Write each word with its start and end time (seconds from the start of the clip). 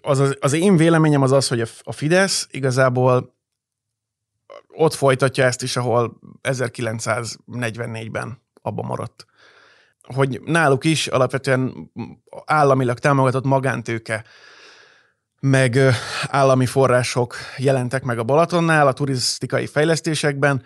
az, 0.00 0.18
az, 0.18 0.36
az 0.40 0.52
én 0.52 0.76
véleményem 0.76 1.22
az 1.22 1.32
az, 1.32 1.48
hogy 1.48 1.60
a 1.82 1.92
Fidesz 1.92 2.48
igazából 2.50 3.36
ott 4.68 4.94
folytatja 4.94 5.44
ezt 5.44 5.62
is, 5.62 5.76
ahol 5.76 6.18
1944-ben 6.42 8.42
abban 8.62 8.84
maradt. 8.84 9.26
Hogy 10.02 10.40
náluk 10.44 10.84
is 10.84 11.06
alapvetően 11.06 11.92
államilag 12.44 12.98
támogatott 12.98 13.44
magántőke, 13.44 14.24
meg 15.40 15.78
állami 16.26 16.66
források 16.66 17.34
jelentek 17.56 18.02
meg 18.02 18.18
a 18.18 18.24
Balatonnál, 18.24 18.86
a 18.86 18.92
turisztikai 18.92 19.66
fejlesztésekben, 19.66 20.62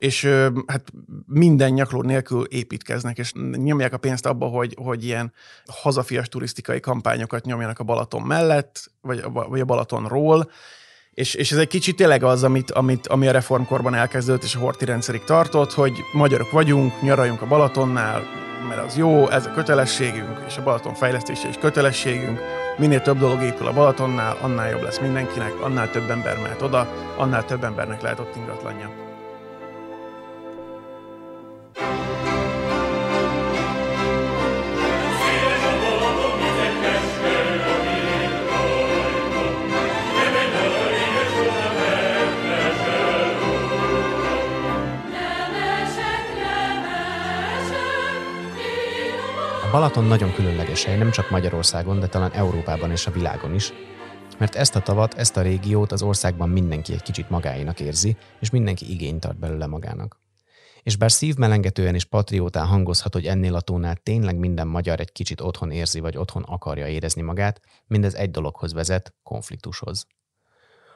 és 0.00 0.24
hát 0.66 0.92
minden 1.26 1.72
nyakló 1.72 2.02
nélkül 2.02 2.44
építkeznek, 2.44 3.18
és 3.18 3.32
nyomják 3.52 3.92
a 3.92 3.98
pénzt 3.98 4.26
abba, 4.26 4.46
hogy, 4.46 4.74
hogy 4.82 5.04
ilyen 5.04 5.32
hazafias 5.66 6.28
turisztikai 6.28 6.80
kampányokat 6.80 7.44
nyomjanak 7.44 7.78
a 7.78 7.84
Balaton 7.84 8.22
mellett, 8.22 8.90
vagy, 9.00 9.22
vagy 9.32 9.60
a 9.60 9.64
Balatonról, 9.64 10.50
és, 11.10 11.34
és 11.34 11.52
ez 11.52 11.58
egy 11.58 11.68
kicsit 11.68 11.96
tényleg 11.96 12.22
az, 12.22 12.44
amit, 12.44 12.70
amit, 12.70 13.06
ami 13.06 13.28
a 13.28 13.32
reformkorban 13.32 13.94
elkezdődött, 13.94 14.42
és 14.42 14.54
a 14.54 14.58
horti 14.58 14.84
rendszerig 14.84 15.24
tartott, 15.24 15.72
hogy 15.72 15.92
magyarok 16.12 16.50
vagyunk, 16.50 17.02
nyaraljunk 17.02 17.42
a 17.42 17.46
Balatonnál, 17.46 18.22
mert 18.68 18.84
az 18.84 18.96
jó, 18.96 19.28
ez 19.28 19.46
a 19.46 19.52
kötelességünk, 19.52 20.38
és 20.46 20.56
a 20.56 20.62
Balaton 20.62 20.94
fejlesztése 20.94 21.48
is 21.48 21.56
kötelességünk. 21.56 22.40
Minél 22.78 23.02
több 23.02 23.18
dolog 23.18 23.42
épül 23.42 23.66
a 23.66 23.72
Balatonnál, 23.72 24.36
annál 24.40 24.70
jobb 24.70 24.82
lesz 24.82 25.00
mindenkinek, 25.00 25.60
annál 25.60 25.90
több 25.90 26.10
ember 26.10 26.36
mehet 26.36 26.62
oda, 26.62 26.88
annál 27.16 27.44
több 27.44 27.64
embernek 27.64 28.02
lehet 28.02 28.18
ott 28.18 28.36
ingatlanja. 28.36 29.08
Balaton 49.70 50.04
nagyon 50.04 50.32
különleges 50.32 50.84
hely, 50.84 50.96
nem 50.96 51.10
csak 51.10 51.30
Magyarországon, 51.30 52.00
de 52.00 52.06
talán 52.06 52.32
Európában 52.32 52.90
és 52.90 53.06
a 53.06 53.10
világon 53.10 53.54
is, 53.54 53.72
mert 54.38 54.54
ezt 54.54 54.76
a 54.76 54.80
tavat, 54.80 55.14
ezt 55.14 55.36
a 55.36 55.42
régiót 55.42 55.92
az 55.92 56.02
országban 56.02 56.48
mindenki 56.48 56.92
egy 56.92 57.02
kicsit 57.02 57.30
magáénak 57.30 57.80
érzi, 57.80 58.16
és 58.40 58.50
mindenki 58.50 58.90
igényt 58.90 59.20
tart 59.20 59.38
belőle 59.38 59.66
magának. 59.66 60.18
És 60.82 60.96
bár 60.96 61.12
szívmelengetően 61.12 61.94
és 61.94 62.04
patriótán 62.04 62.66
hangozhat, 62.66 63.12
hogy 63.14 63.26
ennél 63.26 63.54
a 63.54 63.60
tónál 63.60 63.96
tényleg 63.96 64.36
minden 64.36 64.66
magyar 64.66 65.00
egy 65.00 65.12
kicsit 65.12 65.40
otthon 65.40 65.70
érzi, 65.70 66.00
vagy 66.00 66.16
otthon 66.16 66.42
akarja 66.42 66.86
érezni 66.86 67.22
magát, 67.22 67.60
mindez 67.86 68.14
egy 68.14 68.30
dologhoz 68.30 68.72
vezet, 68.72 69.14
konfliktushoz. 69.22 70.06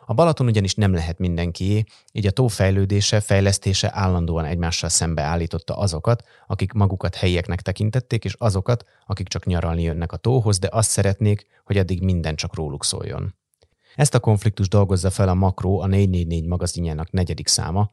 A 0.07 0.15
Balaton 0.15 0.47
ugyanis 0.47 0.75
nem 0.75 0.93
lehet 0.93 1.19
mindenkié, 1.19 1.85
így 2.13 2.27
a 2.27 2.31
tó 2.31 2.47
fejlődése, 2.47 3.21
fejlesztése 3.21 3.91
állandóan 3.93 4.45
egymással 4.45 4.89
szembe 4.89 5.23
állította 5.23 5.77
azokat, 5.77 6.25
akik 6.47 6.73
magukat 6.73 7.15
helyieknek 7.15 7.61
tekintették, 7.63 8.25
és 8.25 8.35
azokat, 8.39 8.85
akik 9.07 9.29
csak 9.29 9.45
nyaralni 9.45 9.83
jönnek 9.83 10.13
a 10.13 10.17
tóhoz, 10.17 10.59
de 10.59 10.69
azt 10.71 10.91
szeretnék, 10.91 11.47
hogy 11.65 11.79
addig 11.79 12.03
minden 12.03 12.35
csak 12.35 12.55
róluk 12.55 12.85
szóljon. 12.85 13.35
Ezt 13.97 14.15
a 14.15 14.21
konfliktus 14.21 14.69
dolgozza 14.69 15.11
fel 15.11 15.29
a 15.29 15.35
Makro 15.35 15.79
a 15.79 15.87
444 15.87 16.47
magazinjának 16.47 17.11
negyedik 17.11 17.49
száma, 17.49 17.91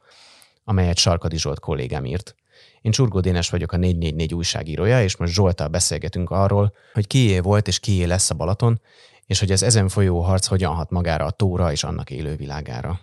amelyet 0.63 0.97
Sarkadi 0.97 1.37
Zsolt 1.37 1.59
kollégám 1.59 2.05
írt. 2.05 2.35
Én 2.81 2.91
Csurgó 2.91 3.19
Dénes 3.19 3.49
vagyok 3.49 3.71
a 3.71 3.77
444 3.77 4.33
újságírója, 4.33 5.03
és 5.03 5.17
most 5.17 5.33
Zsoltal 5.33 5.67
beszélgetünk 5.67 6.29
arról, 6.29 6.73
hogy 6.93 7.07
kié 7.07 7.39
volt 7.39 7.67
és 7.67 7.79
kié 7.79 8.03
lesz 8.03 8.29
a 8.29 8.35
Balaton, 8.35 8.81
és 9.25 9.39
hogy 9.39 9.51
az 9.51 9.63
ezen 9.63 9.87
folyó 9.87 10.19
harc 10.19 10.45
hogyan 10.45 10.73
hat 10.73 10.89
magára 10.89 11.25
a 11.25 11.31
tóra 11.31 11.71
és 11.71 11.83
annak 11.83 12.09
élővilágára. 12.09 12.99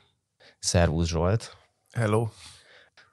Szervusz 0.59 1.09
Zsolt! 1.09 1.57
Hello! 1.93 2.29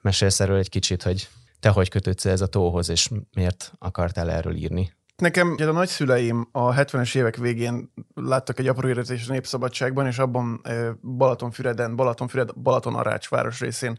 Mesélsz 0.00 0.40
erről 0.40 0.58
egy 0.58 0.68
kicsit, 0.68 1.02
hogy 1.02 1.28
te 1.60 1.68
hogy 1.68 1.88
kötődsz 1.88 2.24
ez 2.24 2.40
a 2.40 2.46
tóhoz, 2.46 2.88
és 2.88 3.10
miért 3.34 3.72
akartál 3.78 4.30
erről 4.30 4.54
írni? 4.54 4.92
Nekem 5.16 5.50
ugye 5.50 5.66
a 5.66 5.72
nagyszüleim 5.72 6.48
a 6.52 6.72
70-es 6.72 7.16
évek 7.16 7.36
végén 7.36 7.92
láttak 8.14 8.58
egy 8.58 8.68
apró 8.68 8.88
éretés 8.88 9.28
a 9.28 9.32
Népszabadságban, 9.32 10.06
és 10.06 10.18
abban 10.18 10.62
Balatonfüreden, 11.02 11.96
Balatonfüred, 11.96 12.50
Balaton-Arács 12.54 13.28
város 13.28 13.60
részén 13.60 13.98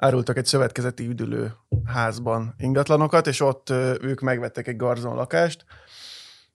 árultak 0.00 0.36
egy 0.36 0.46
szövetkezeti 0.46 1.06
üdülő 1.06 1.52
házban 1.84 2.54
ingatlanokat, 2.58 3.26
és 3.26 3.40
ott 3.40 3.70
ők 4.00 4.20
megvettek 4.20 4.66
egy 4.68 4.76
garzon 4.76 5.14
lakást, 5.14 5.64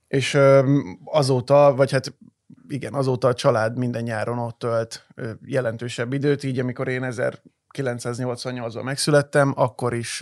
és 0.07 0.37
azóta, 1.03 1.73
vagy 1.75 1.91
hát 1.91 2.13
igen, 2.67 2.93
azóta 2.93 3.27
a 3.27 3.33
család 3.33 3.77
minden 3.77 4.03
nyáron 4.03 4.37
ott 4.37 4.59
tölt 4.59 5.07
jelentősebb 5.45 6.13
időt, 6.13 6.43
így 6.43 6.59
amikor 6.59 6.87
én 6.87 7.07
1988-ban 7.09 8.83
megszülettem, 8.83 9.53
akkor 9.55 9.93
is 9.93 10.21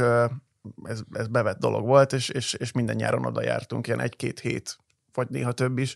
ez, 0.84 1.02
ez 1.12 1.28
bevett 1.28 1.60
dolog 1.60 1.86
volt, 1.86 2.14
és, 2.14 2.30
és, 2.30 2.54
és 2.54 2.72
minden 2.72 2.96
nyáron 2.96 3.26
oda 3.26 3.44
jártunk, 3.44 3.88
ilyen 3.88 4.02
egy-két 4.02 4.40
hét, 4.40 4.78
vagy 5.14 5.30
néha 5.30 5.52
több 5.52 5.78
is. 5.78 5.96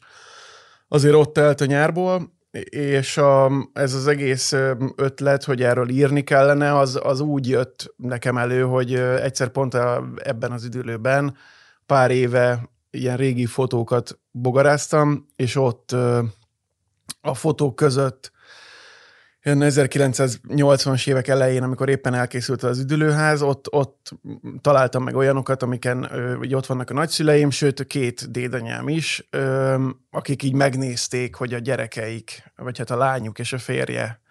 Azért 0.87 1.15
ott 1.15 1.33
telt 1.33 1.61
a 1.61 1.65
nyárból, 1.65 2.36
és 2.69 3.17
a, 3.17 3.51
ez 3.73 3.93
az 3.93 4.07
egész 4.07 4.55
ötlet, 4.95 5.43
hogy 5.43 5.61
erről 5.61 5.89
írni 5.89 6.23
kellene, 6.23 6.77
az, 6.77 6.99
az 7.03 7.19
úgy 7.19 7.47
jött 7.47 7.93
nekem 7.95 8.37
elő, 8.37 8.61
hogy 8.61 8.93
egyszer 8.95 9.49
pont 9.49 9.73
a, 9.73 10.09
ebben 10.15 10.51
az 10.51 10.65
időben 10.65 11.35
pár 11.85 12.11
éve 12.11 12.69
ilyen 12.91 13.17
régi 13.17 13.45
fotókat 13.45 14.19
bogaráztam, 14.31 15.25
és 15.35 15.55
ott 15.55 15.91
a 17.21 17.33
fotók 17.33 17.75
között 17.75 18.31
1980-as 19.47 21.07
évek 21.07 21.27
elején, 21.27 21.63
amikor 21.63 21.89
éppen 21.89 22.13
elkészült 22.13 22.63
az 22.63 22.79
üdülőház, 22.79 23.41
ott, 23.41 23.73
ott 23.73 24.11
találtam 24.61 25.03
meg 25.03 25.15
olyanokat, 25.15 25.63
amiken 25.63 26.09
hogy 26.37 26.55
ott 26.55 26.65
vannak 26.65 26.89
a 26.89 26.93
nagyszüleim, 26.93 27.49
sőt 27.49 27.87
két 27.87 28.31
dédanyám 28.31 28.87
is, 28.87 29.29
akik 30.11 30.43
így 30.43 30.53
megnézték, 30.53 31.35
hogy 31.35 31.53
a 31.53 31.59
gyerekeik, 31.59 32.43
vagy 32.55 32.77
hát 32.77 32.89
a 32.89 32.97
lányuk 32.97 33.39
és 33.39 33.53
a 33.53 33.57
férje, 33.57 34.21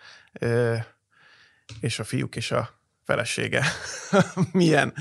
és 1.81 1.99
a 1.99 2.05
fiúk 2.05 2.37
és 2.37 2.51
a 2.51 2.69
felesége 3.05 3.65
milyen, 4.53 4.95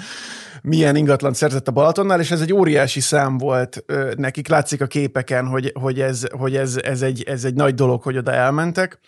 milyen 0.62 0.96
ingatlan 0.96 1.34
szerzett 1.34 1.68
a 1.68 1.72
Balatonnál, 1.72 2.20
és 2.20 2.32
ez 2.32 2.42
egy 2.42 2.54
óriási 2.54 3.00
szám 3.00 3.38
volt 3.38 3.84
nekik. 4.16 4.48
Látszik 4.48 4.82
a 4.82 4.88
képeken, 4.88 5.48
hogy, 5.48 5.72
hogy, 5.80 6.02
ez, 6.02 6.24
hogy 6.32 6.56
ez, 6.56 6.78
ez, 6.78 7.02
egy, 7.02 7.24
ez 7.24 7.44
egy 7.44 7.54
nagy 7.54 7.74
dolog, 7.74 8.02
hogy 8.02 8.18
oda 8.18 8.32
elmentek. 8.32 9.00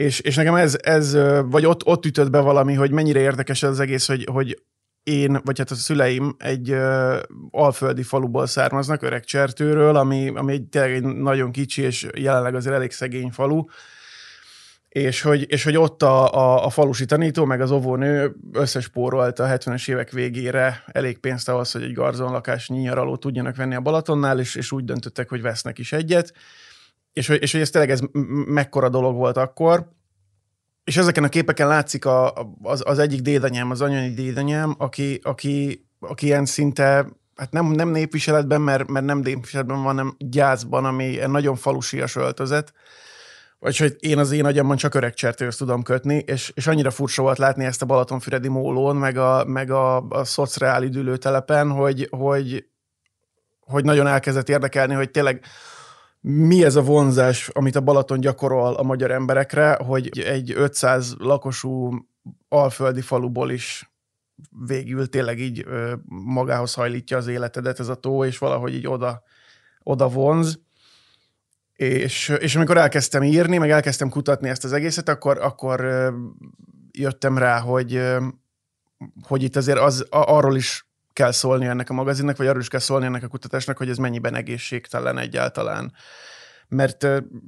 És, 0.00 0.20
és 0.20 0.34
nekem 0.34 0.54
ez, 0.54 0.76
ez 0.82 1.16
vagy 1.44 1.66
ott, 1.66 1.86
ott 1.86 2.06
ütött 2.06 2.30
be 2.30 2.40
valami, 2.40 2.74
hogy 2.74 2.90
mennyire 2.90 3.20
érdekes 3.20 3.62
az 3.62 3.80
egész, 3.80 4.06
hogy, 4.06 4.26
hogy 4.32 4.62
én, 5.02 5.40
vagy 5.44 5.58
hát 5.58 5.70
a 5.70 5.74
szüleim 5.74 6.34
egy 6.38 6.70
uh, 6.70 7.16
alföldi 7.50 8.02
faluból 8.02 8.46
származnak, 8.46 9.02
öreg 9.02 9.24
csertőről, 9.24 9.96
ami, 9.96 10.32
ami 10.34 10.52
egy, 10.52 10.62
tényleg 10.62 10.92
egy 10.92 11.02
nagyon 11.02 11.52
kicsi, 11.52 11.82
és 11.82 12.06
jelenleg 12.16 12.54
azért 12.54 12.74
elég 12.74 12.90
szegény 12.90 13.30
falu, 13.30 13.64
és 14.88 15.22
hogy, 15.22 15.46
és 15.48 15.64
hogy 15.64 15.76
ott 15.76 16.02
a, 16.02 16.34
a, 16.34 16.64
a 16.64 16.70
falusi 16.70 17.04
tanító, 17.04 17.44
meg 17.44 17.60
az 17.60 17.70
óvónő 17.70 18.34
összespórolt 18.52 19.38
a 19.38 19.46
70-es 19.46 19.90
évek 19.90 20.10
végére 20.10 20.82
elég 20.86 21.18
pénzt 21.18 21.48
ahhoz, 21.48 21.72
hogy 21.72 21.82
egy 21.82 21.92
garzonlakás 21.92 22.68
nyaraló 22.68 23.16
tudjanak 23.16 23.56
venni 23.56 23.74
a 23.74 23.80
Balatonnál, 23.80 24.38
és, 24.38 24.54
és 24.54 24.72
úgy 24.72 24.84
döntöttek, 24.84 25.28
hogy 25.28 25.42
vesznek 25.42 25.78
is 25.78 25.92
egyet. 25.92 26.32
És, 27.12 27.26
hogy, 27.26 27.42
és 27.42 27.52
hogy 27.52 27.60
ez 27.60 27.70
tényleg 27.70 27.90
ez 27.90 28.00
mekkora 28.46 28.88
dolog 28.88 29.14
volt 29.14 29.36
akkor. 29.36 29.88
És 30.84 30.96
ezeken 30.96 31.24
a 31.24 31.28
képeken 31.28 31.68
látszik 31.68 32.04
a, 32.04 32.32
az, 32.62 32.82
az 32.86 32.98
egyik 32.98 33.20
dédanyám, 33.20 33.70
az 33.70 33.80
anyai 33.80 34.14
dédanyám, 34.14 34.74
aki, 34.78 35.20
aki, 35.22 35.86
aki 36.00 36.26
ilyen 36.26 36.44
szinte 36.44 37.06
hát 37.40 37.52
nem, 37.52 37.66
nem 37.66 37.88
népviseletben, 37.88 38.60
mert, 38.60 38.88
mert 38.88 39.04
nem 39.04 39.18
népviseletben 39.18 39.76
van, 39.76 39.86
hanem 39.86 40.14
gyászban, 40.18 40.84
ami 40.84 41.18
nagyon 41.26 41.56
falusias 41.56 42.16
öltözet, 42.16 42.72
vagy 43.58 43.76
hogy 43.76 43.96
én 43.98 44.18
az 44.18 44.32
én 44.32 44.44
agyamban 44.44 44.76
csak 44.76 44.94
öreg 44.94 45.14
csertőhöz 45.14 45.56
tudom 45.56 45.82
kötni, 45.82 46.16
és, 46.26 46.52
és 46.54 46.66
annyira 46.66 46.90
furcsa 46.90 47.22
volt 47.22 47.38
látni 47.38 47.64
ezt 47.64 47.82
a 47.82 47.86
Balatonfüredi 47.86 48.48
mólón, 48.48 48.96
meg 48.96 49.16
a, 49.16 49.44
meg 49.44 49.70
a, 49.70 50.08
a 50.08 50.24
szociális 50.24 50.88
üdülőtelepen, 50.88 51.70
hogy, 51.70 52.08
hogy, 52.10 52.66
hogy 53.60 53.84
nagyon 53.84 54.06
elkezdett 54.06 54.48
érdekelni, 54.48 54.94
hogy 54.94 55.10
tényleg 55.10 55.44
mi 56.20 56.64
ez 56.64 56.76
a 56.76 56.82
vonzás, 56.82 57.48
amit 57.48 57.76
a 57.76 57.80
Balaton 57.80 58.20
gyakorol 58.20 58.74
a 58.74 58.82
magyar 58.82 59.10
emberekre, 59.10 59.74
hogy 59.74 60.18
egy 60.18 60.52
500 60.56 61.14
lakosú 61.18 61.90
alföldi 62.48 63.00
faluból 63.00 63.50
is 63.50 63.90
végül 64.66 65.08
tényleg 65.08 65.38
így 65.38 65.66
magához 66.06 66.74
hajlítja 66.74 67.16
az 67.16 67.26
életedet 67.26 67.80
ez 67.80 67.88
a 67.88 67.94
tó, 67.94 68.24
és 68.24 68.38
valahogy 68.38 68.74
így 68.74 68.86
oda, 68.86 69.22
oda 69.82 70.08
vonz. 70.08 70.58
És, 71.72 72.28
és 72.28 72.56
amikor 72.56 72.76
elkezdtem 72.76 73.22
írni, 73.22 73.58
meg 73.58 73.70
elkezdtem 73.70 74.08
kutatni 74.08 74.48
ezt 74.48 74.64
az 74.64 74.72
egészet, 74.72 75.08
akkor, 75.08 75.38
akkor 75.38 75.80
jöttem 76.90 77.38
rá, 77.38 77.58
hogy, 77.58 78.02
hogy 79.22 79.42
itt 79.42 79.56
azért 79.56 79.78
az, 79.78 80.06
arról 80.10 80.56
is 80.56 80.89
kell 81.20 81.32
szólni 81.32 81.66
ennek 81.66 81.90
a 81.90 81.92
magazinnak, 81.92 82.36
vagy 82.36 82.46
arról 82.46 82.60
is 82.60 82.68
kell 82.68 82.80
szólni 82.80 83.06
ennek 83.06 83.22
a 83.22 83.28
kutatásnak, 83.28 83.76
hogy 83.76 83.88
ez 83.88 83.96
mennyiben 83.96 84.34
egészségtelen 84.34 85.18
egyáltalán. 85.18 85.92
mert 86.68 87.06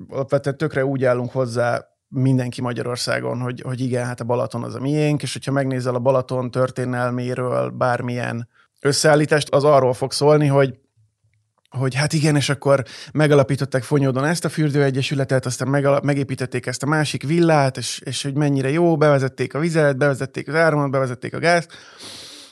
alapvetően 0.09 0.57
tökre 0.57 0.85
úgy 0.85 1.05
állunk 1.05 1.31
hozzá 1.31 1.87
mindenki 2.09 2.61
Magyarországon, 2.61 3.41
hogy, 3.41 3.61
hogy 3.61 3.81
igen, 3.81 4.05
hát 4.05 4.21
a 4.21 4.25
Balaton 4.25 4.63
az 4.63 4.75
a 4.75 4.81
miénk, 4.81 5.23
és 5.23 5.33
hogyha 5.33 5.53
megnézel 5.53 5.95
a 5.95 5.99
Balaton 5.99 6.51
történelméről 6.51 7.71
bármilyen 7.71 8.49
összeállítást, 8.81 9.49
az 9.49 9.65
arról 9.65 9.93
fog 9.93 10.13
szólni, 10.13 10.47
hogy 10.47 10.79
hogy 11.79 11.95
hát 11.95 12.13
igen, 12.13 12.37
és 12.37 12.49
akkor 12.49 12.85
megalapították 13.13 13.83
Fonyódon 13.83 14.25
ezt 14.25 14.45
a 14.45 14.49
fürdőegyesületet, 14.49 15.47
aztán 15.47 15.69
megalap, 15.69 16.05
megépítették 16.05 16.67
ezt 16.67 16.83
a 16.83 16.87
másik 16.87 17.23
villát, 17.23 17.77
és, 17.77 18.01
és 18.05 18.23
hogy 18.23 18.35
mennyire 18.35 18.71
jó, 18.71 18.97
bevezették 18.97 19.55
a 19.55 19.59
vizet, 19.59 19.97
bevezették 19.97 20.49
az 20.49 20.55
áramot, 20.55 20.91
bevezették 20.91 21.35
a 21.35 21.39
gázt. 21.39 21.71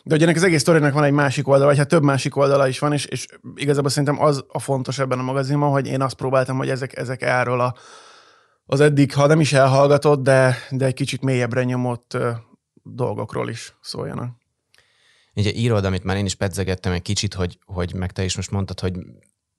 De 0.05 0.15
hogy 0.15 0.23
ennek 0.23 0.37
az 0.37 0.43
egész 0.43 0.61
sztorinak 0.61 0.93
van 0.93 1.05
egy 1.05 1.13
másik 1.13 1.49
oldala, 1.49 1.67
vagy 1.67 1.79
hát 1.79 1.89
több 1.89 2.03
másik 2.03 2.37
oldala 2.37 2.69
is 2.69 2.79
van, 2.79 2.93
és, 2.93 3.05
és 3.05 3.27
igazából 3.55 3.91
szerintem 3.91 4.23
az 4.23 4.45
a 4.49 4.59
fontos 4.59 4.99
ebben 4.99 5.19
a 5.19 5.23
magazinban, 5.23 5.71
hogy 5.71 5.87
én 5.87 6.03
azt 6.03 6.15
próbáltam, 6.15 6.57
hogy 6.57 6.69
ezek, 6.69 6.97
ezek 6.97 7.23
erről 7.23 7.61
a, 7.61 7.75
az 8.67 8.81
eddig, 8.81 9.15
ha 9.15 9.27
nem 9.27 9.41
is 9.41 9.53
elhallgatott, 9.53 10.23
de, 10.23 10.57
de 10.71 10.85
egy 10.85 10.95
kicsit 10.95 11.23
mélyebbre 11.23 11.65
nyomott 11.65 12.15
uh, 12.15 12.31
dolgokról 12.83 13.49
is 13.49 13.77
szóljanak. 13.81 14.39
Ugye 15.35 15.53
írod, 15.53 15.85
amit 15.85 16.05
már 16.05 16.17
én 16.17 16.25
is 16.25 16.35
pedzegettem 16.35 16.93
egy 16.93 17.03
kicsit, 17.03 17.35
hogy, 17.35 17.59
hogy 17.65 17.95
meg 17.95 18.13
te 18.13 18.25
is 18.25 18.37
most 18.37 18.51
mondtad, 18.51 18.81
hogy 18.81 18.93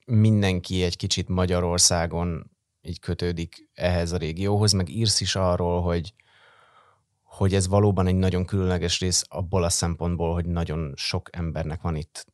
mindenki 0.05 0.83
egy 0.83 0.97
kicsit 0.97 1.27
Magyarországon 1.27 2.51
így 2.81 2.99
kötődik 2.99 3.69
ehhez 3.73 4.11
a 4.11 4.17
régióhoz, 4.17 4.71
meg 4.71 4.89
írsz 4.89 5.21
is 5.21 5.35
arról, 5.35 5.81
hogy, 5.81 6.13
hogy 7.41 7.53
ez 7.53 7.67
valóban 7.67 8.07
egy 8.07 8.15
nagyon 8.15 8.45
különleges 8.45 8.99
rész 8.99 9.23
abból 9.29 9.63
a 9.63 9.69
szempontból, 9.69 10.33
hogy 10.33 10.45
nagyon 10.45 10.93
sok 10.95 11.29
embernek 11.31 11.81
van 11.81 11.95
itt 11.95 12.25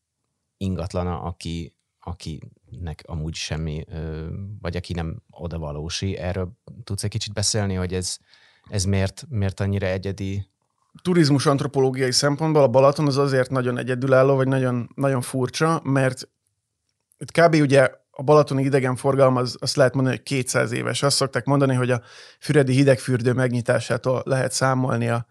ingatlana, 0.58 1.22
aki, 1.22 1.76
akinek 2.00 3.04
amúgy 3.06 3.34
semmi, 3.34 3.84
vagy 4.62 4.76
aki 4.76 4.94
nem 4.94 5.22
oda 5.30 5.58
valósi. 5.58 6.18
Erről 6.18 6.52
tudsz 6.84 7.04
egy 7.04 7.10
kicsit 7.10 7.34
beszélni, 7.34 7.74
hogy 7.74 7.94
ez, 7.94 8.18
ez 8.70 8.86
miért, 8.86 9.26
miért 9.30 9.60
annyira 9.60 9.88
egyedi 9.88 10.48
turizmus 11.02 11.46
antropológiai 11.46 12.12
szempontból 12.12 12.62
a 12.62 12.68
Balaton 12.68 13.08
az 13.08 13.18
azért 13.18 13.50
nagyon 13.50 13.78
egyedülálló, 13.78 14.36
vagy 14.36 14.48
nagyon, 14.48 14.90
nagyon 14.96 15.22
furcsa, 15.22 15.82
mert 15.84 16.30
itt 17.18 17.32
kb. 17.32 17.56
ugye 17.56 17.92
a 18.20 18.24
balatoni 18.24 18.64
idegenforgalom 18.64 19.36
az, 19.36 19.58
azt 19.60 19.76
lehet 19.76 19.94
mondani, 19.94 20.16
hogy 20.16 20.26
200 20.26 20.72
éves. 20.72 21.04
Azt 21.04 21.16
szokták 21.16 21.46
mondani, 21.46 21.74
hogy 21.74 21.92
a 21.92 22.02
füredi 22.40 22.74
hidegfürdő 22.74 23.34
megnyitásától 23.34 24.22
lehet 24.26 24.52
számolni 24.52 25.10
a, 25.10 25.26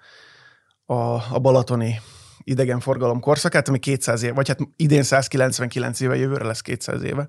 a, 0.84 0.94
a 1.34 1.38
balatoni 1.38 2.00
idegenforgalom 2.42 3.20
korszakát, 3.20 3.68
ami 3.68 3.78
200 3.78 4.22
éve, 4.22 4.34
vagy 4.34 4.48
hát 4.48 4.58
idén 4.76 5.02
199 5.02 6.00
éve, 6.00 6.16
jövőre 6.16 6.44
lesz 6.44 6.60
200 6.60 7.02
éve. 7.02 7.28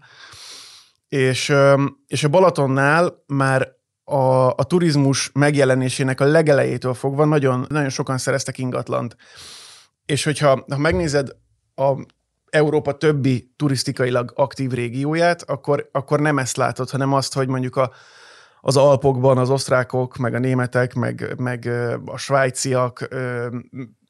És, 1.07 1.53
és 2.07 2.23
a 2.23 2.29
Balatonnál 2.29 3.23
már 3.27 3.71
a, 4.03 4.47
a 4.47 4.63
turizmus 4.67 5.29
megjelenésének 5.33 6.21
a 6.21 6.25
legelejétől 6.25 6.93
fogva 6.93 7.25
nagyon, 7.25 7.65
nagyon 7.69 7.89
sokan 7.89 8.17
szereztek 8.17 8.57
ingatlant. 8.57 9.15
És 10.05 10.23
hogyha 10.23 10.65
ha 10.69 10.77
megnézed 10.77 11.29
a 11.75 11.93
Európa 12.49 12.97
többi 12.97 13.53
turisztikailag 13.55 14.31
aktív 14.35 14.71
régióját, 14.71 15.41
akkor, 15.49 15.89
akkor 15.91 16.19
nem 16.19 16.37
ezt 16.37 16.57
látod, 16.57 16.89
hanem 16.89 17.13
azt, 17.13 17.33
hogy 17.33 17.47
mondjuk 17.47 17.75
a, 17.75 17.91
az 18.61 18.77
Alpokban 18.77 19.37
az 19.37 19.49
osztrákok, 19.49 20.17
meg 20.17 20.33
a 20.33 20.39
németek, 20.39 20.93
meg, 20.93 21.33
meg 21.37 21.69
a 22.05 22.17
svájciak 22.17 23.07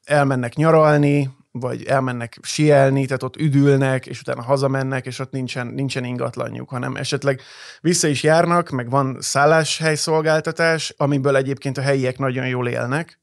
elmennek 0.04 0.54
nyaralni, 0.54 1.36
vagy 1.52 1.84
elmennek 1.84 2.38
sielni, 2.42 3.06
tehát 3.06 3.22
ott 3.22 3.36
üdülnek, 3.36 4.06
és 4.06 4.20
utána 4.20 4.42
hazamennek, 4.42 5.06
és 5.06 5.18
ott 5.18 5.30
nincsen, 5.30 5.66
nincsen 5.66 6.04
ingatlanjuk, 6.04 6.68
hanem 6.68 6.96
esetleg 6.96 7.40
vissza 7.80 8.08
is 8.08 8.22
járnak, 8.22 8.70
meg 8.70 8.90
van 8.90 9.16
szálláshelyszolgáltatás, 9.20 10.94
amiből 10.96 11.36
egyébként 11.36 11.78
a 11.78 11.82
helyiek 11.82 12.18
nagyon 12.18 12.46
jól 12.46 12.68
élnek. 12.68 13.17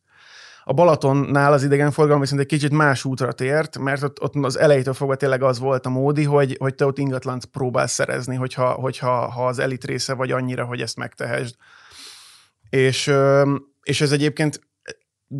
A 0.67 0.73
Balatonnál 0.73 1.53
az 1.53 1.63
idegenforgalom 1.63 2.21
viszont 2.21 2.41
egy 2.41 2.47
kicsit 2.47 2.71
más 2.71 3.05
útra 3.05 3.31
tért, 3.31 3.77
mert 3.77 4.03
ott, 4.03 4.21
ott 4.21 4.35
az 4.35 4.59
elejétől 4.59 4.93
fogva 4.93 5.15
tényleg 5.15 5.43
az 5.43 5.59
volt 5.59 5.85
a 5.85 5.89
módi, 5.89 6.23
hogy, 6.23 6.55
hogy 6.59 6.75
te 6.75 6.85
ott 6.85 6.97
ingatlant 6.97 7.45
próbálsz 7.45 7.91
szerezni, 7.91 8.35
hogyha, 8.35 8.71
hogyha 8.71 9.29
ha 9.29 9.47
az 9.47 9.59
elit 9.59 9.85
része 9.85 10.13
vagy 10.13 10.31
annyira, 10.31 10.65
hogy 10.65 10.81
ezt 10.81 10.97
megtehesd. 10.97 11.55
És, 12.69 13.11
és 13.83 14.01
ez 14.01 14.11
egyébként 14.11 14.59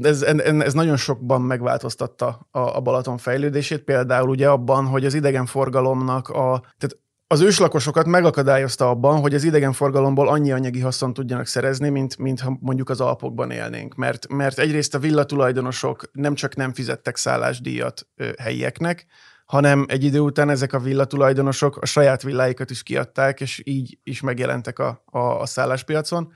ez, 0.02 0.22
ez 0.22 0.74
nagyon 0.74 0.98
sokban 0.98 1.42
megváltoztatta 1.42 2.48
a, 2.52 2.82
Balaton 2.82 3.18
fejlődését, 3.18 3.84
például 3.84 4.30
ugye 4.30 4.50
abban, 4.50 4.86
hogy 4.86 5.06
az 5.06 5.14
idegenforgalomnak 5.14 6.30
a, 6.30 6.64
tehát 6.78 6.98
az 7.28 7.42
őslakosokat 7.42 8.06
megakadályozta 8.06 8.90
abban, 8.90 9.20
hogy 9.20 9.34
az 9.34 9.44
idegenforgalomból 9.44 10.28
annyi 10.28 10.52
anyagi 10.52 10.80
haszon 10.80 11.14
tudjanak 11.14 11.46
szerezni, 11.46 11.90
mint, 11.90 12.18
mint 12.18 12.40
ha 12.40 12.58
mondjuk 12.62 12.90
az 12.90 13.02
Alpokban 13.02 13.52
élnénk. 13.52 13.96
Mert, 13.96 14.28
mert 14.28 14.60
egyrészt 14.60 14.96
a 14.96 15.00
villatulajdonosok 15.00 16.10
nem 16.12 16.34
csak 16.34 16.56
nem 16.56 16.74
fizettek 16.74 17.16
szállásdíjat 17.16 18.08
ö, 18.16 18.30
helyieknek, 18.38 19.06
hanem 19.46 19.86
egy 19.88 20.04
idő 20.04 20.20
után 20.20 20.50
ezek 20.50 20.74
a 20.74 20.80
villatulajdonosok 20.80 21.78
a 21.78 21.86
saját 21.86 22.22
villáikat 22.22 22.70
is 22.70 22.84
kiadták, 22.84 23.42
és 23.42 23.62
így 23.64 24.00
is 24.04 24.22
megjelentek 24.22 24.80
a, 24.80 25.04
a, 25.06 25.20
a 25.20 25.46
szálláspiacon. 25.46 26.32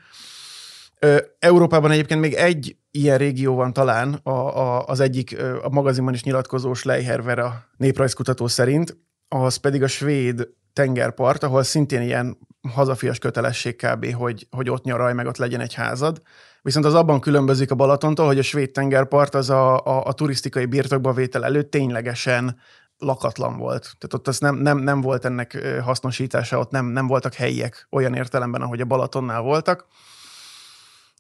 Európában 1.40 1.92
egyébként 1.92 2.20
még 2.20 2.34
egy 2.34 2.76
ilyen 2.92 3.18
régió 3.18 3.56
van 3.56 3.74
talán, 3.74 4.14
a, 4.14 4.30
a, 4.30 4.86
az 4.86 5.00
egyik 5.00 5.38
a 5.62 5.70
magazinban 5.70 6.14
is 6.14 6.24
nyilatkozó 6.24 6.74
Schleicher 6.74 7.40
a 7.40 7.66
néprajzkutató 7.78 8.48
szerint, 8.48 8.98
az 9.28 9.56
pedig 9.56 9.84
a 9.84 9.88
svéd 9.88 10.48
tengerpart, 10.80 11.44
ahol 11.44 11.64
szintén 11.64 12.02
ilyen 12.02 12.38
hazafias 12.74 13.20
kötelesség 13.20 13.76
kb., 13.76 14.14
hogy, 14.14 14.48
hogy 14.52 14.70
ott 14.70 14.84
nyaralj, 14.84 15.14
meg 15.14 15.28
ott 15.28 15.38
legyen 15.38 15.60
egy 15.60 15.74
házad. 15.74 16.22
Viszont 16.62 16.86
az 16.86 16.94
abban 16.94 17.20
különbözik 17.20 17.72
a 17.72 17.76
Balatontól, 17.76 18.26
hogy 18.26 18.40
a 18.40 18.44
svéd 18.44 18.72
tengerpart 18.72 19.36
az 19.36 19.50
a, 19.50 19.86
a, 19.86 20.06
a 20.06 20.14
turisztikai 20.14 20.66
birtokba 20.66 21.14
vétel 21.14 21.46
előtt 21.46 21.72
ténylegesen 21.72 22.60
lakatlan 22.98 23.58
volt. 23.58 23.82
Tehát 23.82 24.14
ott 24.14 24.28
az 24.28 24.40
nem, 24.40 24.56
nem, 24.56 24.78
nem 24.78 25.02
volt 25.02 25.26
ennek 25.26 25.80
hasznosítása, 25.84 26.60
ott 26.60 26.72
nem, 26.72 26.86
nem 26.86 27.08
voltak 27.08 27.34
helyiek 27.34 27.88
olyan 27.90 28.16
értelemben, 28.16 28.62
ahogy 28.62 28.82
a 28.82 28.86
Balatonnál 28.86 29.42
voltak. 29.42 29.86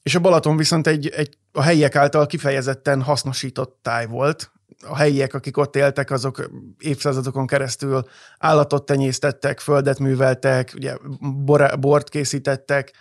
És 0.04 0.16
a 0.16 0.20
Balaton 0.20 0.58
viszont 0.58 0.88
egy, 0.88 1.08
egy 1.08 1.38
a 1.52 1.62
helyiek 1.62 1.96
által 1.96 2.26
kifejezetten 2.26 3.02
hasznosított 3.02 3.80
táj 3.82 4.06
volt. 4.06 4.52
A 4.88 4.96
helyiek, 4.96 5.34
akik 5.34 5.58
ott 5.58 5.76
éltek, 5.76 6.12
azok 6.12 6.50
évszázadokon 6.80 7.48
keresztül 7.48 8.04
állatot 8.38 8.86
tenyésztettek, 8.86 9.60
földet 9.60 10.00
műveltek, 10.00 10.72
ugye 10.76 10.96
bor, 11.20 11.80
bort 11.80 12.10
készítettek, 12.10 12.94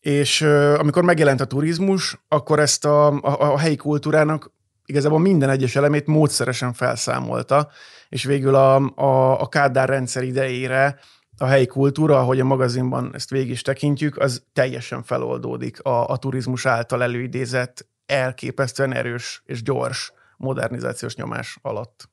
és 0.00 0.40
amikor 0.76 1.02
megjelent 1.02 1.40
a 1.40 1.44
turizmus, 1.44 2.20
akkor 2.28 2.60
ezt 2.60 2.84
a, 2.84 3.06
a, 3.06 3.52
a 3.52 3.58
helyi 3.58 3.76
kultúrának 3.76 4.50
igazából 4.86 5.18
minden 5.18 5.50
egyes 5.50 5.76
elemét 5.76 6.06
módszeresen 6.06 6.72
felszámolta, 6.72 7.68
és 8.08 8.24
végül 8.24 8.54
a, 8.54 8.74
a, 8.94 9.40
a 9.40 9.48
Kádár 9.48 9.88
rendszer 9.88 10.22
idejére 10.22 10.98
a 11.38 11.46
helyi 11.46 11.66
kultúra, 11.66 12.18
ahogy 12.18 12.40
a 12.40 12.44
magazinban 12.44 13.10
ezt 13.14 13.30
végig 13.30 13.50
is 13.50 13.62
tekintjük, 13.62 14.18
az 14.18 14.42
teljesen 14.52 15.02
feloldódik 15.02 15.82
a, 15.82 16.08
a 16.08 16.16
turizmus 16.16 16.66
által 16.66 17.02
előidézett 17.02 17.86
elképesztően 18.06 18.92
erős 18.92 19.42
és 19.44 19.62
gyors 19.62 20.12
modernizációs 20.42 21.14
nyomás 21.14 21.58
alatt. 21.62 22.10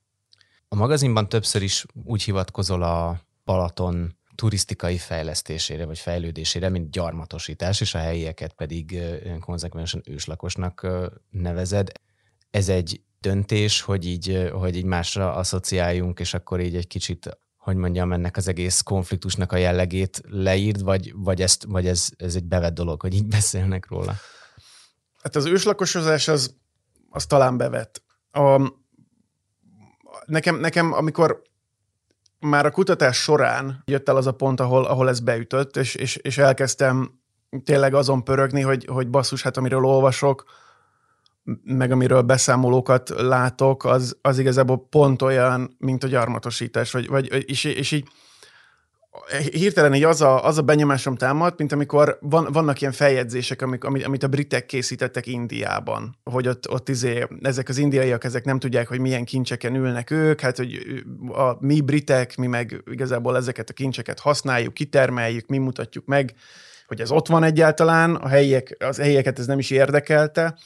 A 0.68 0.76
magazinban 0.76 1.30
többször 1.30 1.62
is 1.62 1.86
úgy 2.04 2.24
hivatkozol 2.24 2.84
a 2.84 3.22
Balaton 3.46 4.18
turisztikai 4.36 4.98
fejlesztésére 4.98 5.86
vagy 5.86 6.00
fejlődésére, 6.00 6.70
mint 6.70 6.92
gyarmatosítás, 6.92 7.82
és 7.82 7.94
a 7.94 7.98
helyieket 7.98 8.54
pedig 8.54 9.00
konzekvensen 9.40 10.02
őslakosnak 10.06 10.88
nevezed. 11.30 11.92
Ez 12.50 12.70
egy 12.70 13.02
döntés, 13.20 13.82
hogy 13.82 14.06
így, 14.06 14.50
hogy 14.52 14.76
így 14.76 14.86
másra 14.86 15.34
asszociáljunk, 15.34 16.20
és 16.20 16.34
akkor 16.34 16.60
így 16.60 16.76
egy 16.76 16.88
kicsit 16.88 17.40
hogy 17.58 17.76
mondjam, 17.76 18.12
ennek 18.12 18.38
az 18.38 18.48
egész 18.48 18.82
konfliktusnak 18.82 19.52
a 19.52 19.58
jellegét 19.58 20.22
leírd, 20.30 20.82
vagy, 20.82 21.14
vagy, 21.16 21.42
ezt, 21.42 21.64
vagy 21.68 21.88
ez, 21.88 22.10
ez 22.18 22.36
egy 22.36 22.44
bevett 22.44 22.74
dolog, 22.74 23.02
hogy 23.02 23.14
így 23.14 23.26
beszélnek 23.26 23.88
róla? 23.88 24.16
Hát 25.22 25.36
az 25.36 25.46
őslakosozás 25.46 26.28
az, 26.28 26.56
az 27.10 27.26
talán 27.26 27.58
bevett. 27.58 28.04
A, 28.32 28.72
nekem, 30.26 30.56
nekem, 30.60 30.94
amikor 30.94 31.42
már 32.40 32.66
a 32.66 32.72
kutatás 32.72 33.18
során 33.18 33.84
jött 33.86 34.10
el 34.10 34.16
az 34.16 34.28
a 34.28 34.34
pont, 34.34 34.60
ahol, 34.60 34.86
ahol 34.86 35.10
ez 35.10 35.20
beütött, 35.20 35.78
és, 35.78 35.96
és, 35.96 36.16
és 36.16 36.38
elkezdtem 36.38 37.20
tényleg 37.64 37.94
azon 37.94 38.24
pörögni, 38.24 38.62
hogy, 38.62 38.86
hogy 38.86 39.10
basszus, 39.10 39.42
hát 39.42 39.58
amiről 39.58 39.86
olvasok, 39.86 40.44
meg 41.64 41.92
amiről 41.92 42.22
beszámolókat 42.22 43.10
látok, 43.10 43.86
az, 43.86 44.18
az 44.22 44.40
igazából 44.40 44.88
pont 44.90 45.22
olyan, 45.22 45.76
mint 45.78 46.04
a 46.04 46.08
gyarmatosítás, 46.08 46.92
vagy, 46.92 47.08
vagy 47.08 47.50
és, 47.50 47.64
és 47.64 47.92
így 47.92 48.08
hirtelen 49.52 49.94
így 49.94 50.04
az 50.04 50.22
a, 50.22 50.46
az 50.46 50.58
a 50.58 50.62
benyomásom 50.62 51.16
támad, 51.16 51.54
mint 51.58 51.72
amikor 51.72 52.18
van, 52.22 52.48
vannak 52.52 52.82
ilyen 52.82 52.94
feljegyzések, 52.94 53.62
amik, 53.62 53.84
amit, 53.84 54.06
amit 54.06 54.24
a 54.24 54.28
britek 54.28 54.66
készítettek 54.66 55.28
Indiában, 55.28 56.18
hogy 56.24 56.48
ott, 56.48 56.70
ott 56.72 56.90
izé, 56.90 57.28
ezek 57.42 57.70
az 57.70 57.78
indiaiak, 57.78 58.24
ezek 58.24 58.46
nem 58.46 58.60
tudják, 58.60 58.88
hogy 58.88 59.00
milyen 59.00 59.26
kincseken 59.26 59.76
ülnek 59.76 60.12
ők, 60.12 60.40
hát 60.40 60.58
hogy 60.58 60.80
a, 61.28 61.66
mi 61.66 61.82
britek, 61.82 62.38
mi 62.38 62.48
meg 62.48 62.84
igazából 62.92 63.38
ezeket 63.38 63.70
a 63.70 63.74
kincseket 63.74 64.20
használjuk, 64.20 64.74
kitermeljük, 64.74 65.48
mi 65.48 65.58
mutatjuk 65.58 66.06
meg, 66.06 66.34
hogy 66.88 67.02
ez 67.02 67.12
ott 67.12 67.28
van 67.28 67.44
egyáltalán, 67.44 68.16
a 68.16 68.28
helyiek, 68.28 68.76
az 68.80 68.98
helyieket 68.98 69.40
ez 69.40 69.46
nem 69.46 69.60
is 69.60 69.70
érdekelte, 69.70 70.58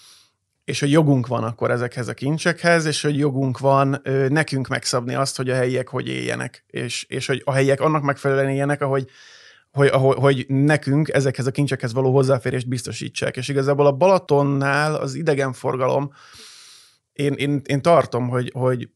és 0.64 0.80
hogy 0.80 0.92
jogunk 0.92 1.28
van 1.28 1.44
akkor 1.44 1.72
ezekhez 1.72 2.08
a 2.08 2.14
kincsekhez, 2.14 2.86
és 2.86 3.02
hogy 3.02 3.18
jogunk 3.18 3.60
van 3.60 4.00
ö, 4.04 4.28
nekünk 4.28 4.68
megszabni 4.68 5.16
azt, 5.16 5.38
hogy 5.38 5.50
a 5.50 5.56
helyiek 5.56 5.88
hogy 5.88 6.08
éljenek, 6.08 6.64
és, 6.68 7.06
és 7.10 7.28
hogy 7.28 7.42
a 7.46 7.52
helyiek 7.52 7.82
annak 7.82 8.04
megfelelően 8.04 8.50
éljenek, 8.50 8.82
ahogy, 8.82 9.08
hogy, 9.72 9.88
ahogy, 9.88 10.16
hogy 10.18 10.46
nekünk 10.48 11.10
ezekhez 11.10 11.48
a 11.48 11.52
kincsekhez 11.52 11.94
való 11.94 12.12
hozzáférést 12.12 12.68
biztosítsák. 12.68 13.38
És 13.38 13.48
igazából 13.48 13.86
a 13.86 13.92
Balatonnál 13.92 14.96
az 14.96 15.14
idegenforgalom, 15.14 16.12
én, 17.14 17.34
én, 17.34 17.62
én 17.66 17.82
tartom, 17.82 18.30
hogy, 18.30 18.52
hogy 18.54 18.90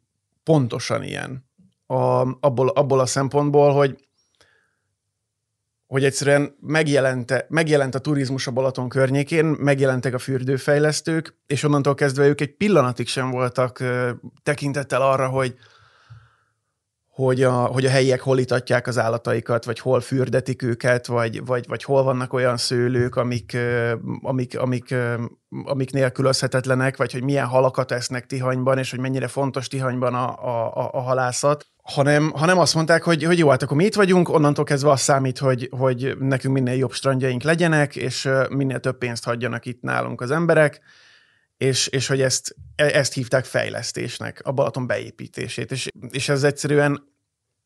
pontosan 0.43 1.03
ilyen. 1.03 1.45
A, 1.85 1.95
abból, 2.39 2.69
abból 2.69 2.99
a 2.99 3.05
szempontból, 3.05 3.73
hogy 3.73 4.06
hogy 5.87 6.03
egyszerűen 6.03 6.55
megjelente, 6.59 7.45
megjelent 7.49 7.95
a 7.95 7.99
turizmus 7.99 8.47
a 8.47 8.51
Balaton 8.51 8.89
környékén, 8.89 9.45
megjelentek 9.45 10.13
a 10.13 10.19
fürdőfejlesztők, 10.19 11.37
és 11.45 11.63
onnantól 11.63 11.95
kezdve 11.95 12.27
ők 12.27 12.41
egy 12.41 12.55
pillanatig 12.55 13.07
sem 13.07 13.31
voltak 13.31 13.83
tekintettel 14.43 15.01
arra, 15.01 15.27
hogy, 15.27 15.55
hogy 17.07 17.43
a, 17.43 17.51
hogy 17.51 17.85
a 17.85 17.89
helyiek 17.89 18.21
hol 18.21 18.39
itatják 18.39 18.87
az 18.87 18.97
állataikat, 18.97 19.65
vagy 19.65 19.79
hol 19.79 19.99
fürdetik 19.99 20.61
őket, 20.61 21.07
vagy, 21.07 21.45
vagy, 21.45 21.67
vagy 21.67 21.83
hol 21.83 22.03
vannak 22.03 22.33
olyan 22.33 22.57
szőlők, 22.57 23.15
amik, 23.15 23.57
amik, 24.21 24.59
amik, 24.59 24.95
amik 25.63 25.91
nélkülözhetetlenek, 25.91 26.97
vagy 26.97 27.11
hogy 27.11 27.23
milyen 27.23 27.45
halakat 27.45 27.91
esznek 27.91 28.25
Tihanyban, 28.25 28.77
és 28.77 28.89
hogy 28.89 28.99
mennyire 28.99 29.27
fontos 29.27 29.67
Tihanyban 29.67 30.13
a, 30.13 30.27
a, 30.27 30.89
a 30.91 30.99
halászat 30.99 31.67
hanem, 31.93 32.31
hanem 32.31 32.57
azt 32.59 32.73
mondták, 32.73 33.03
hogy, 33.03 33.23
hogy 33.23 33.37
jó, 33.37 33.49
hát 33.49 33.63
akkor 33.63 33.77
mi 33.77 33.85
itt 33.85 33.95
vagyunk, 33.95 34.29
onnantól 34.29 34.63
kezdve 34.63 34.91
az 34.91 35.01
számít, 35.01 35.37
hogy, 35.37 35.69
hogy 35.71 36.17
nekünk 36.19 36.53
minél 36.53 36.75
jobb 36.75 36.91
strandjaink 36.91 37.43
legyenek, 37.43 37.95
és 37.95 38.29
minél 38.49 38.79
több 38.79 38.97
pénzt 38.97 39.23
hagyjanak 39.23 39.65
itt 39.65 39.81
nálunk 39.81 40.21
az 40.21 40.31
emberek, 40.31 40.81
és, 41.57 41.87
és 41.87 42.07
hogy 42.07 42.21
ezt, 42.21 42.55
e, 42.75 42.85
ezt 42.85 43.13
hívták 43.13 43.45
fejlesztésnek, 43.45 44.41
a 44.43 44.51
Balaton 44.51 44.87
beépítését, 44.87 45.71
és, 45.71 45.87
és 46.09 46.29
ez 46.29 46.43
egyszerűen, 46.43 47.03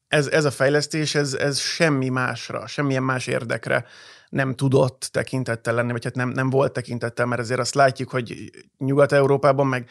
ez, 0.07 0.27
ez 0.27 0.45
a 0.45 0.51
fejlesztés, 0.51 1.15
ez, 1.15 1.33
ez 1.33 1.59
semmi 1.59 2.09
másra, 2.09 2.67
semmilyen 2.67 3.03
más 3.03 3.27
érdekre 3.27 3.85
nem 4.29 4.55
tudott 4.55 5.09
tekintettel 5.11 5.73
lenni, 5.73 5.91
vagy 5.91 6.03
hát 6.03 6.15
nem, 6.15 6.29
nem 6.29 6.49
volt 6.49 6.73
tekintettel, 6.73 7.25
mert 7.25 7.41
azért 7.41 7.59
azt 7.59 7.75
látjuk, 7.75 8.09
hogy 8.09 8.51
Nyugat-Európában, 8.77 9.67
meg 9.67 9.89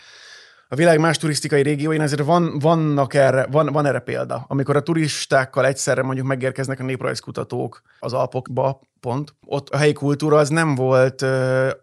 a 0.73 0.77
világ 0.77 0.99
más 0.99 1.19
turisztikai 1.19 1.62
régióin 1.62 2.00
azért 2.00 2.25
van, 2.25 2.59
vannak 2.59 3.15
erre, 3.15 3.47
van, 3.50 3.67
van 3.67 3.87
erre 3.87 3.99
példa. 3.99 4.45
Amikor 4.49 4.77
a 4.77 4.83
turistákkal 4.83 5.67
egyszerre 5.67 6.03
mondjuk 6.03 6.27
megérkeznek 6.27 6.81
a 6.81 6.83
néprajzkutatók 6.83 7.83
az 7.99 8.12
Alpokba, 8.12 8.81
pont, 9.00 9.35
ott 9.47 9.69
a 9.69 9.77
helyi 9.77 9.93
kultúra 9.93 10.39
az 10.39 10.49
nem 10.49 10.75
volt 10.75 11.25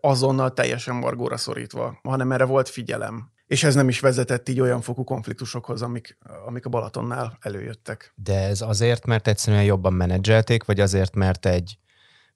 azonnal 0.01 0.53
teljesen 0.53 0.95
margóra 0.95 1.37
szorítva, 1.37 1.99
hanem 2.03 2.31
erre 2.31 2.45
volt 2.45 2.69
figyelem. 2.69 3.31
És 3.47 3.63
ez 3.63 3.75
nem 3.75 3.87
is 3.87 3.99
vezetett 3.99 4.49
így 4.49 4.59
olyan 4.59 4.81
fokú 4.81 5.03
konfliktusokhoz, 5.03 5.81
amik, 5.81 6.17
amik 6.45 6.65
a 6.65 6.69
Balatonnál 6.69 7.37
előjöttek. 7.41 8.13
De 8.15 8.39
ez 8.39 8.61
azért, 8.61 9.05
mert 9.05 9.27
egyszerűen 9.27 9.63
jobban 9.63 9.93
menedzselték, 9.93 10.63
vagy 10.63 10.79
azért, 10.79 11.15
mert 11.15 11.45
egy 11.45 11.77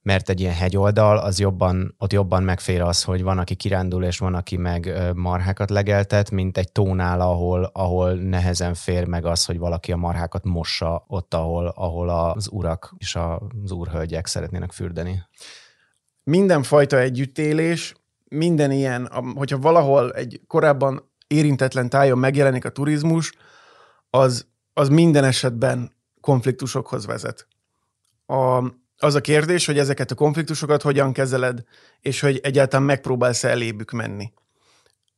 mert 0.01 0.29
egy 0.29 0.39
ilyen 0.39 0.53
hegyoldal, 0.53 1.17
az 1.17 1.39
jobban, 1.39 1.95
ott 1.97 2.13
jobban 2.13 2.43
megfér 2.43 2.81
az, 2.81 3.03
hogy 3.03 3.23
van, 3.23 3.37
aki 3.37 3.55
kirándul, 3.55 4.03
és 4.03 4.17
van, 4.17 4.35
aki 4.35 4.57
meg 4.57 4.93
marhákat 5.15 5.69
legeltet, 5.69 6.31
mint 6.31 6.57
egy 6.57 6.71
tónál, 6.71 7.21
ahol, 7.21 7.69
ahol 7.73 8.13
nehezen 8.13 8.73
fér 8.73 9.07
meg 9.07 9.25
az, 9.25 9.45
hogy 9.45 9.57
valaki 9.57 9.91
a 9.91 9.97
marhákat 9.97 10.43
mossa 10.43 11.03
ott, 11.07 11.33
ahol, 11.33 11.67
ahol 11.67 12.09
az 12.09 12.49
urak 12.51 12.93
és 12.97 13.15
az 13.15 13.71
úrhölgyek 13.71 14.25
szeretnének 14.25 14.71
fürdeni. 14.71 15.23
Mindenfajta 16.23 16.99
együttélés, 16.99 17.95
minden 18.29 18.71
ilyen, 18.71 19.09
hogyha 19.35 19.59
valahol 19.59 20.13
egy 20.13 20.41
korábban 20.47 21.11
érintetlen 21.27 21.89
tájon 21.89 22.17
megjelenik 22.17 22.65
a 22.65 22.69
turizmus, 22.69 23.33
az, 24.09 24.47
az 24.73 24.89
minden 24.89 25.23
esetben 25.23 25.91
konfliktusokhoz 26.21 27.05
vezet. 27.05 27.47
A, 28.25 28.63
az 29.03 29.15
a 29.15 29.21
kérdés, 29.21 29.65
hogy 29.65 29.77
ezeket 29.77 30.11
a 30.11 30.15
konfliktusokat 30.15 30.81
hogyan 30.81 31.13
kezeled, 31.13 31.63
és 31.99 32.19
hogy 32.19 32.39
egyáltalán 32.43 32.85
megpróbálsz 32.85 33.43
elébük 33.43 33.91
menni. 33.91 34.31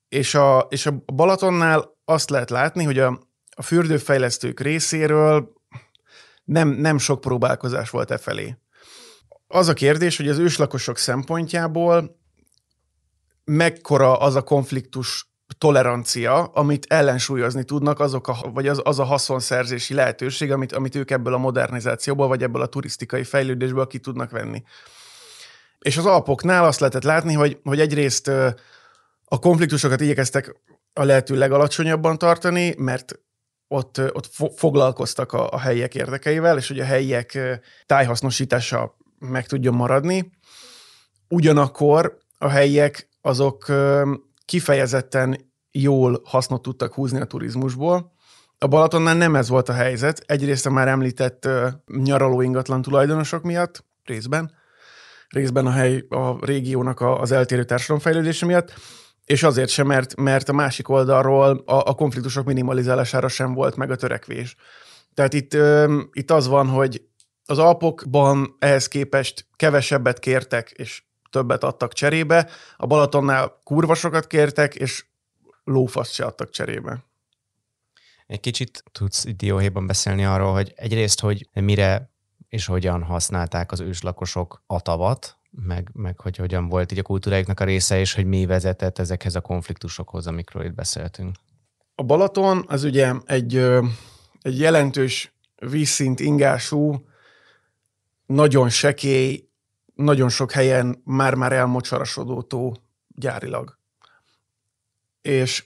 És 0.09 0.35
a, 0.35 0.67
és 0.69 0.85
a 0.85 1.03
Balatonnál 1.05 1.97
azt 2.05 2.29
lehet 2.29 2.49
látni, 2.49 2.83
hogy 2.83 2.99
a, 2.99 3.19
a 3.55 3.61
fürdőfejlesztők 3.61 4.59
részéről 4.59 5.53
nem, 6.43 6.69
nem 6.69 6.97
sok 6.97 7.21
próbálkozás 7.21 7.89
volt 7.89 8.11
e 8.11 8.17
felé. 8.17 8.57
Az 9.47 9.67
a 9.67 9.73
kérdés, 9.73 10.17
hogy 10.17 10.27
az 10.27 10.37
őslakosok 10.37 10.97
szempontjából 10.97 12.19
mekkora 13.43 14.17
az 14.17 14.35
a 14.35 14.41
konfliktus 14.41 15.32
tolerancia, 15.63 16.43
amit 16.43 16.85
ellensúlyozni 16.89 17.63
tudnak 17.63 17.99
azok 17.99 18.27
a, 18.27 18.37
vagy 18.53 18.67
az, 18.67 18.81
az 18.83 18.99
a 18.99 19.03
haszonszerzési 19.03 19.93
lehetőség, 19.93 20.51
amit, 20.51 20.71
amit 20.71 20.95
ők 20.95 21.11
ebből 21.11 21.33
a 21.33 21.37
modernizációból, 21.37 22.27
vagy 22.27 22.43
ebből 22.43 22.61
a 22.61 22.65
turisztikai 22.65 23.23
fejlődésből 23.23 23.87
ki 23.87 23.99
tudnak 23.99 24.31
venni. 24.31 24.63
És 25.79 25.97
az 25.97 26.05
Alpoknál 26.05 26.65
azt 26.65 26.79
lehetett 26.79 27.03
látni, 27.03 27.33
hogy, 27.33 27.59
hogy 27.63 27.79
egyrészt 27.79 28.27
a 29.25 29.39
konfliktusokat 29.39 30.01
igyekeztek 30.01 30.55
a 30.93 31.03
lehető 31.03 31.35
legalacsonyabban 31.35 32.17
tartani, 32.17 32.73
mert 32.77 33.19
ott, 33.67 33.97
ott 33.97 34.29
foglalkoztak 34.55 35.33
a, 35.33 35.49
a 35.49 35.59
helyiek 35.59 35.95
érdekeivel, 35.95 36.57
és 36.57 36.67
hogy 36.67 36.79
a 36.79 36.85
helyiek 36.85 37.39
tájhasznosítása 37.85 38.97
meg 39.19 39.47
tudjon 39.47 39.73
maradni. 39.73 40.31
Ugyanakkor 41.29 42.17
a 42.37 42.49
helyiek 42.49 43.09
azok 43.21 43.71
kifejezetten 44.45 45.51
jól 45.73 46.21
hasznot 46.25 46.61
tudtak 46.61 46.93
húzni 46.93 47.19
a 47.19 47.25
turizmusból. 47.25 48.11
A 48.57 48.67
Balatonnál 48.67 49.15
nem 49.15 49.35
ez 49.35 49.49
volt 49.49 49.69
a 49.69 49.73
helyzet. 49.73 50.23
Egyrészt 50.25 50.65
a 50.65 50.69
már 50.69 50.87
említett 50.87 51.45
uh, 51.45 51.67
nyaraló 51.85 52.41
ingatlan 52.41 52.81
tulajdonosok 52.81 53.43
miatt, 53.43 53.85
részben, 54.03 54.51
részben 55.29 55.65
a 55.65 55.71
hely, 55.71 56.05
a 56.09 56.45
régiónak 56.45 56.99
a, 56.99 57.19
az 57.19 57.31
eltérő 57.31 57.63
társadalomfejlődése 57.63 58.45
miatt, 58.45 58.73
és 59.25 59.43
azért 59.43 59.69
sem, 59.69 59.87
mert, 59.87 60.15
mert 60.15 60.49
a 60.49 60.53
másik 60.53 60.89
oldalról 60.89 61.63
a, 61.65 61.75
a 61.75 61.93
konfliktusok 61.93 62.45
minimalizálására 62.45 63.27
sem 63.27 63.53
volt 63.53 63.75
meg 63.75 63.91
a 63.91 63.95
törekvés. 63.95 64.55
Tehát 65.13 65.33
itt, 65.33 65.57
itt 66.11 66.31
az 66.31 66.47
van, 66.47 66.67
hogy 66.67 67.01
az 67.45 67.57
Alpokban 67.57 68.55
ehhez 68.59 68.87
képest 68.87 69.47
kevesebbet 69.55 70.19
kértek, 70.19 70.71
és 70.71 71.03
többet 71.29 71.63
adtak 71.63 71.93
cserébe, 71.93 72.49
a 72.77 72.85
Balatonnál 72.85 73.59
kurva 73.63 73.95
sokat 73.95 74.27
kértek, 74.27 74.75
és 74.75 75.05
lófaszt 75.63 76.13
se 76.13 76.25
adtak 76.25 76.49
cserébe. 76.49 77.03
Egy 78.27 78.39
kicsit 78.39 78.83
tudsz 78.91 79.25
dióhéjban 79.35 79.87
beszélni 79.87 80.25
arról, 80.25 80.53
hogy 80.53 80.73
egyrészt, 80.75 81.19
hogy 81.19 81.49
mire 81.53 82.11
és 82.53 82.65
hogyan 82.65 83.03
használták 83.03 83.71
az 83.71 83.79
őslakosok 83.79 84.63
a 84.67 84.81
tavat, 84.81 85.37
meg, 85.49 85.89
meg 85.93 86.19
hogy 86.19 86.37
hogyan 86.37 86.67
volt 86.67 86.91
így 86.91 86.97
a 86.99 87.03
kultúráiknak 87.03 87.59
a 87.59 87.63
része, 87.63 87.99
és 87.99 88.13
hogy 88.13 88.25
mi 88.25 88.45
vezetett 88.45 88.99
ezekhez 88.99 89.35
a 89.35 89.41
konfliktusokhoz, 89.41 90.27
amikről 90.27 90.65
itt 90.65 90.73
beszéltünk. 90.73 91.35
A 91.95 92.03
Balaton 92.03 92.65
az 92.67 92.83
ugye 92.83 93.13
egy, 93.25 93.55
egy 94.41 94.59
jelentős 94.59 95.33
vízszint 95.55 96.19
ingású, 96.19 97.05
nagyon 98.25 98.69
sekély, 98.69 99.49
nagyon 99.95 100.29
sok 100.29 100.51
helyen 100.51 101.01
már-már 101.03 101.51
elmocsarasodó 101.51 102.41
tó 102.41 102.71
gyárilag. 103.07 103.77
És 105.23 105.65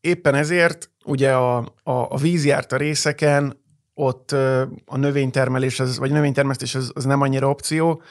éppen 0.00 0.34
ezért 0.34 0.90
ugye 1.04 1.34
a, 1.34 1.56
a, 1.58 1.90
a 1.92 2.16
vízjárta 2.16 2.76
részeken 2.76 3.62
ott 3.94 4.32
a 4.84 4.96
növénytermelés, 4.96 5.80
az, 5.80 5.98
vagy 5.98 6.10
növénytermesztés 6.10 6.74
az, 6.74 6.90
az 6.94 7.04
nem 7.04 7.20
annyira 7.20 7.48
opció, 7.48 8.02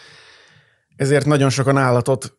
ezért 0.96 1.26
nagyon 1.26 1.50
sokan 1.50 1.78
állatot 1.78 2.38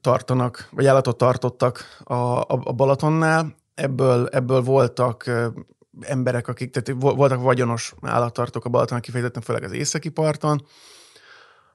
tartanak, 0.00 0.68
vagy 0.70 0.86
állatot 0.86 1.16
tartottak 1.16 1.98
a, 2.04 2.14
a, 2.14 2.44
a 2.46 2.72
Balatonnál. 2.72 3.54
Ebből, 3.74 4.28
ebből 4.32 4.62
voltak 4.62 5.30
emberek, 6.00 6.48
akik, 6.48 6.70
tehát 6.70 7.02
voltak 7.02 7.40
vagyonos 7.40 7.94
állattartók 8.00 8.64
a 8.64 8.68
Balatonon, 8.68 9.02
kifejezetten 9.02 9.42
főleg 9.42 9.62
az 9.62 9.72
északi 9.72 10.08
parton, 10.08 10.66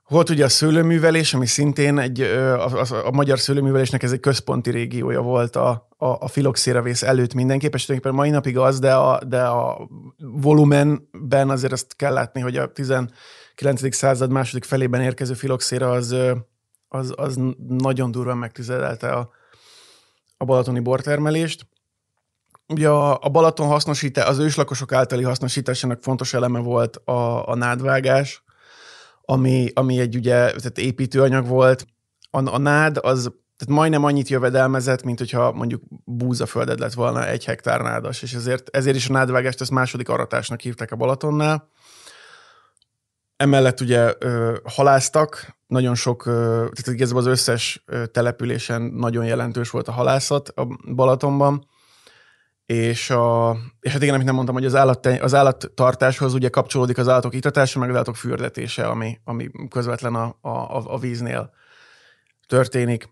Volt 0.10 0.30
ugye 0.30 0.46
a 0.46 0.50
szőlőművelés, 0.50 1.34
ami 1.34 1.46
szintén 1.46 2.00
egy, 2.00 2.22
a, 2.22 2.82
a, 2.82 2.86
a 3.06 3.12
magyar 3.12 3.40
szőlőművelésnek 3.40 4.04
ez 4.04 4.12
egy 4.12 4.20
központi 4.20 4.72
régiója 4.72 5.22
volt 5.22 5.56
a, 5.56 5.88
a, 5.98 6.06
a 6.06 6.28
filoxéravész 6.28 7.04
előtt 7.04 7.34
mindenképp, 7.34 7.74
és 7.74 7.86
tulajdonképpen 7.86 8.26
mai 8.26 8.36
napig 8.36 8.58
az, 8.58 8.80
de 8.80 8.96
a, 8.96 9.24
de 9.24 9.42
a 9.42 9.90
volumenben 10.18 11.50
azért 11.50 11.72
azt 11.72 11.96
kell 11.96 12.14
látni, 12.14 12.42
hogy 12.42 12.58
a 12.58 12.72
19. 12.72 13.96
század 13.96 14.32
második 14.32 14.64
felében 14.64 15.02
érkező 15.02 15.34
filoxéra 15.34 15.92
az, 15.92 16.16
az, 16.88 17.14
az 17.16 17.40
nagyon 17.68 18.12
durván 18.12 18.38
megtüzedelte 18.38 19.12
a, 19.12 19.30
a 20.38 20.46
balatoni 20.46 20.80
bortermelést. 20.80 21.68
Ugye 22.68 22.90
a, 22.90 23.20
a 23.22 23.30
Balaton 23.30 23.68
hasznosítás, 23.68 24.28
az 24.28 24.38
őslakosok 24.38 24.92
általi 24.92 25.24
hasznosításának 25.24 26.02
fontos 26.02 26.34
eleme 26.34 26.60
volt 26.60 26.96
a, 26.96 27.48
a 27.48 27.56
nádvágás, 27.56 28.44
ami, 29.30 29.70
ami 29.74 30.00
egy 30.00 30.16
ugye 30.16 30.34
tehát 30.34 30.78
építőanyag 30.78 31.48
volt. 31.48 31.86
A, 32.32 32.54
a 32.54 32.58
nád 32.58 32.98
az 33.02 33.22
tehát 33.58 33.76
majdnem 33.76 34.04
annyit 34.04 34.30
jövedelmezett, 34.30 35.04
mint 35.04 35.20
hogyha 35.20 35.52
mondjuk 35.52 35.84
búzafölded 36.06 36.80
lett 36.80 36.94
volna 36.94 37.28
egy 37.28 37.46
hektár 37.46 37.82
nádas, 37.82 38.22
és 38.22 38.34
ezért, 38.34 38.76
ezért 38.76 38.96
is 38.96 39.10
a 39.10 39.14
nádvágást 39.14 39.62
ezt 39.62 39.72
második 39.72 40.10
aratásnak 40.10 40.60
hívták 40.60 40.92
a 40.92 40.96
Balatonnál. 40.96 41.70
Emellett 43.38 43.82
ugye 43.82 44.14
ö, 44.20 44.58
haláztak, 44.64 45.58
nagyon 45.68 45.96
sok, 45.96 46.26
ö, 46.26 46.32
tehát 46.54 46.88
igazából 46.88 47.22
az 47.22 47.28
összes 47.28 47.86
településen 48.12 48.82
nagyon 48.82 49.26
jelentős 49.26 49.70
volt 49.70 49.88
a 49.88 49.92
halászat 49.92 50.50
a 50.50 50.68
Balatonban, 50.96 51.66
és, 52.74 53.10
a, 53.10 53.58
és 53.82 53.92
hát 53.92 54.02
igen, 54.02 54.14
amit 54.14 54.26
nem 54.26 54.36
mondtam, 54.36 54.56
hogy 54.56 54.66
az, 54.66 54.76
állat, 54.76 55.06
az 55.06 55.34
állattartáshoz 55.34 56.34
ugye 56.34 56.50
kapcsolódik 56.50 56.98
az 56.98 57.08
állatok 57.08 57.34
itatása, 57.34 57.80
meg 57.80 57.90
az 57.90 57.96
állatok 57.96 58.16
fürdetése, 58.16 58.88
ami, 58.88 59.20
ami 59.24 59.50
közvetlen 59.70 60.16
a, 60.16 60.36
a, 60.42 60.94
a 60.94 60.98
víznél 61.00 61.54
történik. 62.48 63.10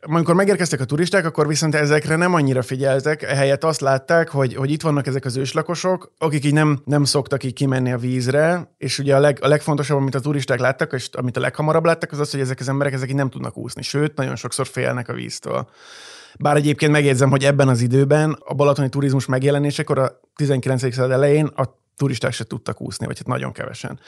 Amikor 0.00 0.34
megérkeztek 0.34 0.80
a 0.80 0.84
turisták, 0.84 1.24
akkor 1.24 1.46
viszont 1.46 1.74
ezekre 1.74 2.16
nem 2.16 2.34
annyira 2.34 2.62
figyeltek, 2.62 3.22
ehelyett 3.22 3.64
azt 3.64 3.80
látták, 3.80 4.28
hogy, 4.28 4.54
hogy 4.54 4.70
itt 4.70 4.82
vannak 4.82 5.06
ezek 5.06 5.24
az 5.24 5.36
őslakosok, 5.36 6.12
akik 6.18 6.44
így 6.44 6.52
nem, 6.52 6.80
nem 6.84 7.04
szoktak 7.04 7.44
így 7.44 7.52
kimenni 7.52 7.92
a 7.92 7.98
vízre, 7.98 8.74
és 8.78 8.98
ugye 8.98 9.16
a, 9.16 9.20
leg, 9.20 9.38
a 9.40 9.48
legfontosabb, 9.48 9.96
amit 9.98 10.14
a 10.14 10.20
turisták 10.20 10.58
láttak, 10.58 10.92
és 10.92 11.08
amit 11.12 11.36
a 11.36 11.40
leghamarabb 11.40 11.84
láttak, 11.84 12.12
az 12.12 12.18
az, 12.18 12.30
hogy 12.30 12.40
ezek 12.40 12.60
az 12.60 12.68
emberek 12.68 12.92
ezek 12.92 13.08
így 13.08 13.14
nem 13.14 13.30
tudnak 13.30 13.56
úszni, 13.56 13.82
sőt, 13.82 14.16
nagyon 14.16 14.36
sokszor 14.36 14.66
félnek 14.66 15.08
a 15.08 15.12
víztől. 15.12 15.68
Bár 16.38 16.56
egyébként 16.56 16.92
megjegyzem, 16.92 17.30
hogy 17.30 17.44
ebben 17.44 17.68
az 17.68 17.80
időben 17.80 18.36
a 18.44 18.54
balatoni 18.54 18.88
turizmus 18.88 19.26
megjelenésekor 19.26 19.98
a 19.98 20.20
19. 20.34 20.80
század 20.80 21.10
elején 21.10 21.46
a 21.46 21.64
turisták 21.96 22.32
se 22.32 22.44
tudtak 22.44 22.80
úszni, 22.80 23.06
vagy 23.06 23.18
hát 23.18 23.26
nagyon 23.26 23.52
kevesen 23.52 24.00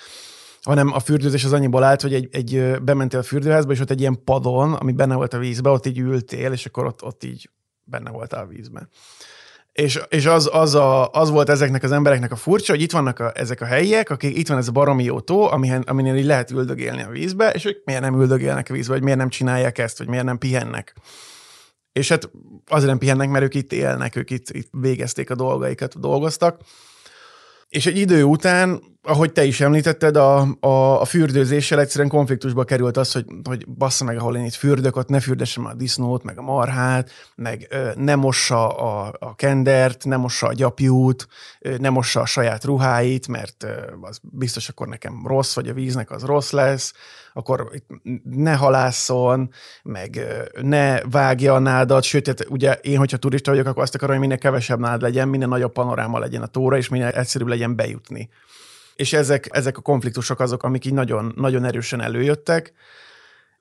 hanem 0.63 0.93
a 0.93 0.99
fürdőzés 0.99 1.45
az 1.45 1.53
annyiból 1.53 1.85
állt, 1.85 2.03
hogy 2.03 2.15
egy, 2.15 2.29
egy 2.33 2.83
bementél 2.83 3.21
a 3.21 3.23
fürdőházba, 3.23 3.73
és 3.73 3.81
ott 3.81 3.91
egy 3.91 4.01
ilyen 4.01 4.25
padon, 4.25 4.73
ami 4.73 4.93
benne 4.93 5.15
volt 5.15 5.35
a 5.35 5.39
vízbe, 5.39 5.71
ott 5.71 5.87
így 5.87 5.99
ültél, 5.99 6.53
és 6.53 6.67
akkor 6.67 6.87
ott, 6.87 7.03
ott 7.03 7.25
így 7.25 7.51
benne 7.85 8.11
voltál 8.11 8.43
a 8.43 8.47
vízben. 8.47 8.89
És, 9.73 10.01
és 10.09 10.27
az, 10.27 10.51
az, 10.53 10.75
a, 10.75 11.11
az 11.11 11.31
volt 11.31 11.49
ezeknek 11.49 11.83
az 11.83 11.93
embereknek 11.93 12.33
a 12.33 12.37
furcsa, 12.37 12.73
hogy 12.73 12.83
itt 12.83 12.93
vannak 12.93 13.19
a, 13.19 13.33
ezek 13.35 13.61
a 13.61 13.65
helyiek, 13.65 14.11
akik 14.11 14.37
itt 14.37 14.49
van 14.49 14.59
ez 14.59 14.69
a 14.69 14.73
baromi 14.73 15.05
jó 15.05 15.21
tó, 15.21 15.51
amihen, 15.51 15.83
aminél 15.83 16.17
így 16.17 16.25
lehet 16.25 16.51
üldögélni 16.51 17.03
a 17.03 17.09
vízbe, 17.09 17.51
és 17.51 17.65
ők 17.65 17.85
miért 17.85 18.01
nem 18.01 18.21
üldögélnek 18.21 18.71
a 18.71 18.73
vízbe, 18.73 18.93
vagy 18.93 19.03
miért 19.03 19.19
nem 19.19 19.29
csinálják 19.29 19.79
ezt, 19.79 19.99
vagy 19.99 20.09
miért 20.09 20.25
nem 20.25 20.39
pihennek. 20.39 20.95
És 21.99 22.09
hát 22.09 22.31
azért 22.67 22.89
nem 22.89 22.99
pihennek, 22.99 23.31
mert 23.31 23.45
ők 23.45 23.55
itt 23.55 23.73
élnek, 23.73 24.17
ők 24.17 24.31
itt, 24.31 24.51
itt 24.51 24.69
végezték 24.71 25.31
a 25.31 25.35
dolgaikat, 25.35 26.01
dolgoztak. 26.01 26.61
És 27.69 27.87
egy 27.87 27.97
idő 27.97 28.23
után, 28.23 28.83
ahogy 29.03 29.33
te 29.33 29.45
is 29.45 29.61
említetted, 29.61 30.17
a, 30.17 30.57
a, 30.61 31.01
a 31.01 31.05
fürdőzéssel 31.05 31.81
egyszerűen 31.81 32.11
konfliktusba 32.11 32.65
került 32.65 32.97
az, 32.97 33.13
hogy, 33.13 33.25
hogy 33.45 33.69
bassza 33.69 34.05
meg, 34.05 34.19
ahol 34.19 34.37
én 34.37 34.45
itt 34.45 34.55
fürdök, 34.55 34.97
ott 34.97 35.09
ne 35.09 35.21
fürdessem 35.21 35.67
a 35.67 35.75
disznót, 35.75 36.23
meg 36.23 36.39
a 36.39 36.43
marhát, 36.43 37.11
meg 37.35 37.67
ö, 37.71 37.91
ne 37.97 38.15
mossa 38.15 38.69
a, 38.69 39.15
a 39.19 39.35
kendert, 39.35 40.05
ne 40.05 40.17
mossa 40.17 40.47
a 40.47 40.53
gyapjút, 40.53 41.29
ö, 41.61 41.77
ne 41.79 41.89
mossa 41.89 42.21
a 42.21 42.27
saját 42.27 42.65
ruháit, 42.65 43.29
mert 43.29 43.63
ö, 43.63 43.69
az 44.01 44.19
biztos 44.23 44.69
akkor 44.69 44.89
nekem 44.89 45.27
rossz, 45.27 45.55
vagy 45.55 45.69
a 45.69 45.75
víznek 45.75 46.11
az 46.11 46.23
rossz 46.25 46.51
lesz, 46.51 46.93
akkor 47.33 47.71
ne 48.23 48.55
halászon, 48.55 49.51
meg 49.83 50.21
ne 50.63 51.01
vágja 51.01 51.55
a 51.55 51.59
nádat, 51.59 52.03
sőt, 52.03 52.27
hát 52.27 52.47
ugye 52.49 52.73
én, 52.73 52.99
hogyha 52.99 53.17
turista 53.17 53.51
vagyok, 53.51 53.67
akkor 53.67 53.83
azt 53.83 53.95
akarom, 53.95 54.17
hogy 54.17 54.25
minél 54.27 54.39
kevesebb 54.39 54.79
nád 54.79 55.03
legyen, 55.03 55.29
minél 55.29 55.49
nagyobb 55.49 55.73
panoráma 55.73 56.19
legyen 56.19 56.43
a 56.43 56.47
tóra, 56.47 56.77
és 56.77 56.89
minél 56.89 57.07
egyszerűbb 57.07 57.49
legyen 57.49 57.77
bejutni. 57.77 58.29
És 58.99 59.13
ezek, 59.13 59.49
ezek 59.51 59.79
a 59.79 59.81
konfliktusok 59.81 60.41
azok, 60.41 60.63
amik 60.63 60.85
így 60.85 60.93
nagyon, 60.93 61.33
nagyon 61.37 61.65
erősen 61.65 62.01
előjöttek, 62.01 62.73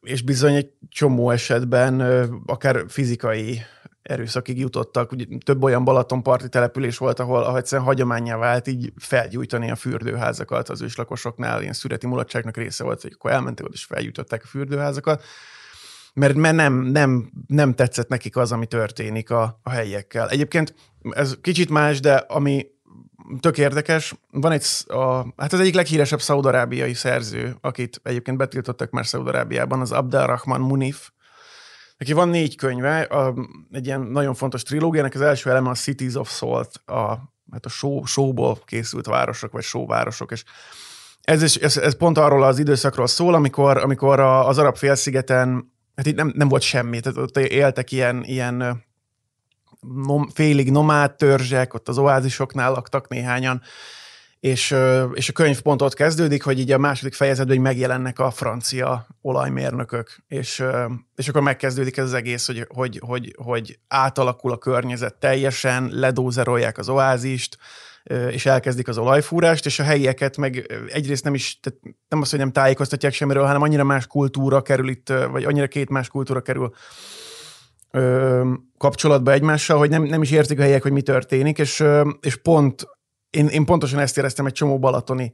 és 0.02 0.22
bizony 0.22 0.56
egy 0.56 0.70
csomó 0.90 1.30
esetben 1.30 2.02
akár 2.46 2.84
fizikai 2.88 3.62
erőszakig 4.02 4.60
jutottak. 4.60 5.12
Ugye 5.12 5.26
több 5.46 5.64
olyan 5.64 5.84
Balatonparti 5.84 6.50
település 6.50 6.98
volt, 6.98 7.20
ahol, 7.20 7.44
ahol 7.44 7.58
egyszerűen 7.58 7.88
hagyományá 7.88 8.38
vált 8.38 8.68
így 8.68 8.94
felgyújtani 8.96 9.72
a 9.72 9.76
fürdőházakat 9.76 10.70
az 10.70 10.82
őslakosoknál, 10.82 11.62
ilyen 11.62 11.74
szüreti 11.74 12.08
mulatságnak 12.08 12.58
része 12.58 12.84
volt, 12.84 13.02
hogy 13.02 13.12
akkor 13.16 13.32
elmentek 13.32 13.66
ott 13.66 13.74
és 13.74 13.84
felgyújtották 13.84 14.44
a 14.44 14.48
fürdőházakat, 14.48 15.24
mert, 16.14 16.36
mert 16.36 16.56
nem, 16.56 16.74
nem, 16.74 17.32
nem 17.48 17.74
tetszett 17.74 18.08
nekik 18.08 18.38
az, 18.38 18.52
ami 18.52 18.66
történik 18.66 19.30
a, 19.30 19.60
a 19.64 19.70
helyiekkel. 19.70 20.30
Egyébként 20.30 20.74
ez 21.10 21.38
kicsit 21.42 21.70
más, 21.70 22.00
de 22.00 22.16
ami 22.16 22.66
tök 23.40 23.58
érdekes, 23.58 24.14
van 24.32 24.52
egy, 24.52 24.66
a, 24.88 25.26
hát 25.38 25.54
az 25.54 25.60
egyik 25.60 25.74
leghíresebb 25.74 26.22
szaudarábiai 26.22 26.94
szerző, 26.94 27.56
akit 27.62 28.00
egyébként 28.04 28.38
betiltottak 28.38 28.90
már 28.90 29.06
Szaudarábiában, 29.06 29.82
az 29.82 29.92
Abdel 29.92 30.28
Rahman 30.28 30.62
Munif, 30.62 31.10
Neki 31.98 32.14
van 32.14 32.30
négy 32.30 32.56
könyve, 32.56 33.02
a, 33.02 33.34
egy 33.72 33.86
ilyen 33.86 34.02
nagyon 34.02 34.34
fontos 34.34 34.64
trilógiának, 34.64 35.14
az 35.14 35.22
első 35.22 35.50
eleme 35.50 35.70
a 35.70 35.74
Cities 35.74 36.16
of 36.16 36.36
Salt, 36.36 36.82
a, 36.86 37.20
hát 37.52 37.66
a 37.66 37.70
só, 37.70 38.06
sóból 38.06 38.60
készült 38.66 39.06
városok, 39.06 39.52
vagy 39.52 39.64
sóvárosok, 39.64 40.32
és 40.32 40.44
ez, 41.22 41.42
is, 41.42 41.56
ez, 41.56 41.78
ez 41.78 41.98
pont 41.98 42.18
arról 42.18 42.44
az 42.44 42.60
időszakról 42.60 43.08
szól, 43.08 43.34
amikor, 43.34 43.78
amikor 43.78 44.20
a, 44.20 44.48
az 44.48 44.58
arab 44.58 44.76
félszigeten, 44.76 45.74
hát 45.96 46.06
itt 46.06 46.16
nem, 46.16 46.32
nem 46.36 46.48
volt 46.48 46.62
semmi, 46.62 47.00
tehát 47.00 47.18
ott 47.18 47.38
éltek 47.38 47.92
ilyen, 47.92 48.24
ilyen 48.24 48.86
nom, 49.96 50.30
félig 50.34 50.72
nomád 50.72 51.16
törzsek, 51.16 51.74
ott 51.74 51.88
az 51.88 51.98
oázisoknál 51.98 52.72
laktak 52.72 53.08
néhányan, 53.08 53.62
és, 54.40 54.76
és 55.14 55.30
a 55.30 55.34
könyv 55.34 55.62
pont 55.62 55.82
ott 55.82 55.94
kezdődik, 55.94 56.44
hogy 56.44 56.60
így 56.60 56.72
a 56.72 56.78
második 56.78 57.14
fejezetben 57.14 57.62
megjelennek 57.62 58.20
a 58.20 58.32
francia 58.32 59.08
olajmérnökök, 59.22 60.24
és, 60.28 60.64
és 61.16 61.28
akkor 61.28 61.42
megkezdődik 61.42 61.98
ez 61.98 62.06
az 62.06 62.14
egész, 62.14 62.46
hogy, 62.46 62.66
hogy, 62.70 63.02
hogy, 63.06 63.36
hogy 63.44 63.80
átalakul 63.88 64.52
a 64.52 64.58
környezet 64.58 65.16
teljesen, 65.16 65.90
ledózerolják 65.92 66.78
az 66.78 66.90
oázist, 66.90 67.58
és 68.30 68.46
elkezdik 68.46 68.88
az 68.88 68.98
olajfúrást, 68.98 69.66
és 69.66 69.80
a 69.80 69.84
helyieket 69.84 70.38
meg 70.38 70.72
egyrészt 70.92 71.24
nem 71.24 71.34
is, 71.34 71.60
tehát 71.60 71.80
nem 72.08 72.22
azt, 72.22 72.30
hogy 72.30 72.40
nem 72.40 72.52
tájékoztatják 72.52 73.14
semmiről, 73.14 73.46
hanem 73.46 73.62
annyira 73.62 73.84
más 73.84 74.08
kultúra 74.08 74.62
kerül 74.62 74.90
itt, 74.90 75.14
vagy 75.32 75.44
annyira 75.44 75.68
két 75.68 75.90
más 75.90 76.08
kultúra 76.08 76.42
kerül 76.42 76.74
ö, 77.98 78.54
kapcsolatba 78.78 79.32
egymással, 79.32 79.78
hogy 79.78 79.90
nem, 79.90 80.04
nem 80.04 80.22
is 80.22 80.32
értik 80.32 80.60
a 80.60 80.62
helyiek, 80.62 80.82
hogy 80.82 80.92
mi 80.92 81.02
történik, 81.02 81.58
és, 81.58 81.80
ö, 81.80 82.10
és 82.22 82.36
pont 82.36 82.88
én, 83.30 83.48
én 83.48 83.66
pontosan 83.66 84.00
ezt 84.00 84.18
éreztem 84.18 84.46
egy 84.46 84.54
csomó 84.54 84.80
balatoni 84.80 85.34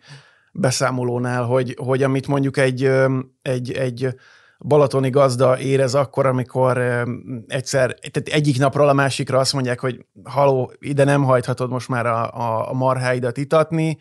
beszámolónál, 0.53 1.43
hogy, 1.43 1.77
hogy 1.79 2.03
amit 2.03 2.27
mondjuk 2.27 2.57
egy, 2.57 2.91
egy, 3.41 3.71
egy 3.71 4.15
balatoni 4.59 5.09
gazda 5.09 5.59
érez 5.59 5.95
akkor, 5.95 6.25
amikor 6.25 6.77
egyszer, 7.47 7.93
tehát 8.11 8.27
egyik 8.27 8.57
napról 8.57 8.89
a 8.89 8.93
másikra 8.93 9.39
azt 9.39 9.53
mondják, 9.53 9.79
hogy 9.79 10.05
haló, 10.23 10.73
ide 10.79 11.03
nem 11.03 11.23
hajthatod 11.23 11.69
most 11.69 11.89
már 11.89 12.05
a, 12.05 12.31
a, 12.31 12.69
a 12.69 12.73
marháidat 12.73 13.37
itatni, 13.37 13.97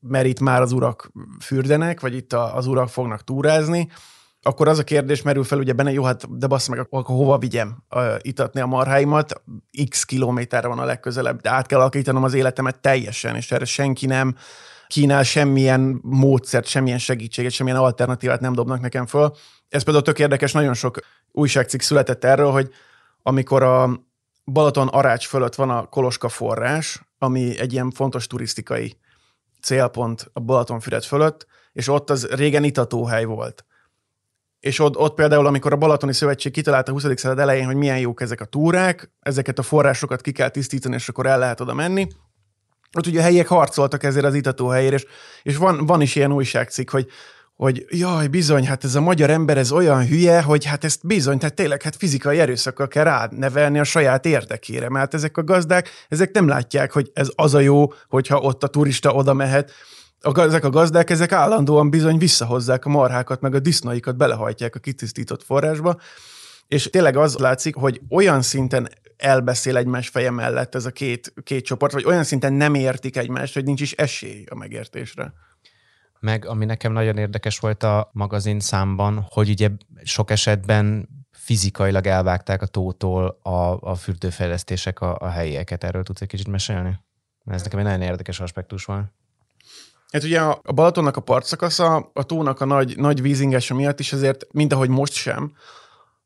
mert 0.00 0.26
itt 0.26 0.40
már 0.40 0.60
az 0.60 0.72
urak 0.72 1.12
fürdenek, 1.40 2.00
vagy 2.00 2.14
itt 2.14 2.32
a, 2.32 2.56
az 2.56 2.66
urak 2.66 2.88
fognak 2.88 3.24
túrázni, 3.24 3.88
akkor 4.46 4.68
az 4.68 4.78
a 4.78 4.84
kérdés 4.84 5.22
merül 5.22 5.44
fel 5.44 5.58
ugye 5.58 5.72
benne, 5.72 5.92
jó, 5.92 6.04
hát 6.04 6.38
de 6.38 6.46
bassz 6.46 6.66
meg, 6.66 6.78
akkor 6.78 7.02
hova 7.02 7.38
vigyem 7.38 7.84
uh, 7.90 8.14
itatni 8.20 8.60
a 8.60 8.66
marháimat? 8.66 9.42
X 9.88 10.04
kilométerre 10.04 10.68
van 10.68 10.78
a 10.78 10.84
legközelebb, 10.84 11.40
de 11.40 11.50
át 11.50 11.66
kell 11.66 11.80
alakítanom 11.80 12.24
az 12.24 12.34
életemet 12.34 12.80
teljesen, 12.80 13.36
és 13.36 13.52
erre 13.52 13.64
senki 13.64 14.06
nem 14.06 14.36
kínál 14.86 15.22
semmilyen 15.22 16.00
módszert, 16.02 16.66
semmilyen 16.66 16.98
segítséget, 16.98 17.52
semmilyen 17.52 17.78
alternatívát 17.78 18.40
nem 18.40 18.52
dobnak 18.52 18.80
nekem 18.80 19.06
föl. 19.06 19.32
Ez 19.68 19.82
például 19.82 20.04
tök 20.04 20.18
érdekes, 20.18 20.52
nagyon 20.52 20.74
sok 20.74 20.98
újságcikk 21.32 21.80
született 21.80 22.24
erről, 22.24 22.50
hogy 22.50 22.70
amikor 23.22 23.62
a 23.62 24.04
Balaton 24.44 24.88
Arács 24.88 25.26
fölött 25.26 25.54
van 25.54 25.70
a 25.70 25.86
Koloska 25.86 26.28
forrás, 26.28 27.02
ami 27.18 27.58
egy 27.58 27.72
ilyen 27.72 27.90
fontos 27.90 28.26
turisztikai 28.26 28.98
célpont 29.62 30.30
a 30.32 30.40
Balatonfüred 30.40 31.04
fölött, 31.04 31.46
és 31.72 31.88
ott 31.88 32.10
az 32.10 32.26
régen 32.26 32.64
itatóhely 32.64 33.24
volt 33.24 33.65
és 34.66 34.78
ott, 34.78 34.96
ott 34.96 35.14
például, 35.14 35.46
amikor 35.46 35.72
a 35.72 35.76
Balatoni 35.76 36.12
Szövetség 36.12 36.52
kitalálta 36.52 36.90
a 36.90 36.94
20. 36.94 37.04
század 37.14 37.38
elején, 37.38 37.66
hogy 37.66 37.74
milyen 37.76 37.98
jók 37.98 38.20
ezek 38.20 38.40
a 38.40 38.44
túrák, 38.44 39.10
ezeket 39.20 39.58
a 39.58 39.62
forrásokat 39.62 40.20
ki 40.20 40.32
kell 40.32 40.48
tisztítani, 40.48 40.94
és 40.94 41.08
akkor 41.08 41.26
el 41.26 41.38
lehet 41.38 41.60
oda 41.60 41.74
menni, 41.74 42.06
ott 42.98 43.06
ugye 43.06 43.20
a 43.20 43.22
helyiek 43.22 43.46
harcoltak 43.46 44.02
ezért 44.02 44.24
az 44.24 44.34
itatóhelyért, 44.34 44.94
és, 44.94 45.04
és 45.42 45.56
van, 45.56 45.86
van 45.86 46.00
is 46.00 46.14
ilyen 46.16 46.32
újságcikk, 46.32 46.90
hogy, 46.90 47.06
hogy 47.56 47.86
jaj, 47.88 48.26
bizony, 48.26 48.66
hát 48.66 48.84
ez 48.84 48.94
a 48.94 49.00
magyar 49.00 49.30
ember, 49.30 49.58
ez 49.58 49.72
olyan 49.72 50.06
hülye, 50.06 50.42
hogy 50.42 50.64
hát 50.64 50.84
ezt 50.84 51.06
bizony, 51.06 51.38
tehát 51.38 51.54
tényleg, 51.54 51.82
hát 51.82 51.96
fizikai 51.96 52.40
erőszakkal 52.40 52.88
kell 52.88 53.04
rád 53.04 53.38
nevelni 53.38 53.78
a 53.78 53.84
saját 53.84 54.26
érdekére, 54.26 54.88
mert 54.88 55.14
ezek 55.14 55.36
a 55.36 55.44
gazdák, 55.44 55.90
ezek 56.08 56.32
nem 56.32 56.48
látják, 56.48 56.92
hogy 56.92 57.10
ez 57.14 57.28
az 57.34 57.54
a 57.54 57.60
jó, 57.60 57.92
hogyha 58.08 58.38
ott 58.38 58.62
a 58.62 58.68
turista 58.68 59.12
oda 59.12 59.32
mehet, 59.32 59.72
a, 60.20 60.40
ezek 60.40 60.64
a 60.64 60.70
gazdák, 60.70 61.10
ezek 61.10 61.32
állandóan 61.32 61.90
bizony 61.90 62.18
visszahozzák 62.18 62.84
a 62.84 62.88
marhákat, 62.88 63.40
meg 63.40 63.54
a 63.54 63.58
disznaikat 63.58 64.16
belehajtják 64.16 64.74
a 64.74 64.78
kitisztított 64.78 65.42
forrásba, 65.42 65.96
és 66.68 66.90
tényleg 66.90 67.16
az 67.16 67.36
látszik, 67.36 67.74
hogy 67.74 68.00
olyan 68.10 68.42
szinten 68.42 68.88
elbeszél 69.16 69.76
egymás 69.76 70.08
feje 70.08 70.30
mellett 70.30 70.74
ez 70.74 70.86
a 70.86 70.90
két, 70.90 71.34
két 71.42 71.64
csoport, 71.64 71.92
vagy 71.92 72.04
olyan 72.04 72.24
szinten 72.24 72.52
nem 72.52 72.74
értik 72.74 73.16
egymást, 73.16 73.54
hogy 73.54 73.64
nincs 73.64 73.80
is 73.80 73.92
esély 73.92 74.44
a 74.50 74.54
megértésre. 74.54 75.32
Meg 76.20 76.46
ami 76.46 76.64
nekem 76.64 76.92
nagyon 76.92 77.16
érdekes 77.16 77.58
volt 77.58 77.82
a 77.82 78.10
magazin 78.12 78.60
számban, 78.60 79.26
hogy 79.30 79.48
ugye 79.48 79.70
sok 80.02 80.30
esetben 80.30 81.08
fizikailag 81.30 82.06
elvágták 82.06 82.62
a 82.62 82.66
tótól 82.66 83.38
a, 83.42 83.90
a 83.90 83.94
fürdőfejlesztések 83.94 85.00
a, 85.00 85.16
a 85.18 85.28
helyieket. 85.28 85.84
Erről 85.84 86.02
tudsz 86.02 86.20
egy 86.20 86.28
kicsit 86.28 86.48
mesélni? 86.48 86.98
Ez 87.44 87.62
nekem 87.62 87.78
egy 87.78 87.84
nagyon 87.84 88.02
érdekes 88.02 88.40
aspektus 88.40 88.84
van. 88.84 89.12
Hát 90.12 90.24
ugye 90.24 90.40
a 90.40 90.72
Balatonnak 90.74 91.16
a 91.16 91.20
partszakasza, 91.20 92.10
a 92.12 92.22
tónak 92.22 92.60
a 92.60 92.64
nagy, 92.64 92.96
nagy 92.96 93.22
vízingása 93.22 93.74
miatt 93.74 94.00
is 94.00 94.12
azért, 94.12 94.46
mint 94.52 94.72
ahogy 94.72 94.88
most 94.88 95.12
sem, 95.12 95.52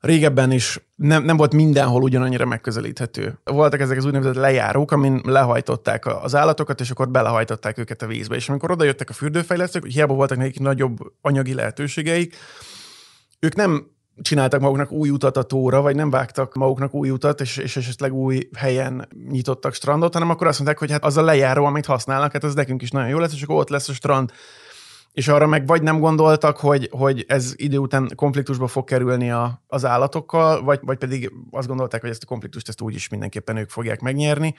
régebben 0.01 0.53
is 0.53 0.81
nem, 0.97 1.23
nem 1.23 1.37
volt 1.37 1.55
mindenhol 1.55 2.03
ugyanannyira 2.03 2.45
megközelíthető. 2.45 3.39
Voltak 3.45 3.81
ezek 3.81 3.97
az 3.97 4.05
úgynevezett 4.05 4.35
lejárók, 4.35 4.91
amin 4.91 5.21
lehajtották 5.25 6.07
az 6.07 6.35
állatokat, 6.35 6.81
és 6.81 6.91
akkor 6.91 7.09
belehajtották 7.09 7.79
őket 7.79 8.03
a 8.03 8.07
vízbe. 8.07 8.35
És 8.37 8.49
amikor 8.49 8.71
oda 8.71 8.85
jöttek 8.85 9.11
a 9.11 9.13
fürdőfejlesztők, 9.13 9.87
hiába 9.87 10.15
voltak 10.15 10.39
nekik 10.39 10.61
nagyobb 10.61 10.99
anyagi 11.21 11.55
lehetőségeik, 11.55 12.37
ők 13.39 13.55
nem 13.55 13.87
csináltak 14.23 14.61
maguknak 14.61 14.93
új 14.93 15.11
utat 15.11 15.37
a 15.37 15.43
tóra, 15.43 15.81
vagy 15.81 15.97
nem 15.97 16.11
vágtak 16.11 16.55
maguknak 16.55 16.95
új 16.95 17.11
utat, 17.11 17.41
és, 17.41 17.57
és 17.57 17.77
esetleg 17.77 18.13
új 18.13 18.49
helyen 18.57 19.09
nyitottak 19.29 19.75
strandot, 19.75 20.13
hanem 20.13 20.31
akkor 20.31 20.47
azt 20.47 20.59
mondták, 20.59 20.79
hogy 20.79 20.91
hát 20.91 21.05
az 21.05 21.17
a 21.17 21.23
lejáró, 21.23 21.65
amit 21.65 21.87
használnak, 21.87 22.33
hát 22.33 22.45
az 22.45 22.55
nekünk 22.55 22.83
is 22.83 22.91
nagyon 22.91 23.09
jó 23.09 23.19
lesz, 23.19 23.33
és 23.33 23.43
akkor 23.43 23.57
ott 23.57 23.69
lesz 23.69 23.89
a 23.89 23.93
strand. 23.93 24.33
És 25.13 25.29
arra 25.29 25.47
meg 25.47 25.67
vagy 25.67 25.83
nem 25.83 25.99
gondoltak, 25.99 26.57
hogy, 26.57 26.89
hogy 26.93 27.25
ez 27.29 27.53
idő 27.57 27.79
után 27.79 28.11
konfliktusba 28.15 28.67
fog 28.67 28.85
kerülni 28.85 29.31
a, 29.31 29.63
az 29.67 29.85
állatokkal, 29.85 30.63
vagy, 30.63 30.79
vagy 30.83 30.99
pedig 30.99 31.33
azt 31.51 31.69
gondolták, 31.69 32.01
hogy 32.01 32.11
ezt 32.11 32.23
a 32.23 32.27
konfliktust 32.27 32.69
ezt 32.69 32.81
úgyis 32.81 33.09
mindenképpen 33.09 33.57
ők 33.57 33.71
fogják 33.71 34.01
megnyerni. 34.01 34.55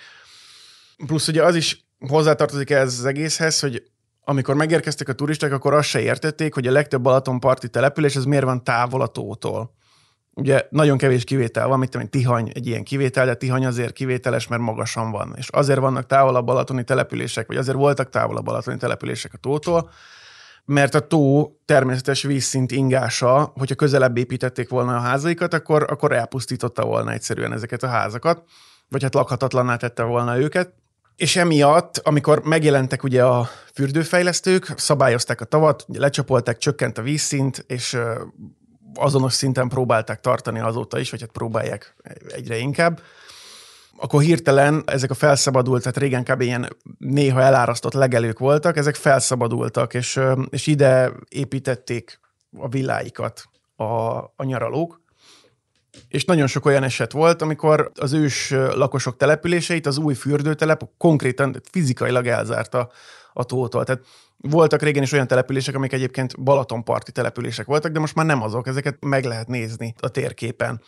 Plusz 1.06 1.28
ugye 1.28 1.44
az 1.44 1.56
is 1.56 1.86
hozzátartozik 2.08 2.70
ez 2.70 3.00
az 3.00 3.06
egészhez, 3.06 3.60
hogy 3.60 3.84
amikor 4.24 4.56
megérkeztek 4.56 5.10
a 5.10 5.14
turisták, 5.14 5.52
akkor 5.52 5.74
azt 5.74 5.88
se 5.88 6.02
értették, 6.02 6.54
hogy 6.54 6.68
a 6.68 6.72
legtöbb 6.72 7.02
Balatonparti 7.02 7.70
település 7.70 8.16
az 8.16 8.26
miért 8.26 8.44
van 8.44 8.64
távol 8.64 9.02
a 9.02 9.08
tótól. 9.08 9.74
Ugye 10.34 10.68
nagyon 10.70 10.98
kevés 10.98 11.24
kivétel 11.24 11.68
van, 11.68 11.80
mint 11.80 12.10
Tihany 12.10 12.52
egy 12.54 12.68
ilyen 12.68 12.84
kivétel, 12.84 13.26
de 13.26 13.34
Tihany 13.34 13.66
azért 13.66 13.94
kivételes, 13.94 14.48
mert 14.48 14.62
magasan 14.62 15.12
van. 15.12 15.34
És 15.38 15.48
azért 15.48 15.80
vannak 15.80 16.06
távol 16.06 16.36
a 16.36 16.42
balatoni 16.42 16.84
települések, 16.84 17.48
vagy 17.48 17.58
azért 17.58 17.78
voltak 17.78 18.10
távol 18.10 18.38
a 18.38 18.42
balatoni 18.42 18.78
települések 18.78 19.34
a 19.34 19.38
tótól, 19.38 19.90
mert 20.66 20.96
a 20.96 21.08
tó 21.08 21.52
természetes 21.66 22.22
vízszint 22.22 22.72
ingása, 22.72 23.52
hogyha 23.56 23.76
közelebb 23.76 24.18
építették 24.18 24.70
volna 24.70 24.96
a 24.96 25.00
házaikat, 25.00 25.54
akkor, 25.54 25.86
akkor 25.90 26.12
elpusztította 26.12 26.86
volna 26.86 27.12
egyszerűen 27.12 27.54
ezeket 27.54 27.84
a 27.84 27.88
házakat, 27.88 28.44
vagy 28.90 29.04
hát 29.04 29.14
lakhatatlanná 29.14 29.76
tette 29.76 30.04
volna 30.04 30.38
őket. 30.38 30.74
És 31.16 31.36
emiatt, 31.36 31.98
amikor 31.98 32.44
megjelentek 32.44 33.04
ugye 33.04 33.26
a 33.26 33.50
fürdőfejlesztők, 33.74 34.74
szabályozták 34.78 35.42
a 35.42 35.46
tavat, 35.46 35.86
lecsapolták, 35.88 36.58
csökkent 36.58 36.98
a 36.98 37.02
vízszint, 37.02 37.64
és 37.68 37.98
azonos 38.94 39.34
szinten 39.34 39.68
próbálták 39.68 40.20
tartani 40.20 40.60
azóta 40.60 41.00
is, 41.00 41.12
vagy 41.12 41.22
hát 41.22 41.32
próbálják 41.32 41.96
egyre 42.28 42.58
inkább, 42.58 43.02
akkor 43.98 44.22
hirtelen 44.22 44.84
ezek 44.86 45.10
a 45.10 45.14
felszabadult, 45.14 45.82
tehát 45.82 45.98
régen 45.98 46.24
kb. 46.24 46.42
ilyen 46.42 46.78
néha 46.98 47.42
elárasztott 47.42 47.94
legelők 47.94 48.40
voltak, 48.40 48.78
ezek 48.78 48.96
felszabadultak, 48.96 49.94
és, 49.94 50.20
és 50.50 50.68
ide 50.68 51.12
építették 51.30 52.20
a 52.58 52.68
villáikat 52.68 53.44
a, 53.76 53.84
a 54.36 54.44
nyaralók, 54.44 55.01
és 56.08 56.26
nagyon 56.26 56.48
sok 56.48 56.66
olyan 56.66 56.84
eset 56.84 57.12
volt, 57.12 57.42
amikor 57.42 57.92
az 57.96 58.14
ős 58.14 58.50
lakosok 58.52 59.18
településeit 59.18 59.86
az 59.86 59.98
új 59.98 60.14
fürdőtelep 60.14 60.84
konkrétan 60.98 61.62
fizikailag 61.72 62.28
elzárta 62.28 62.92
a 63.34 63.44
tótól. 63.44 63.84
Tehát 63.84 64.02
voltak 64.38 64.82
régen 64.82 65.04
is 65.04 65.12
olyan 65.12 65.28
települések, 65.28 65.76
amik 65.76 65.94
egyébként 65.94 66.44
Balatonparti 66.44 67.12
települések 67.12 67.66
voltak, 67.66 67.92
de 67.92 68.00
most 68.00 68.16
már 68.16 68.26
nem 68.26 68.42
azok, 68.42 68.68
ezeket 68.68 68.98
meg 69.00 69.26
lehet 69.26 69.48
nézni 69.48 69.94
a 70.00 70.10
térképen. 70.10 70.82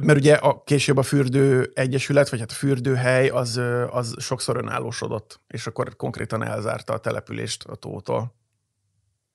Mert 0.00 0.18
ugye 0.18 0.34
a, 0.34 0.62
később 0.64 0.96
a 0.96 1.02
fürdő 1.02 1.70
egyesület, 1.74 2.28
vagy 2.28 2.38
hát 2.38 2.50
a 2.50 2.54
fürdőhely, 2.54 3.28
az, 3.28 3.60
az 3.90 4.14
sokszor 4.18 4.56
önállósodott, 4.56 5.40
és 5.46 5.66
akkor 5.66 5.96
konkrétan 5.96 6.44
elzárta 6.44 6.92
a 6.92 6.98
települést 6.98 7.64
a 7.64 7.74
tótól 7.74 8.37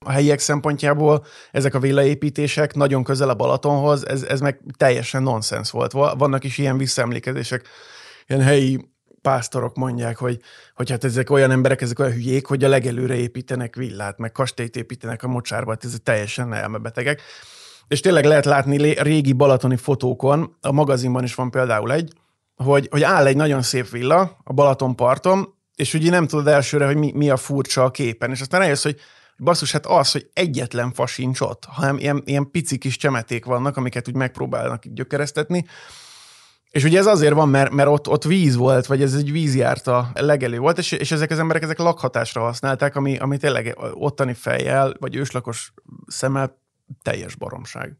a 0.04 0.12
helyiek 0.12 0.40
szempontjából 0.40 1.26
ezek 1.52 1.74
a 1.74 1.80
villaépítések 1.80 2.74
nagyon 2.74 3.04
közel 3.04 3.30
a 3.30 3.36
Balatonhoz, 3.36 4.08
ez, 4.08 4.24
ez 4.24 4.40
meg 4.40 4.60
teljesen 4.78 5.24
nonsens 5.24 5.72
volt. 5.72 5.92
Vannak 5.92 6.44
is 6.44 6.58
ilyen 6.58 6.78
visszaemlékezések, 6.78 7.68
ilyen 8.28 8.42
helyi 8.42 8.92
pásztorok 9.22 9.76
mondják, 9.76 10.18
hogy, 10.18 10.40
hogy 10.76 10.90
hát 10.90 11.04
ezek 11.04 11.30
olyan 11.30 11.52
emberek, 11.52 11.82
ezek 11.82 12.00
olyan 12.00 12.12
hülyék, 12.12 12.46
hogy 12.46 12.64
a 12.64 12.68
legelőre 12.68 13.16
építenek 13.16 13.76
villát, 13.76 14.18
meg 14.18 14.32
kastélyt 14.32 14.76
építenek 14.76 15.24
a 15.24 15.28
mocsárba, 15.28 15.72
hát 15.72 15.84
ez 15.84 15.96
teljesen 16.04 16.54
elmebetegek. 16.54 17.22
És 17.88 18.00
tényleg 18.00 18.26
lehet 18.26 18.46
látni 18.46 18.94
régi 18.94 19.34
balatoni 19.34 19.78
fotókon, 19.78 20.58
a 20.62 20.72
magazinban 20.72 21.24
is 21.24 21.36
van 21.36 21.52
például 21.52 21.94
egy, 21.94 22.14
hogy, 22.56 22.88
hogy 22.92 23.04
áll 23.04 23.26
egy 23.26 23.36
nagyon 23.36 23.62
szép 23.62 23.90
villa 23.90 24.38
a 24.44 24.54
Balaton 24.54 24.96
parton, 24.96 25.54
és 25.76 25.94
ugye 25.94 26.10
nem 26.10 26.28
tudod 26.28 26.48
elsőre, 26.48 26.86
hogy 26.86 26.96
mi, 26.96 27.12
mi 27.16 27.30
a 27.30 27.38
furcsa 27.38 27.84
a 27.84 27.92
képen, 27.92 28.32
és 28.32 28.42
aztán 28.42 28.60
rájössz, 28.60 28.84
hogy 28.84 29.00
basszus, 29.38 29.72
hát 29.72 29.86
az, 29.86 30.12
hogy 30.12 30.30
egyetlen 30.34 30.92
fa 30.92 31.06
sincs 31.08 31.42
ott, 31.42 31.66
hanem 31.66 31.98
ilyen, 31.98 32.22
ilyen 32.26 32.52
pici 32.52 32.78
kis 32.78 32.98
csemeték 32.98 33.46
vannak, 33.46 33.78
amiket 33.78 34.08
úgy 34.08 34.16
megpróbálnak 34.16 34.84
gyökeresztetni, 34.86 35.66
és 36.74 36.84
ugye 36.84 37.00
ez 37.00 37.06
azért 37.06 37.34
van, 37.34 37.50
mert, 37.50 37.72
mert 37.72 37.90
ott, 37.90 38.08
ott 38.08 38.24
víz 38.24 38.56
volt, 38.56 38.86
vagy 38.86 39.02
ez 39.02 39.14
egy 39.14 39.32
vízjárta 39.32 40.12
legelő 40.14 40.58
volt, 40.58 40.78
és, 40.78 40.92
és 40.92 41.12
ezek 41.12 41.32
az 41.32 41.40
emberek 41.40 41.64
ezek 41.64 41.78
lakhatásra 41.78 42.42
használták, 42.42 42.96
ami, 42.96 43.18
ami 43.18 43.38
tényleg 43.38 43.78
ottani 43.94 44.34
fejjel, 44.34 44.94
vagy 45.00 45.16
őslakos 45.16 45.74
szemmel 46.08 46.62
teljes 47.02 47.36
baromság. 47.36 47.98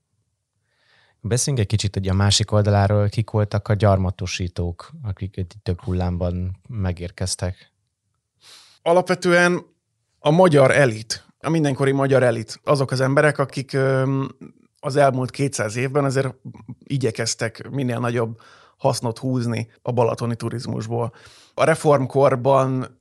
Beszéljünk 1.20 1.64
egy 1.64 1.70
kicsit 1.72 1.94
hogy 1.94 2.08
a 2.08 2.14
másik 2.14 2.52
oldaláról, 2.52 3.10
kik 3.10 3.30
voltak 3.30 3.68
a 3.68 3.74
gyarmatosítók, 3.74 4.92
akik 5.04 5.38
egy 5.38 5.54
több 5.64 5.82
hullámban 5.82 6.60
megérkeztek. 6.70 7.72
Alapvetően 8.82 9.66
a 10.26 10.32
magyar 10.32 10.72
elit, 10.72 11.26
a 11.40 11.50
mindenkori 11.50 11.92
magyar 11.92 12.24
elit, 12.24 12.60
azok 12.64 12.92
az 12.92 13.02
emberek, 13.02 13.38
akik 13.38 13.78
az 14.80 14.96
elmúlt 14.96 15.32
200 15.32 15.76
évben 15.76 16.04
azért 16.04 16.36
igyekeztek 16.84 17.70
minél 17.70 18.00
nagyobb 18.00 18.40
hasznot 18.78 19.18
húzni 19.18 19.72
a 19.82 19.92
balatoni 19.92 20.36
turizmusból. 20.36 21.14
A 21.54 21.64
reformkorban 21.64 23.00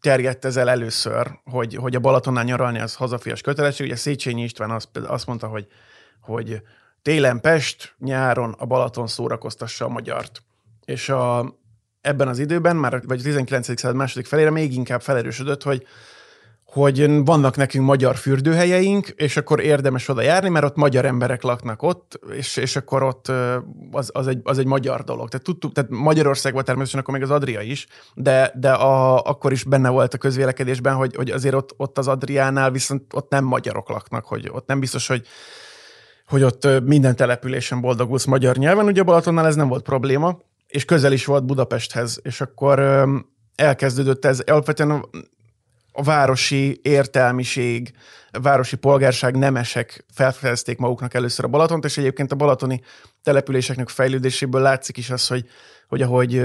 terjedt 0.00 0.44
ez 0.44 0.56
el 0.56 0.68
először, 0.68 1.38
hogy, 1.44 1.74
hogy 1.74 1.94
a 1.94 2.00
Balatonnál 2.00 2.44
nyaralni 2.44 2.80
az 2.80 2.94
hazafias 2.94 3.40
kötelesség. 3.40 3.86
Ugye 3.86 3.96
Széchenyi 3.96 4.42
István 4.42 4.70
azt, 4.70 4.96
azt 4.96 5.26
mondta, 5.26 5.46
hogy, 5.46 5.66
hogy 6.20 6.62
télen 7.02 7.40
Pest, 7.40 7.94
nyáron 7.98 8.54
a 8.58 8.66
Balaton 8.66 9.06
szórakoztassa 9.06 9.84
a 9.84 9.88
magyart. 9.88 10.42
És 10.84 11.08
a, 11.08 11.54
ebben 12.00 12.28
az 12.28 12.38
időben, 12.38 12.76
már 12.76 13.06
vagy 13.06 13.20
a 13.20 13.22
19. 13.22 13.66
század 13.66 13.96
második 13.96 14.26
felére 14.26 14.50
még 14.50 14.74
inkább 14.74 15.00
felerősödött, 15.00 15.62
hogy 15.62 15.86
hogy 16.72 17.24
vannak 17.24 17.56
nekünk 17.56 17.84
magyar 17.84 18.16
fürdőhelyeink, 18.16 19.08
és 19.08 19.36
akkor 19.36 19.60
érdemes 19.60 20.08
oda 20.08 20.22
járni, 20.22 20.48
mert 20.48 20.64
ott 20.64 20.76
magyar 20.76 21.04
emberek 21.04 21.42
laknak 21.42 21.82
ott, 21.82 22.20
és, 22.32 22.56
és 22.56 22.76
akkor 22.76 23.02
ott 23.02 23.32
az, 23.90 24.10
az, 24.12 24.26
egy, 24.26 24.40
az 24.42 24.58
egy 24.58 24.66
magyar 24.66 25.04
dolog. 25.04 25.28
Tehát, 25.28 25.44
tudtuk, 25.44 25.72
tehát 25.72 25.90
Magyarországban 25.90 26.64
természetesen 26.64 27.00
akkor 27.00 27.14
még 27.14 27.22
az 27.22 27.30
Adria 27.30 27.60
is, 27.60 27.86
de, 28.14 28.52
de 28.54 28.70
a, 28.70 29.22
akkor 29.22 29.52
is 29.52 29.64
benne 29.64 29.88
volt 29.88 30.14
a 30.14 30.18
közvélekedésben, 30.18 30.94
hogy, 30.94 31.14
hogy 31.14 31.30
azért 31.30 31.54
ott, 31.54 31.74
ott 31.76 31.98
az 31.98 32.08
Adriánál 32.08 32.70
viszont 32.70 33.02
ott 33.14 33.30
nem 33.30 33.44
magyarok 33.44 33.88
laknak, 33.88 34.24
hogy 34.24 34.48
ott 34.52 34.66
nem 34.66 34.80
biztos, 34.80 35.06
hogy 35.06 35.26
hogy 36.26 36.42
ott 36.42 36.68
minden 36.84 37.16
településen 37.16 37.80
boldogulsz 37.80 38.24
magyar 38.24 38.56
nyelven, 38.56 38.86
ugye 38.86 39.02
Balatonnál 39.02 39.46
ez 39.46 39.54
nem 39.54 39.68
volt 39.68 39.82
probléma, 39.82 40.38
és 40.66 40.84
közel 40.84 41.12
is 41.12 41.24
volt 41.24 41.44
Budapesthez, 41.44 42.20
és 42.22 42.40
akkor 42.40 43.06
elkezdődött 43.54 44.24
ez. 44.24 44.40
Alapvetően 44.46 45.04
a 45.98 46.02
városi 46.02 46.80
értelmiség, 46.82 47.92
a 48.30 48.40
városi 48.40 48.76
polgárság 48.76 49.36
nemesek 49.36 50.04
felfedezték 50.12 50.78
maguknak 50.78 51.14
először 51.14 51.44
a 51.44 51.48
Balatont, 51.48 51.84
és 51.84 51.98
egyébként 51.98 52.32
a 52.32 52.36
balatoni 52.36 52.80
településeknek 53.22 53.88
fejlődéséből 53.88 54.60
látszik 54.60 54.96
is 54.96 55.10
az, 55.10 55.26
hogy, 55.26 55.48
hogy 55.88 56.02
ahogy 56.02 56.44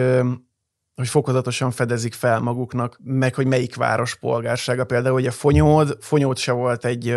hogy 0.95 1.07
fokozatosan 1.07 1.71
fedezik 1.71 2.13
fel 2.13 2.39
maguknak, 2.39 2.99
meg 3.03 3.35
hogy 3.35 3.47
melyik 3.47 3.75
város 3.75 4.15
polgársága. 4.15 4.83
Például 4.83 5.15
ugye 5.15 5.31
Fonyód, 5.31 5.97
Fonyód 5.99 6.37
se 6.37 6.51
volt 6.51 6.85
egy, 6.85 7.15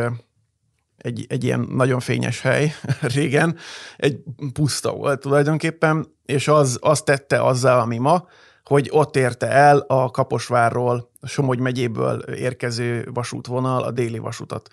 egy, 0.96 1.26
egy 1.28 1.44
ilyen 1.44 1.66
nagyon 1.70 2.00
fényes 2.00 2.40
hely 2.40 2.74
régen, 3.14 3.56
egy 3.96 4.18
puszta 4.52 4.92
volt 4.92 5.20
tulajdonképpen, 5.20 6.06
és 6.24 6.48
az, 6.48 6.78
az 6.80 7.02
tette 7.02 7.42
azzal, 7.42 7.80
ami 7.80 7.98
ma, 7.98 8.26
hogy 8.68 8.88
ott 8.92 9.16
érte 9.16 9.48
el 9.48 9.78
a 9.78 10.10
Kaposvárról, 10.10 11.10
a 11.20 11.26
Somogy 11.26 11.58
megyéből 11.58 12.20
érkező 12.20 13.08
vasútvonal, 13.12 13.82
a 13.82 13.90
déli 13.90 14.18
vasutat. 14.18 14.68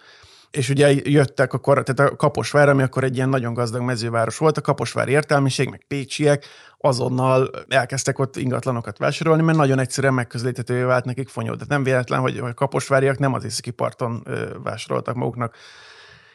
És 0.51 0.69
ugye 0.69 0.93
jöttek 1.03 1.53
akkor, 1.53 1.83
tehát 1.83 2.11
a 2.11 2.15
Kaposvár, 2.15 2.69
ami 2.69 2.81
akkor 2.81 3.03
egy 3.03 3.15
ilyen 3.15 3.29
nagyon 3.29 3.53
gazdag 3.53 3.81
mezőváros 3.81 4.37
volt, 4.37 4.57
a 4.57 4.61
Kaposvár 4.61 5.07
értelmiség, 5.07 5.69
meg 5.69 5.83
pécsiek 5.87 6.45
azonnal 6.77 7.49
elkezdtek 7.67 8.19
ott 8.19 8.37
ingatlanokat 8.37 8.97
vásárolni, 8.97 9.41
mert 9.41 9.57
nagyon 9.57 9.79
egyszerűen 9.79 10.13
megközelíthetővé 10.13 10.81
vált 10.81 11.05
nekik 11.05 11.27
fonyó. 11.27 11.53
Tehát 11.53 11.67
nem 11.67 11.83
véletlen, 11.83 12.19
hogy 12.19 12.37
a 12.37 12.53
kaposváriak 12.53 13.17
nem 13.17 13.33
az 13.33 13.43
északi 13.43 13.71
parton 13.71 14.27
vásároltak 14.63 15.15
maguknak 15.15 15.55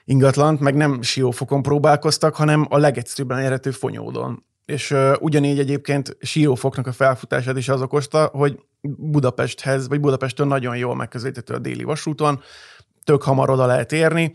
ingatlant, 0.04 0.60
meg 0.60 0.74
nem 0.74 1.02
siófokon 1.02 1.62
próbálkoztak, 1.62 2.34
hanem 2.34 2.66
a 2.68 2.78
legegyszerűbben 2.78 3.42
érhető 3.42 3.70
fonyódon. 3.70 4.44
És 4.68 4.90
uh, 4.90 5.14
ugyanígy 5.20 5.58
egyébként 5.58 6.16
siófoknak 6.20 6.86
a 6.86 6.92
felfutását 6.92 7.56
is 7.56 7.68
az 7.68 7.82
okozta, 7.82 8.30
hogy 8.32 8.60
Budapesthez, 8.96 9.88
vagy 9.88 10.00
Budapesttől 10.00 10.46
nagyon 10.46 10.76
jól 10.76 10.94
megközelíthető 10.94 11.54
a 11.54 11.58
déli 11.58 11.82
vasúton, 11.84 12.40
tök 13.04 13.22
hamar 13.22 13.50
oda 13.50 13.66
lehet 13.66 13.92
érni, 13.92 14.34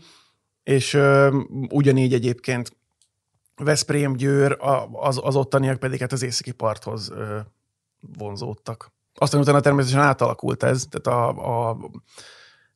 és 0.62 0.94
uh, 0.94 1.34
ugyanígy 1.70 2.14
egyébként 2.14 2.76
Veszprém, 3.56 4.12
Győr, 4.12 4.56
az, 4.92 5.20
az 5.22 5.36
ottaniak 5.36 5.78
pedig 5.78 6.00
hát 6.00 6.12
az 6.12 6.22
északi 6.22 6.52
parthoz 6.52 7.10
uh, 7.10 7.38
vonzódtak. 8.18 8.92
Aztán 9.14 9.40
utána 9.40 9.60
természetesen 9.60 10.04
átalakult 10.04 10.62
ez, 10.62 10.86
tehát 10.90 11.20
a, 11.20 11.68
a 11.68 11.76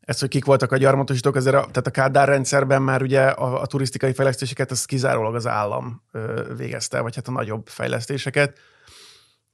ez, 0.09 0.21
hogy 0.21 0.29
kik 0.29 0.44
voltak 0.44 0.73
a 0.73 0.77
gyarmatosítók, 0.77 1.37
ezért 1.37 1.57
a, 1.57 1.61
tehát 1.61 1.87
a 1.87 1.90
Kádár 1.90 2.29
rendszerben 2.29 2.83
már 2.83 3.03
ugye 3.03 3.21
a, 3.21 3.61
a 3.61 3.66
turisztikai 3.66 4.12
fejlesztéseket 4.12 4.71
az 4.71 4.85
kizárólag 4.85 5.35
az 5.35 5.47
állam 5.47 6.03
ö, 6.12 6.55
végezte, 6.57 7.01
vagy 7.01 7.14
hát 7.14 7.29
a 7.29 7.31
nagyobb 7.31 7.66
fejlesztéseket. 7.66 8.59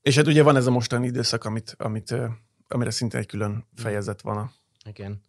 És 0.03 0.17
hát 0.17 0.27
ugye 0.27 0.43
van 0.43 0.57
ez 0.57 0.67
a 0.67 0.71
mostani 0.71 1.07
időszak, 1.07 1.45
amit, 1.45 1.75
amit, 1.79 2.11
ö, 2.11 2.27
amire 2.69 2.90
szintén 2.90 3.21
egy 3.21 3.27
külön 3.27 3.67
fejezet 3.77 4.23
van. 4.23 4.37
A... 4.37 4.51
Igen. 4.85 5.23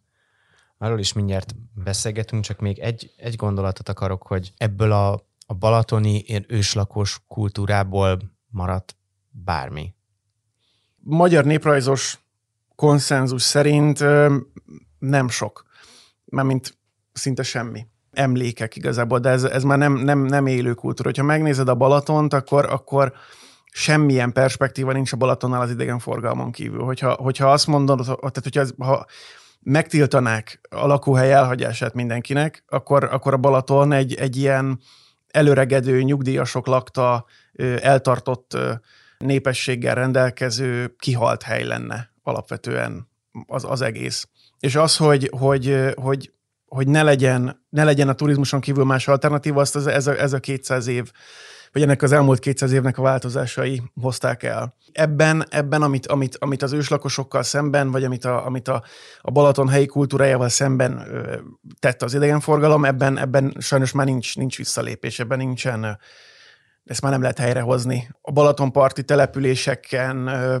Arról 0.78 0.98
is 0.98 1.12
mindjárt 1.12 1.54
beszélgetünk, 1.74 2.44
csak 2.44 2.60
még 2.60 2.78
egy, 2.78 3.14
egy 3.16 3.36
gondolatot 3.36 3.88
akarok, 3.88 4.26
hogy 4.26 4.52
ebből 4.56 4.92
a, 4.92 5.12
a 5.46 5.54
balatoni 5.54 6.24
őslakos 6.48 7.20
kultúrából 7.28 8.18
maradt 8.48 8.96
bármi. 9.30 9.94
Magyar 10.96 11.44
néprajzos 11.44 12.18
konszenzus 12.74 13.42
szerint 13.42 14.04
nem 15.08 15.28
sok, 15.28 15.64
mint 16.24 16.78
szinte 17.12 17.42
semmi 17.42 17.86
emlékek 18.12 18.76
igazából, 18.76 19.18
de 19.18 19.28
ez, 19.28 19.44
ez 19.44 19.62
már 19.62 19.78
nem, 19.78 19.94
nem, 19.94 20.18
nem 20.18 20.46
élő 20.46 20.74
kultúra. 20.74 21.10
Ha 21.16 21.22
megnézed 21.22 21.68
a 21.68 21.74
Balatont, 21.74 22.32
akkor, 22.32 22.64
akkor 22.64 23.12
semmilyen 23.72 24.32
perspektíva 24.32 24.92
nincs 24.92 25.12
a 25.12 25.16
Balatonnál 25.16 25.60
az 25.60 25.70
idegenforgalmon 25.70 26.52
kívül. 26.52 26.82
Hogyha, 26.82 27.12
hogyha 27.12 27.52
azt 27.52 27.66
mondod, 27.66 28.04
tehát 28.04 28.40
hogyha 28.42 28.60
ez, 28.60 28.72
ha 28.78 29.06
megtiltanák 29.60 30.60
a 30.70 30.86
lakóhely 30.86 31.32
elhagyását 31.32 31.94
mindenkinek, 31.94 32.64
akkor, 32.68 33.04
akkor 33.04 33.32
a 33.32 33.36
Balaton 33.36 33.92
egy, 33.92 34.14
egy 34.14 34.36
ilyen 34.36 34.80
előregedő, 35.26 36.02
nyugdíjasok 36.02 36.66
lakta, 36.66 37.24
eltartott 37.80 38.56
népességgel 39.18 39.94
rendelkező, 39.94 40.94
kihalt 40.98 41.42
hely 41.42 41.64
lenne 41.64 42.10
alapvetően 42.22 43.08
az, 43.46 43.64
az 43.64 43.80
egész. 43.80 44.28
És 44.60 44.76
az, 44.76 44.96
hogy, 44.96 45.30
hogy, 45.38 45.92
hogy, 45.94 46.32
hogy 46.66 46.88
ne, 46.88 47.02
legyen, 47.02 47.64
ne 47.68 47.84
legyen 47.84 48.08
a 48.08 48.14
turizmuson 48.14 48.60
kívül 48.60 48.84
más 48.84 49.08
alternatíva, 49.08 49.60
azt 49.60 49.76
az, 49.76 49.86
ez, 49.86 50.06
a, 50.06 50.20
ez 50.20 50.32
a 50.32 50.38
200 50.38 50.86
év, 50.86 51.10
vagy 51.72 51.82
ennek 51.82 52.02
az 52.02 52.12
elmúlt 52.12 52.38
200 52.38 52.72
évnek 52.72 52.98
a 52.98 53.02
változásai 53.02 53.82
hozták 54.00 54.42
el. 54.42 54.74
Ebben, 54.92 55.46
ebben 55.50 55.82
amit, 55.82 56.06
amit, 56.06 56.36
amit 56.36 56.62
az 56.62 56.72
őslakosokkal 56.72 57.42
szemben, 57.42 57.90
vagy 57.90 58.04
amit 58.04 58.24
a, 58.24 58.46
amit 58.46 58.68
a, 58.68 58.82
a 59.20 59.30
Balaton 59.30 59.68
helyi 59.68 59.86
kultúrájával 59.86 60.48
szemben 60.48 61.06
ö, 61.10 61.36
tett 61.78 62.02
az 62.02 62.14
idegenforgalom, 62.14 62.84
ebben, 62.84 63.18
ebben 63.18 63.56
sajnos 63.58 63.92
már 63.92 64.06
nincs, 64.06 64.36
nincs 64.36 64.56
visszalépés, 64.56 65.18
ebben 65.18 65.38
nincsen, 65.38 65.98
ezt 66.84 67.02
már 67.02 67.12
nem 67.12 67.20
lehet 67.20 67.38
helyrehozni. 67.38 68.08
A 68.20 68.32
Balatonparti 68.32 69.02
településeken 69.02 70.26
ö, 70.26 70.56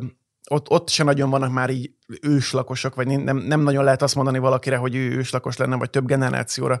ott, 0.50 0.70
ott 0.70 0.88
se 0.88 1.04
nagyon 1.04 1.30
vannak 1.30 1.52
már 1.52 1.70
így 1.70 1.90
őslakosok, 2.22 2.94
vagy 2.94 3.06
nem, 3.06 3.36
nem 3.36 3.60
nagyon 3.60 3.84
lehet 3.84 4.02
azt 4.02 4.14
mondani 4.14 4.38
valakire, 4.38 4.76
hogy 4.76 4.94
ő 4.94 5.16
őslakos 5.16 5.56
lenne, 5.56 5.76
vagy 5.76 5.90
több 5.90 6.06
generációra 6.06 6.80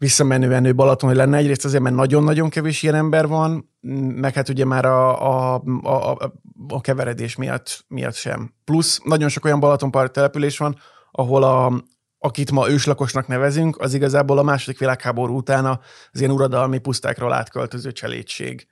visszamenően 0.00 0.64
ő 0.64 0.74
Balaton, 0.74 1.08
hogy 1.08 1.18
lenne. 1.18 1.36
Egyrészt 1.36 1.64
azért, 1.64 1.82
mert 1.82 1.94
nagyon-nagyon 1.94 2.48
kevés 2.48 2.82
ilyen 2.82 2.94
ember 2.94 3.26
van, 3.26 3.70
meg 4.14 4.34
hát 4.34 4.48
ugye 4.48 4.64
már 4.64 4.84
a, 4.84 5.54
a, 5.54 5.62
a, 5.82 6.32
a 6.68 6.80
keveredés 6.80 7.36
miatt, 7.36 7.84
miatt 7.88 8.14
sem. 8.14 8.54
Plusz 8.64 9.00
nagyon 9.04 9.28
sok 9.28 9.44
olyan 9.44 9.60
Balatonparti 9.60 10.12
település 10.12 10.58
van, 10.58 10.76
ahol 11.10 11.42
a, 11.42 11.82
akit 12.18 12.50
ma 12.50 12.70
őslakosnak 12.70 13.26
nevezünk, 13.26 13.78
az 13.78 13.94
igazából 13.94 14.38
a 14.38 14.42
második 14.42 14.78
világháború 14.78 15.36
után 15.36 15.64
az 16.12 16.20
ilyen 16.20 16.32
uradalmi 16.32 16.78
pusztákról 16.78 17.32
átköltöző 17.32 17.92
cselédség 17.92 18.66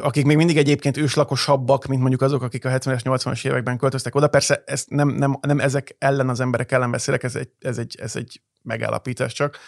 akik 0.00 0.24
még 0.24 0.36
mindig 0.36 0.56
egyébként 0.56 0.96
őslakosabbak, 0.96 1.86
mint 1.86 2.00
mondjuk 2.00 2.22
azok, 2.22 2.42
akik 2.42 2.64
a 2.64 2.68
70-es, 2.68 3.00
80-as 3.04 3.46
években 3.46 3.78
költöztek 3.78 4.14
oda. 4.14 4.28
Persze 4.28 4.62
ezt 4.66 4.90
nem, 4.90 5.08
nem, 5.08 5.38
nem 5.40 5.60
ezek 5.60 5.96
ellen 5.98 6.28
az 6.28 6.40
emberek 6.40 6.72
ellen 6.72 6.90
beszélek, 6.90 7.22
ez 7.22 7.36
egy, 7.36 7.50
ez 7.60 7.78
egy, 7.78 7.96
ez 8.00 8.16
egy 8.16 8.40
megállapítás 8.62 9.32
csak. 9.32 9.58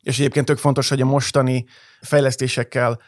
És 0.00 0.18
egyébként 0.18 0.46
tök 0.46 0.58
fontos, 0.58 0.88
hogy 0.88 1.00
a 1.00 1.04
mostani 1.06 1.64
fejlesztésekkel 2.00 3.00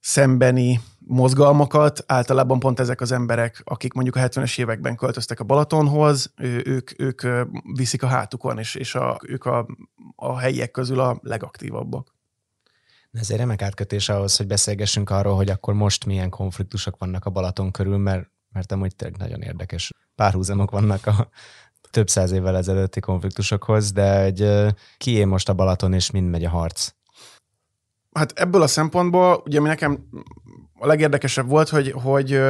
szembeni 0.00 0.80
mozgalmakat 0.98 2.04
általában 2.06 2.58
pont 2.58 2.80
ezek 2.80 3.00
az 3.00 3.12
emberek, 3.12 3.60
akik 3.64 3.92
mondjuk 3.92 4.16
a 4.16 4.20
70-es 4.20 4.58
években 4.58 4.96
költöztek 4.96 5.40
a 5.40 5.44
Balatonhoz, 5.44 6.32
ők, 6.64 6.90
ők 7.00 7.22
viszik 7.74 8.02
a 8.02 8.06
hátukon, 8.06 8.58
és, 8.58 8.74
és 8.74 8.94
a, 8.94 9.18
ők 9.26 9.44
a, 9.44 9.66
a 10.16 10.38
helyiek 10.38 10.70
közül 10.70 11.00
a 11.00 11.18
legaktívabbak. 11.22 12.17
Ez 13.12 13.30
egy 13.30 13.36
remek 13.36 13.62
átkötés 13.62 14.08
ahhoz, 14.08 14.36
hogy 14.36 14.46
beszélgessünk 14.46 15.10
arról, 15.10 15.36
hogy 15.36 15.50
akkor 15.50 15.74
most 15.74 16.04
milyen 16.04 16.30
konfliktusok 16.30 16.96
vannak 16.98 17.24
a 17.24 17.30
Balaton 17.30 17.70
körül, 17.70 17.96
mert, 17.96 18.30
mert 18.52 18.72
amúgy 18.72 18.96
tényleg 18.96 19.18
nagyon 19.18 19.42
érdekes 19.42 19.92
párhuzamok 20.14 20.70
vannak 20.70 21.06
a 21.06 21.28
több 21.90 22.08
száz 22.08 22.30
évvel 22.30 22.56
ezelőtti 22.56 23.00
konfliktusokhoz, 23.00 23.92
de 23.92 24.20
egy, 24.20 24.50
kié 24.96 25.24
most 25.24 25.48
a 25.48 25.54
Balaton, 25.54 25.92
és 25.92 26.10
mind 26.10 26.30
megy 26.30 26.44
a 26.44 26.48
harc? 26.48 26.92
Hát 28.12 28.32
ebből 28.32 28.62
a 28.62 28.66
szempontból, 28.66 29.42
ugye 29.44 29.60
mi 29.60 29.68
nekem 29.68 30.08
a 30.74 30.86
legérdekesebb 30.86 31.48
volt, 31.48 31.68
hogy, 31.68 31.90
hogy 31.90 32.40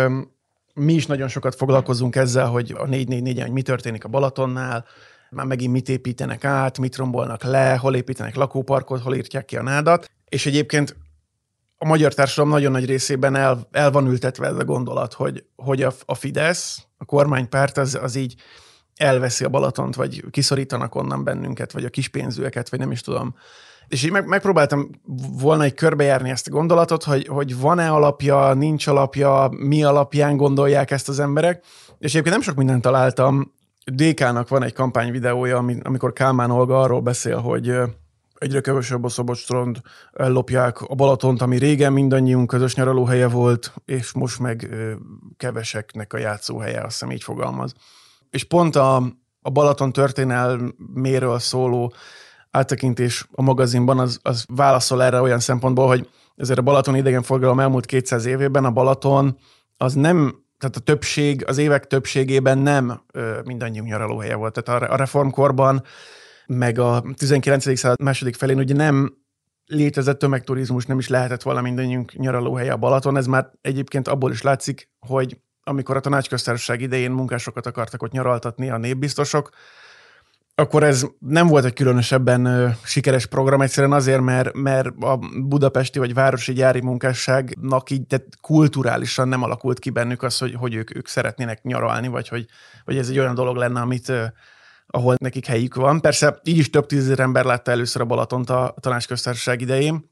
mi 0.75 0.92
is 0.92 1.07
nagyon 1.07 1.29
sokat 1.29 1.55
foglalkozunk 1.55 2.16
ezzel, 2.16 2.47
hogy 2.47 2.71
a 2.71 2.87
444 2.87 3.40
hogy 3.40 3.51
mi 3.51 3.62
történik 3.62 4.05
a 4.05 4.09
Balatonnál, 4.09 4.85
már 5.31 5.47
megint 5.47 5.73
mit 5.73 5.88
építenek 5.88 6.45
át, 6.45 6.79
mit 6.79 6.97
rombolnak 6.97 7.43
le, 7.43 7.77
hol 7.77 7.95
építenek 7.95 8.35
lakóparkot, 8.35 9.01
hol 9.01 9.14
írtják 9.14 9.45
ki 9.45 9.57
a 9.57 9.62
nádat. 9.62 10.11
És 10.29 10.47
egyébként 10.47 10.97
a 11.79 11.87
magyar 11.87 12.14
társadalom 12.14 12.53
nagyon 12.53 12.73
nagy 12.73 12.85
részében 12.85 13.35
el, 13.35 13.69
el 13.71 13.91
van 13.91 14.07
ültetve 14.07 14.47
ez 14.47 14.57
a 14.57 14.64
gondolat, 14.64 15.12
hogy, 15.12 15.45
hogy 15.57 15.83
a, 15.83 15.93
a 16.05 16.14
Fidesz, 16.14 16.87
a 16.97 17.05
kormánypárt 17.05 17.79
az, 17.79 17.99
az 18.03 18.14
így 18.14 18.35
elveszi 18.97 19.45
a 19.45 19.49
Balatont, 19.49 19.95
vagy 19.95 20.25
kiszorítanak 20.31 20.95
onnan 20.95 21.25
bennünket, 21.25 21.73
vagy 21.73 21.85
a 21.85 21.88
kispénzűeket, 21.88 22.69
vagy 22.69 22.79
nem 22.79 22.91
is 22.91 23.01
tudom. 23.01 23.35
És 23.88 24.05
így 24.05 24.11
meg, 24.11 24.27
megpróbáltam 24.27 24.91
volna 25.41 25.62
egy 25.62 25.75
körbejárni 25.75 26.31
ezt 26.31 26.47
a 26.47 26.51
gondolatot, 26.51 27.05
hogy, 27.05 27.27
hogy 27.27 27.59
van-e 27.59 27.91
alapja, 27.91 28.55
nincs 28.55 28.87
alapja, 28.87 29.49
mi 29.51 29.85
alapján 29.85 30.37
gondolják 30.37 30.91
ezt 30.91 31.09
az 31.09 31.19
emberek. 31.19 31.64
És 31.99 32.11
egyébként 32.11 32.35
nem 32.35 32.45
sok 32.45 32.57
mindent 32.57 32.83
találtam. 32.83 33.53
DK-nak 33.94 34.48
van 34.48 34.62
egy 34.62 34.72
kampányvideója, 34.72 35.64
amikor 35.83 36.12
Kálmán 36.12 36.51
Olga 36.51 36.81
arról 36.81 37.01
beszél, 37.01 37.38
hogy 37.38 37.79
egyre 38.38 38.61
kevesebb 38.61 39.05
a 39.05 39.09
szabad 39.09 39.37
strand, 39.37 39.81
ellopják 40.12 40.81
a 40.81 40.94
Balatont, 40.94 41.42
ami 41.42 41.57
régen 41.57 41.92
mindannyiunk 41.92 42.46
közös 42.46 42.74
nyaralóhelye 42.74 43.29
volt, 43.29 43.74
és 43.85 44.12
most 44.12 44.38
meg 44.38 44.68
keveseknek 45.37 46.12
a 46.12 46.18
játszóhelye, 46.18 46.81
azt 46.81 46.90
hiszem 46.90 47.11
így 47.11 47.22
fogalmaz. 47.22 47.74
És 48.31 48.44
pont 48.44 48.77
a, 48.77 48.96
a 49.40 49.51
Balaton 49.51 49.92
történelméről 49.92 51.38
szóló 51.38 51.92
áttekintés 52.51 53.27
a 53.33 53.42
magazinban 53.42 53.98
az, 53.98 54.18
az 54.22 54.44
válaszol 54.48 55.03
erre 55.03 55.20
olyan 55.20 55.40
szempontból, 55.40 55.87
hogy 55.87 56.09
ezért 56.37 56.59
a 56.59 56.62
Balaton 56.62 56.96
idegenforgalom 56.96 57.61
elmúlt 57.61 57.87
200 57.87 58.24
évében 58.24 58.64
a 58.64 58.70
Balaton 58.70 59.38
az 59.77 59.94
nem 59.94 60.46
tehát 60.59 60.77
a 60.77 60.81
többség, 60.81 61.44
az 61.47 61.59
évek 61.59 61.87
többségében 61.87 62.59
nem 62.59 63.03
mindannyiunk 63.44 63.88
nyaralóhelye 63.88 64.35
volt. 64.35 64.62
Tehát 64.62 64.83
a 64.83 64.97
reformkorban 64.97 65.83
meg 66.47 66.79
a 66.79 67.05
19. 67.16 67.79
század 67.79 68.03
második 68.03 68.35
felén 68.35 68.59
ugye 68.59 68.75
nem 68.75 69.16
létezett 69.66 70.18
tömegturizmus, 70.18 70.87
nem 70.87 70.99
is 70.99 71.09
lehetett 71.09 71.42
volna 71.42 71.61
mindannyiunk 71.61 72.12
nyaralóhelye 72.12 72.73
a 72.73 72.77
Balaton. 72.77 73.16
Ez 73.16 73.27
már 73.27 73.51
egyébként 73.61 74.09
abból 74.09 74.31
is 74.31 74.42
látszik, 74.42 74.90
hogy 74.99 75.38
amikor 75.62 75.97
a 75.97 76.01
tanácsköztársaság 76.01 76.81
idején 76.81 77.11
munkásokat 77.11 77.66
akartak 77.66 78.03
ott 78.03 78.12
nyaraltatni 78.12 78.71
a 78.71 78.79
népbiztosok, 78.79 79.51
akkor 80.61 80.83
ez 80.83 81.07
nem 81.18 81.47
volt 81.47 81.64
egy 81.64 81.73
különösebben 81.73 82.44
ö, 82.44 82.68
sikeres 82.85 83.27
program, 83.27 83.61
egyszerűen 83.61 83.92
azért, 83.92 84.21
mert, 84.21 84.55
mert 84.55 84.88
a 85.01 85.18
budapesti 85.47 85.99
vagy 85.99 86.14
városi 86.14 86.53
gyári 86.53 86.81
munkásságnak 86.81 87.90
így 87.90 88.07
tehát 88.07 88.27
kulturálisan 88.40 89.29
nem 89.29 89.42
alakult 89.42 89.79
ki 89.79 89.90
bennük 89.90 90.23
az, 90.23 90.38
hogy, 90.38 90.55
hogy 90.55 90.75
ők, 90.75 90.97
ők 90.97 91.09
szeretnének 91.09 91.62
nyaralni, 91.62 92.09
vagy 92.09 92.29
hogy, 92.29 92.47
hogy 92.85 92.97
ez 92.97 93.09
egy 93.09 93.18
olyan 93.18 93.35
dolog 93.35 93.57
lenne, 93.57 93.81
amit 93.81 94.09
ö, 94.09 94.25
ahol 94.87 95.16
nekik 95.18 95.47
helyük 95.47 95.75
van. 95.75 96.01
Persze 96.01 96.40
így 96.42 96.59
is 96.59 96.71
több 96.71 96.87
tízezer 96.87 97.21
ember 97.21 97.44
látta 97.44 97.71
először 97.71 98.03
a 98.03 98.05
Balatont 98.05 98.51
a 98.51 98.75
tanácsköztársaság 98.81 99.61
idején, 99.61 100.11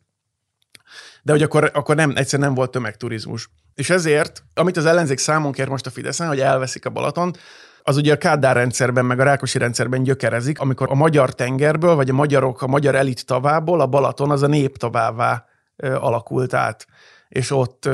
de 1.22 1.32
hogy 1.32 1.42
akkor, 1.42 1.70
akkor 1.74 1.96
nem, 1.96 2.12
egyszer 2.16 2.38
nem 2.38 2.54
volt 2.54 2.70
tömegturizmus. 2.70 3.50
És 3.74 3.90
ezért, 3.90 4.42
amit 4.54 4.76
az 4.76 4.86
ellenzék 4.86 5.18
számon 5.18 5.52
kér 5.52 5.68
most 5.68 5.86
a 5.86 5.90
Fideszen, 5.90 6.28
hogy 6.28 6.40
elveszik 6.40 6.86
a 6.86 6.90
Balatont, 6.90 7.38
az 7.88 7.96
ugye 7.96 8.12
a 8.12 8.18
Kádár 8.18 8.56
rendszerben, 8.56 9.04
meg 9.04 9.20
a 9.20 9.24
Rákosi 9.24 9.58
rendszerben 9.58 10.02
gyökerezik, 10.02 10.60
amikor 10.60 10.90
a 10.90 10.94
magyar 10.94 11.34
tengerből, 11.34 11.94
vagy 11.94 12.10
a 12.10 12.12
magyarok, 12.12 12.62
a 12.62 12.66
magyar 12.66 12.94
elit 12.94 13.26
tavából 13.26 13.80
a 13.80 13.86
Balaton 13.86 14.30
az 14.30 14.42
a 14.42 14.46
nép 14.46 14.76
tavává 14.76 15.44
ö, 15.76 15.94
alakult 15.94 16.54
át. 16.54 16.86
És 17.28 17.50
ott, 17.50 17.88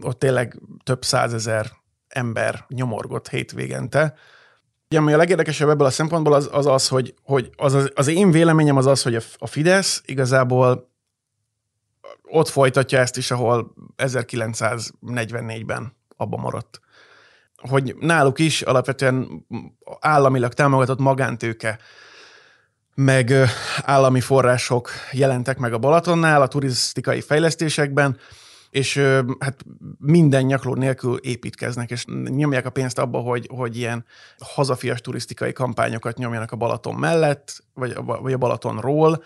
ott 0.00 0.18
tényleg 0.18 0.60
több 0.84 1.04
százezer 1.04 1.66
ember 2.08 2.64
nyomorgott 2.68 3.28
hétvégente. 3.28 4.14
Ugye, 4.88 4.98
ami 4.98 5.12
a 5.12 5.16
legérdekesebb 5.16 5.68
ebből 5.68 5.86
a 5.86 5.90
szempontból 5.90 6.32
az 6.32 6.48
az, 6.52 6.66
az 6.66 6.88
hogy, 6.88 7.14
hogy 7.22 7.50
az, 7.56 7.74
az, 7.74 7.90
az 7.94 8.08
én 8.08 8.30
véleményem 8.30 8.76
az 8.76 8.86
az, 8.86 9.02
hogy 9.02 9.24
a 9.38 9.46
Fidesz 9.46 10.02
igazából 10.04 10.90
ott 12.22 12.48
folytatja 12.48 12.98
ezt 12.98 13.16
is, 13.16 13.30
ahol 13.30 13.74
1944-ben 13.96 15.96
abba 16.16 16.36
maradt. 16.36 16.80
Hogy 17.56 17.96
náluk 18.00 18.38
is 18.38 18.62
alapvetően 18.62 19.46
államilag 20.00 20.52
támogatott 20.52 20.98
magántőke, 20.98 21.78
meg 22.94 23.32
állami 23.82 24.20
források 24.20 24.90
jelentek 25.12 25.58
meg 25.58 25.72
a 25.72 25.78
Balatonnál, 25.78 26.42
a 26.42 26.48
turisztikai 26.48 27.20
fejlesztésekben, 27.20 28.18
és 28.70 28.96
hát 29.38 29.64
minden 29.98 30.44
nyakló 30.44 30.74
nélkül 30.74 31.16
építkeznek, 31.16 31.90
és 31.90 32.04
nyomják 32.24 32.66
a 32.66 32.70
pénzt 32.70 32.98
abba, 32.98 33.18
hogy, 33.18 33.48
hogy 33.54 33.76
ilyen 33.76 34.04
hazafias 34.38 35.00
turisztikai 35.00 35.52
kampányokat 35.52 36.16
nyomjanak 36.16 36.52
a 36.52 36.56
Balaton 36.56 36.94
mellett, 36.94 37.64
vagy, 37.74 37.94
vagy 38.04 38.32
a 38.32 38.38
Balatonról, 38.38 39.22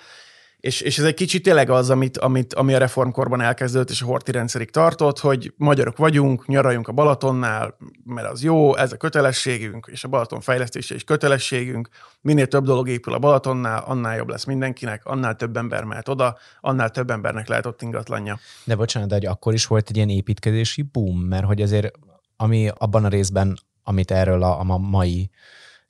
és, 0.60 0.80
és 0.80 0.98
ez 0.98 1.04
egy 1.04 1.14
kicsit 1.14 1.42
tényleg 1.42 1.70
az, 1.70 1.90
amit, 1.90 2.18
amit, 2.18 2.54
ami 2.54 2.74
a 2.74 2.78
reformkorban 2.78 3.40
elkezdődött, 3.40 3.90
és 3.90 4.02
a 4.02 4.06
horti 4.06 4.32
rendszerig 4.32 4.70
tartott, 4.70 5.18
hogy 5.18 5.52
magyarok 5.56 5.96
vagyunk, 5.96 6.46
nyaraljunk 6.46 6.88
a 6.88 6.92
Balatonnál, 6.92 7.76
mert 8.04 8.30
az 8.30 8.42
jó, 8.42 8.76
ez 8.76 8.92
a 8.92 8.96
kötelességünk, 8.96 9.88
és 9.92 10.04
a 10.04 10.08
Balaton 10.08 10.40
fejlesztése 10.40 10.94
is 10.94 11.04
kötelességünk. 11.04 11.88
Minél 12.20 12.46
több 12.46 12.64
dolog 12.64 12.88
épül 12.88 13.14
a 13.14 13.18
Balatonnál, 13.18 13.82
annál 13.86 14.16
jobb 14.16 14.28
lesz 14.28 14.44
mindenkinek, 14.44 15.04
annál 15.04 15.36
több 15.36 15.56
ember 15.56 15.84
mehet 15.84 16.08
oda, 16.08 16.38
annál 16.60 16.90
több 16.90 17.10
embernek 17.10 17.48
lehet 17.48 17.66
ott 17.66 17.82
ingatlanja. 17.82 18.38
De 18.64 18.76
bocsánat, 18.76 19.08
de 19.08 19.14
hogy 19.14 19.26
akkor 19.26 19.54
is 19.54 19.66
volt 19.66 19.88
egy 19.88 19.96
ilyen 19.96 20.08
építkezési 20.08 20.82
boom, 20.82 21.18
mert 21.18 21.44
hogy 21.44 21.62
azért 21.62 21.90
ami 22.36 22.70
abban 22.78 23.04
a 23.04 23.08
részben, 23.08 23.58
amit 23.82 24.10
erről 24.10 24.42
a, 24.42 24.60
a 24.60 24.78
mai 24.78 25.30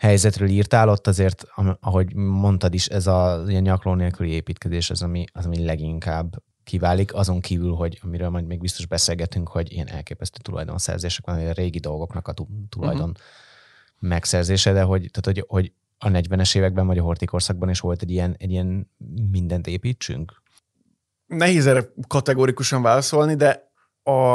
helyzetről 0.01 0.49
írtál, 0.49 0.89
ott 0.89 1.07
azért, 1.07 1.47
ahogy 1.81 2.15
mondtad 2.15 2.75
is, 2.75 2.87
ez 2.87 3.07
a 3.07 3.45
ilyen 3.49 3.63
nyakló 3.63 3.95
nélküli 3.95 4.31
építkezés 4.31 4.91
az, 4.91 5.03
ami, 5.03 5.25
az, 5.33 5.47
ami 5.47 5.65
leginkább 5.65 6.43
kiválik, 6.65 7.15
azon 7.15 7.41
kívül, 7.41 7.73
hogy 7.73 7.99
amiről 8.03 8.29
majd 8.29 8.47
még 8.47 8.61
biztos 8.61 8.87
beszélgetünk, 8.87 9.49
hogy 9.49 9.73
ilyen 9.73 9.89
elképesztő 9.89 10.39
tulajdonszerzések 10.43 11.27
van, 11.27 11.47
a 11.47 11.53
régi 11.53 11.79
dolgoknak 11.79 12.29
a 12.29 12.35
tulajdon 12.69 13.09
uh-huh. 13.09 13.25
megszerzése, 13.99 14.73
de 14.73 14.83
hogy, 14.83 15.11
tehát, 15.11 15.39
hogy, 15.39 15.45
hogy 15.49 15.73
a 15.99 16.09
40-es 16.09 16.57
években 16.57 16.87
vagy 16.87 16.99
a 16.99 17.03
hortikorszakban 17.03 17.69
is 17.69 17.81
volt 17.81 18.03
egy 18.03 18.11
ilyen, 18.11 18.35
egy 18.39 18.51
ilyen 18.51 18.91
mindent 19.31 19.67
építsünk? 19.67 20.43
Nehéz 21.27 21.67
erre 21.67 21.93
kategórikusan 22.09 22.83
válaszolni, 22.83 23.35
de 23.35 23.73
a, 24.03 24.33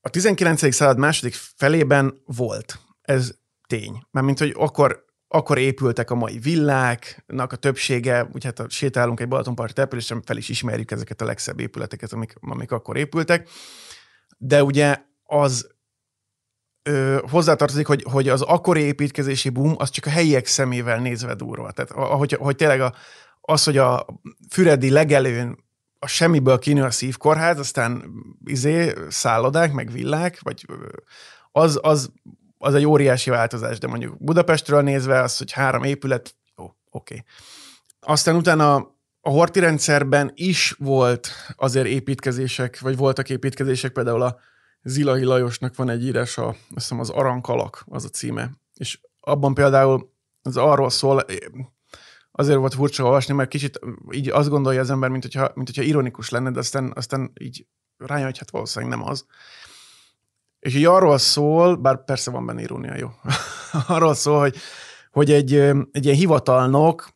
a 0.00 0.10
19. 0.10 0.74
század 0.74 0.98
második 0.98 1.34
felében 1.34 2.22
volt. 2.24 2.78
Ez 3.02 3.40
tény. 3.72 4.06
Mármint, 4.10 4.38
hogy 4.38 4.54
akkor, 4.58 5.04
akkor 5.28 5.58
épültek 5.58 6.10
a 6.10 6.14
mai 6.14 6.38
villáknak 6.38 7.52
a 7.52 7.56
többsége, 7.56 8.28
úgy 8.32 8.44
hát 8.44 8.70
sétálunk 8.70 9.20
egy 9.20 9.28
Balatonparti 9.28 9.72
településen, 9.72 10.22
fel 10.22 10.36
is 10.36 10.48
ismerjük 10.48 10.90
ezeket 10.90 11.20
a 11.20 11.24
legszebb 11.24 11.60
épületeket, 11.60 12.12
amik, 12.12 12.34
amik 12.40 12.72
akkor 12.72 12.96
épültek. 12.96 13.48
De 14.38 14.64
ugye 14.64 14.96
az 15.22 15.70
ö, 16.82 17.18
hozzátartozik, 17.30 17.86
hogy, 17.86 18.04
hogy 18.10 18.28
az 18.28 18.42
akkori 18.42 18.80
építkezési 18.80 19.48
boom 19.48 19.74
az 19.78 19.90
csak 19.90 20.06
a 20.06 20.10
helyiek 20.10 20.46
szemével 20.46 20.98
nézve 20.98 21.34
durva. 21.34 21.70
Tehát 21.70 21.90
ahogy, 21.90 22.32
hogy 22.32 22.56
tényleg 22.56 22.80
a, 22.80 22.94
az, 23.40 23.64
hogy 23.64 23.76
a 23.76 24.06
Füredi 24.50 24.90
legelőn 24.90 25.64
a 25.98 26.06
semmiből 26.06 26.58
kinő 26.58 26.82
a 26.82 26.90
szívkórház, 26.90 27.58
aztán 27.58 28.04
izé, 28.44 28.94
szállodák, 29.08 29.72
meg 29.72 29.90
villák, 29.90 30.40
vagy 30.40 30.66
az, 31.52 31.78
az 31.82 32.12
az 32.62 32.74
egy 32.74 32.86
óriási 32.86 33.30
változás, 33.30 33.78
de 33.78 33.86
mondjuk 33.86 34.24
Budapestről 34.24 34.82
nézve 34.82 35.20
az, 35.20 35.38
hogy 35.38 35.52
három 35.52 35.82
épület, 35.82 36.34
ó, 36.56 36.64
oké. 36.64 36.74
Okay. 36.90 37.24
Aztán 38.00 38.36
utána 38.36 38.74
a 39.20 39.30
horti 39.30 39.60
rendszerben 39.60 40.30
is 40.34 40.74
volt 40.78 41.30
azért 41.56 41.86
építkezések, 41.86 42.80
vagy 42.80 42.96
voltak 42.96 43.30
építkezések, 43.30 43.92
például 43.92 44.22
a 44.22 44.38
Zilahi 44.82 45.24
Lajosnak 45.24 45.76
van 45.76 45.88
egy 45.88 46.04
írása, 46.04 46.46
azt 46.46 46.58
hiszem 46.74 47.00
az 47.00 47.10
Arankalak 47.10 47.84
az 47.88 48.04
a 48.04 48.08
címe, 48.08 48.50
és 48.74 49.00
abban 49.20 49.54
például 49.54 50.12
az 50.42 50.56
arról 50.56 50.90
szól, 50.90 51.24
azért 52.32 52.58
volt 52.58 52.74
furcsa 52.74 53.04
olvasni, 53.04 53.34
mert 53.34 53.50
kicsit 53.50 53.78
így 54.10 54.28
azt 54.28 54.48
gondolja 54.48 54.80
az 54.80 54.90
ember, 54.90 55.10
mint 55.10 55.22
hogyha, 55.22 55.50
mint 55.54 55.66
hogyha 55.66 55.82
ironikus 55.82 56.30
lenne, 56.30 56.50
de 56.50 56.58
aztán, 56.58 56.92
aztán 56.94 57.32
így 57.40 57.66
rájön, 57.96 58.26
hogy 58.26 58.38
hát 58.38 58.50
valószínűleg 58.50 58.98
nem 58.98 59.08
az. 59.08 59.26
És 60.62 60.74
így 60.74 60.84
arról 60.84 61.18
szól, 61.18 61.76
bár 61.76 62.04
persze 62.04 62.30
van 62.30 62.46
benne 62.46 62.60
irónia, 62.60 62.96
jó, 62.96 63.08
arról 63.96 64.14
szól, 64.14 64.40
hogy, 64.40 64.56
hogy 65.10 65.32
egy, 65.32 65.54
egy 65.92 66.04
ilyen 66.04 66.16
hivatalnok 66.16 67.08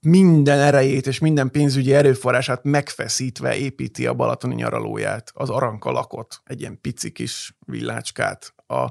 minden 0.00 0.58
erejét 0.58 1.06
és 1.06 1.18
minden 1.18 1.50
pénzügyi 1.50 1.94
erőforrását 1.94 2.64
megfeszítve 2.64 3.56
építi 3.56 4.06
a 4.06 4.14
balatoni 4.14 4.54
nyaralóját, 4.54 5.30
az 5.34 5.50
arankalakot, 5.50 6.40
egy 6.44 6.60
ilyen 6.60 6.80
pici 6.80 7.12
kis 7.12 7.56
villácskát. 7.66 8.54
A, 8.66 8.90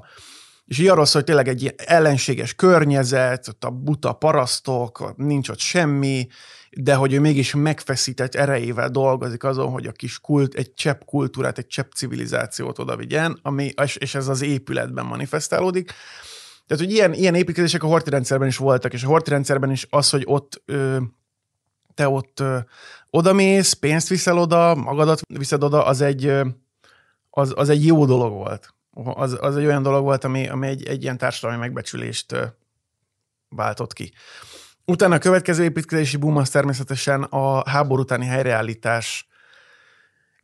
és 0.66 0.78
így 0.78 0.88
arról 0.88 1.04
szól, 1.04 1.14
hogy 1.14 1.24
tényleg 1.24 1.48
egy 1.48 1.62
ilyen 1.62 1.74
ellenséges 1.76 2.54
környezet, 2.54 3.48
ott 3.48 3.64
a 3.64 3.70
buta 3.70 4.12
parasztok, 4.12 5.16
nincs 5.16 5.48
ott 5.48 5.58
semmi, 5.58 6.26
de 6.70 6.94
hogy 6.94 7.12
ő 7.12 7.20
mégis 7.20 7.54
megfeszített 7.54 8.34
erejével 8.34 8.88
dolgozik 8.88 9.44
azon, 9.44 9.70
hogy 9.70 9.86
a 9.86 9.92
kis 9.92 10.20
kult, 10.20 10.54
egy 10.54 10.74
csepp 10.74 11.00
kultúrát, 11.04 11.58
egy 11.58 11.66
csepp 11.66 11.90
civilizációt 11.92 12.78
oda 12.78 12.96
vigyen, 12.96 13.38
ami, 13.42 13.72
és 13.98 14.14
ez 14.14 14.28
az 14.28 14.42
épületben 14.42 15.06
manifestálódik. 15.06 15.92
Tehát, 16.66 16.84
hogy 16.84 16.92
ilyen, 16.92 17.12
ilyen 17.12 17.34
építkezések 17.34 17.82
a 17.82 17.86
horti 17.86 18.10
rendszerben 18.10 18.48
is 18.48 18.56
voltak, 18.56 18.92
és 18.92 19.04
a 19.04 19.06
horti 19.06 19.30
rendszerben 19.30 19.70
is 19.70 19.86
az, 19.90 20.10
hogy 20.10 20.22
ott 20.26 20.62
ö, 20.64 20.98
te 21.94 22.08
ott 22.08 22.40
ö, 22.40 22.58
odamész, 23.10 23.72
pénzt 23.72 24.08
viszel 24.08 24.38
oda, 24.38 24.74
magadat 24.74 25.20
viszed 25.26 25.62
oda, 25.62 25.84
az 25.84 26.00
egy, 26.00 26.26
ö, 26.26 26.46
az, 27.30 27.52
az 27.56 27.68
egy 27.68 27.86
jó 27.86 28.04
dolog 28.04 28.32
volt. 28.32 28.74
Az, 29.04 29.36
az 29.40 29.56
egy 29.56 29.64
olyan 29.64 29.82
dolog 29.82 30.04
volt, 30.04 30.24
ami, 30.24 30.48
ami 30.48 30.66
egy, 30.66 30.86
egy 30.86 31.02
ilyen 31.02 31.18
társadalmi 31.18 31.60
megbecsülést 31.60 32.54
váltott 33.48 33.92
ki. 33.92 34.12
Utána 34.84 35.14
a 35.14 35.18
következő 35.18 35.62
építkezési 35.62 36.16
boom 36.16 36.36
az 36.36 36.50
természetesen 36.50 37.22
a 37.22 37.68
háború 37.68 38.02
utáni 38.02 38.26
helyreállítás 38.26 39.28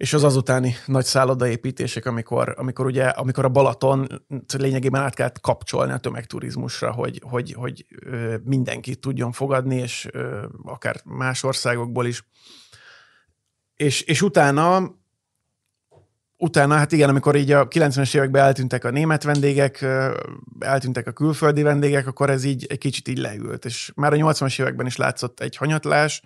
és 0.03 0.13
az 0.13 0.25
azutáni 0.25 0.75
nagy 0.87 1.05
szállodaépítések, 1.05 2.07
amikor, 2.07 2.55
amikor, 2.57 2.87
ugye, 2.87 3.05
amikor 3.05 3.45
a 3.45 3.49
Balaton 3.49 4.25
lényegében 4.57 5.03
át 5.03 5.15
kellett 5.15 5.41
kapcsolni 5.41 5.93
a 5.93 5.99
tömegturizmusra, 5.99 6.93
hogy, 6.93 7.23
hogy, 7.29 7.53
hogy 7.53 7.87
mindenki 8.45 8.97
tudjon 8.97 9.33
fogadni, 9.33 9.77
és 9.77 10.09
akár 10.65 11.01
más 11.05 11.43
országokból 11.43 12.07
is. 12.07 12.25
És, 13.77 14.01
és 14.01 14.23
utána 14.23 14.95
utána, 16.43 16.75
hát 16.75 16.93
igen, 16.93 17.09
amikor 17.09 17.37
így 17.37 17.53
a 17.53 17.69
90-es 17.69 18.15
években 18.15 18.43
eltűntek 18.43 18.85
a 18.85 18.91
német 18.91 19.23
vendégek, 19.23 19.87
eltűntek 20.59 21.07
a 21.07 21.13
külföldi 21.13 21.63
vendégek, 21.63 22.07
akkor 22.07 22.31
ez 22.31 22.45
így 22.45 22.67
egy 22.69 22.79
kicsit 22.79 23.09
így 23.09 23.19
leült. 23.19 23.65
És 23.65 23.93
már 23.95 24.13
a 24.13 24.17
80-as 24.17 24.61
években 24.61 24.87
is 24.87 24.97
látszott 24.97 25.41
egy 25.41 25.57
hanyatlás, 25.57 26.23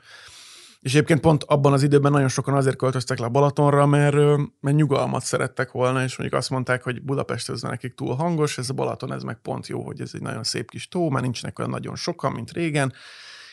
és 0.81 0.94
egyébként 0.94 1.20
pont 1.20 1.44
abban 1.44 1.72
az 1.72 1.83
időben 1.83 2.12
nagyon 2.12 2.29
sokan 2.29 2.55
azért 2.55 2.76
költöztek 2.76 3.18
le 3.18 3.29
Balatonra, 3.29 3.87
mert, 3.87 4.16
mert 4.61 4.76
nyugalmat 4.76 5.24
szerettek 5.24 5.70
volna, 5.70 6.02
és 6.02 6.16
mondjuk 6.16 6.40
azt 6.40 6.50
mondták, 6.50 6.83
hogy 6.83 7.02
Budapest 7.02 7.50
ez 7.50 7.62
nekik 7.62 7.94
túl 7.94 8.14
hangos, 8.14 8.59
ez 8.59 8.70
a 8.70 8.74
Balaton, 8.74 9.12
ez 9.12 9.22
meg 9.22 9.38
pont 9.43 9.66
jó, 9.66 9.82
hogy 9.82 10.01
ez 10.01 10.11
egy 10.14 10.22
nagyon 10.22 10.45
szép 10.45 10.70
kis 10.70 10.88
tó, 10.88 11.11
már 11.11 11.22
nincsenek 11.22 11.59
olyan 11.59 11.70
nagyon 11.70 11.97
sokan, 11.97 12.32
mint 12.32 12.53
régen, 12.53 12.93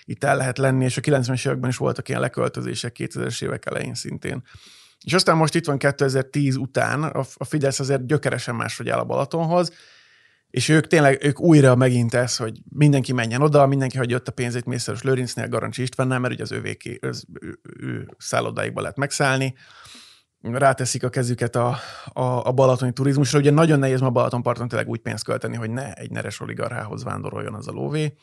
itt 0.05 0.23
el 0.23 0.37
lehet 0.37 0.57
lenni, 0.57 0.83
és 0.83 0.97
a 0.97 1.01
90-es 1.01 1.45
években 1.45 1.69
is 1.69 1.77
voltak 1.77 2.09
ilyen 2.09 2.21
leköltözések 2.21 2.95
2000-es 2.99 3.43
évek 3.43 3.65
elején 3.65 3.93
szintén. 3.93 4.43
És 5.03 5.13
aztán 5.13 5.37
most 5.37 5.55
itt 5.55 5.65
van 5.65 5.77
2010 5.77 6.55
után, 6.55 7.03
a 7.37 7.43
Fidesz 7.45 7.79
azért 7.79 8.05
gyökeresen 8.05 8.55
máshogy 8.55 8.89
áll 8.89 8.99
a 8.99 9.05
Balatonhoz, 9.05 9.71
és 10.49 10.69
ők 10.69 10.87
tényleg, 10.87 11.23
ők 11.23 11.39
újra 11.39 11.75
megint 11.75 12.13
ez, 12.13 12.37
hogy 12.37 12.59
mindenki 12.69 13.13
menjen 13.13 13.41
oda, 13.41 13.67
mindenki 13.67 13.97
hagyja 13.97 14.15
ott 14.15 14.27
a 14.27 14.31
pénzét 14.31 14.65
Mészáros 14.65 15.01
Lőrincnél, 15.01 15.47
Garancsi 15.47 15.81
Istvánnál, 15.81 16.19
mert 16.19 16.33
ugye 16.33 16.43
az 16.43 16.51
övéki, 16.51 16.99
az 17.01 17.25
ő, 17.41 17.59
ő 17.79 18.09
szállodáikba 18.17 18.81
lehet 18.81 18.97
megszállni, 18.97 19.55
ráteszik 20.41 21.03
a 21.03 21.09
kezüket 21.09 21.55
a, 21.55 21.77
a, 22.05 22.47
a 22.47 22.51
balatoni 22.51 22.93
turizmusra. 22.93 23.39
Ugye 23.39 23.51
nagyon 23.51 23.79
nehéz 23.79 23.99
ma 23.99 24.09
Balatonparton 24.09 24.67
tényleg 24.67 24.89
úgy 24.89 24.99
pénzt 24.99 25.23
költeni, 25.23 25.55
hogy 25.55 25.69
ne 25.69 25.93
egy 25.93 26.11
neres 26.11 26.39
oligarchához 26.39 27.03
vándoroljon 27.03 27.53
az 27.53 27.67
a 27.67 27.71
lóvé 27.71 28.13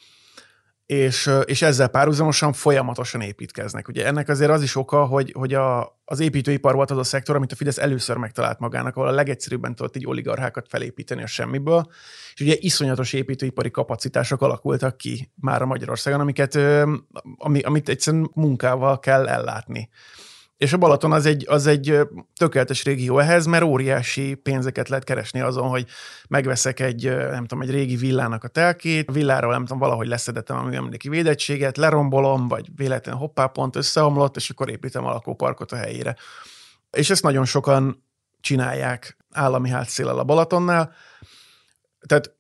és, 0.91 1.31
és 1.45 1.63
ezzel 1.63 1.89
párhuzamosan 1.89 2.53
folyamatosan 2.53 3.21
építkeznek. 3.21 3.89
Ugye 3.89 4.07
ennek 4.07 4.29
azért 4.29 4.51
az 4.51 4.63
is 4.63 4.77
oka, 4.77 5.05
hogy, 5.05 5.33
hogy 5.39 5.55
a, 5.55 6.01
az 6.05 6.21
építőipar 6.21 6.75
volt 6.75 6.91
az 6.91 6.99
a 6.99 7.03
szektor, 7.03 7.37
amit 7.37 7.53
a 7.53 7.57
Fidesz 7.57 7.79
először 7.79 8.17
megtalált 8.17 8.59
magának, 8.59 8.97
ahol 8.97 9.09
a 9.09 9.13
legegyszerűbben 9.13 9.75
tudott 9.75 9.97
így 9.97 10.07
oligarchákat 10.07 10.67
felépíteni 10.69 11.23
a 11.23 11.27
semmiből, 11.27 11.91
és 12.35 12.41
ugye 12.41 12.55
iszonyatos 12.59 13.13
építőipari 13.13 13.71
kapacitások 13.71 14.43
alakultak 14.43 14.97
ki 14.97 15.33
már 15.41 15.63
a 15.63 15.67
Magyarországon, 15.67 16.21
amiket, 16.21 16.59
ami, 17.37 17.61
amit 17.61 17.89
egyszerűen 17.89 18.31
munkával 18.35 18.99
kell 18.99 19.29
ellátni. 19.29 19.89
És 20.61 20.73
a 20.73 20.77
Balaton 20.77 21.13
az 21.13 21.27
egy, 21.27 21.45
az 21.49 21.67
egy 21.67 21.99
tökéletes 22.37 22.85
régió 22.85 23.19
ehhez, 23.19 23.47
mert 23.47 23.65
óriási 23.65 24.35
pénzeket 24.35 24.89
lehet 24.89 25.05
keresni 25.05 25.41
azon, 25.41 25.69
hogy 25.69 25.87
megveszek 26.29 26.81
egy, 26.81 27.05
nem 27.17 27.47
tudom, 27.47 27.63
egy 27.63 27.71
régi 27.71 27.97
villának 27.97 28.45
a 28.45 28.49
telkét, 28.49 29.11
villáról 29.11 29.53
nem 29.53 29.61
tudom, 29.61 29.79
valahogy 29.79 30.07
leszedettem 30.07 30.57
a 30.57 30.63
műemléki 30.63 31.09
védettséget, 31.09 31.77
lerombolom, 31.77 32.49
vagy 32.49 32.69
véletlenül 32.77 33.21
hoppá, 33.21 33.47
pont 33.47 33.77
összeomlott, 33.77 34.37
és 34.37 34.51
akkor 34.51 34.71
építem 34.71 35.05
a 35.05 35.13
lakóparkot 35.13 35.73
a 35.73 35.77
helyére. 35.77 36.17
És 36.91 37.11
ezt 37.11 37.23
nagyon 37.23 37.45
sokan 37.45 38.05
csinálják 38.41 39.17
állami 39.33 39.71
hátszélel 39.71 40.19
a 40.19 40.25
Balatonnál. 40.25 40.93
Tehát 42.07 42.35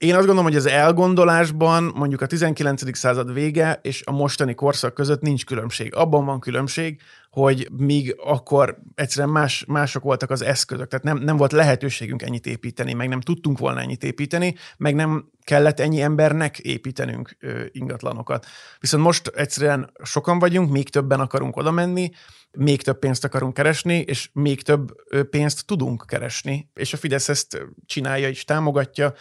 én 0.00 0.14
azt 0.14 0.26
gondolom, 0.26 0.44
hogy 0.44 0.56
az 0.56 0.66
elgondolásban 0.66 1.92
mondjuk 1.94 2.20
a 2.20 2.26
19. 2.26 2.96
század 2.98 3.32
vége 3.32 3.78
és 3.82 4.02
a 4.04 4.12
mostani 4.12 4.54
korszak 4.54 4.94
között 4.94 5.20
nincs 5.20 5.44
különbség. 5.44 5.94
Abban 5.94 6.24
van 6.24 6.40
különbség, 6.40 7.00
hogy 7.30 7.68
míg 7.76 8.16
akkor 8.24 8.78
egyszerűen 8.94 9.32
más, 9.32 9.64
mások 9.68 10.02
voltak 10.02 10.30
az 10.30 10.42
eszközök, 10.42 10.88
tehát 10.88 11.04
nem, 11.04 11.18
nem 11.18 11.36
volt 11.36 11.52
lehetőségünk 11.52 12.22
ennyit 12.22 12.46
építeni, 12.46 12.92
meg 12.92 13.08
nem 13.08 13.20
tudtunk 13.20 13.58
volna 13.58 13.80
ennyit 13.80 14.04
építeni, 14.04 14.54
meg 14.76 14.94
nem 14.94 15.30
kellett 15.44 15.80
ennyi 15.80 16.00
embernek 16.00 16.58
építenünk 16.58 17.36
ö, 17.40 17.62
ingatlanokat. 17.70 18.46
Viszont 18.78 19.02
most 19.02 19.26
egyszerűen 19.26 19.92
sokan 20.02 20.38
vagyunk, 20.38 20.70
még 20.70 20.88
többen 20.88 21.20
akarunk 21.20 21.56
oda 21.56 21.70
menni, 21.70 22.10
még 22.52 22.82
több 22.82 22.98
pénzt 22.98 23.24
akarunk 23.24 23.54
keresni, 23.54 23.98
és 23.98 24.30
még 24.32 24.62
több 24.62 24.92
pénzt 25.30 25.66
tudunk 25.66 26.04
keresni, 26.06 26.70
és 26.74 26.92
a 26.92 26.96
Fidesz 26.96 27.28
ezt 27.28 27.66
csinálja 27.86 28.28
és 28.28 28.44
támogatja, 28.44 29.14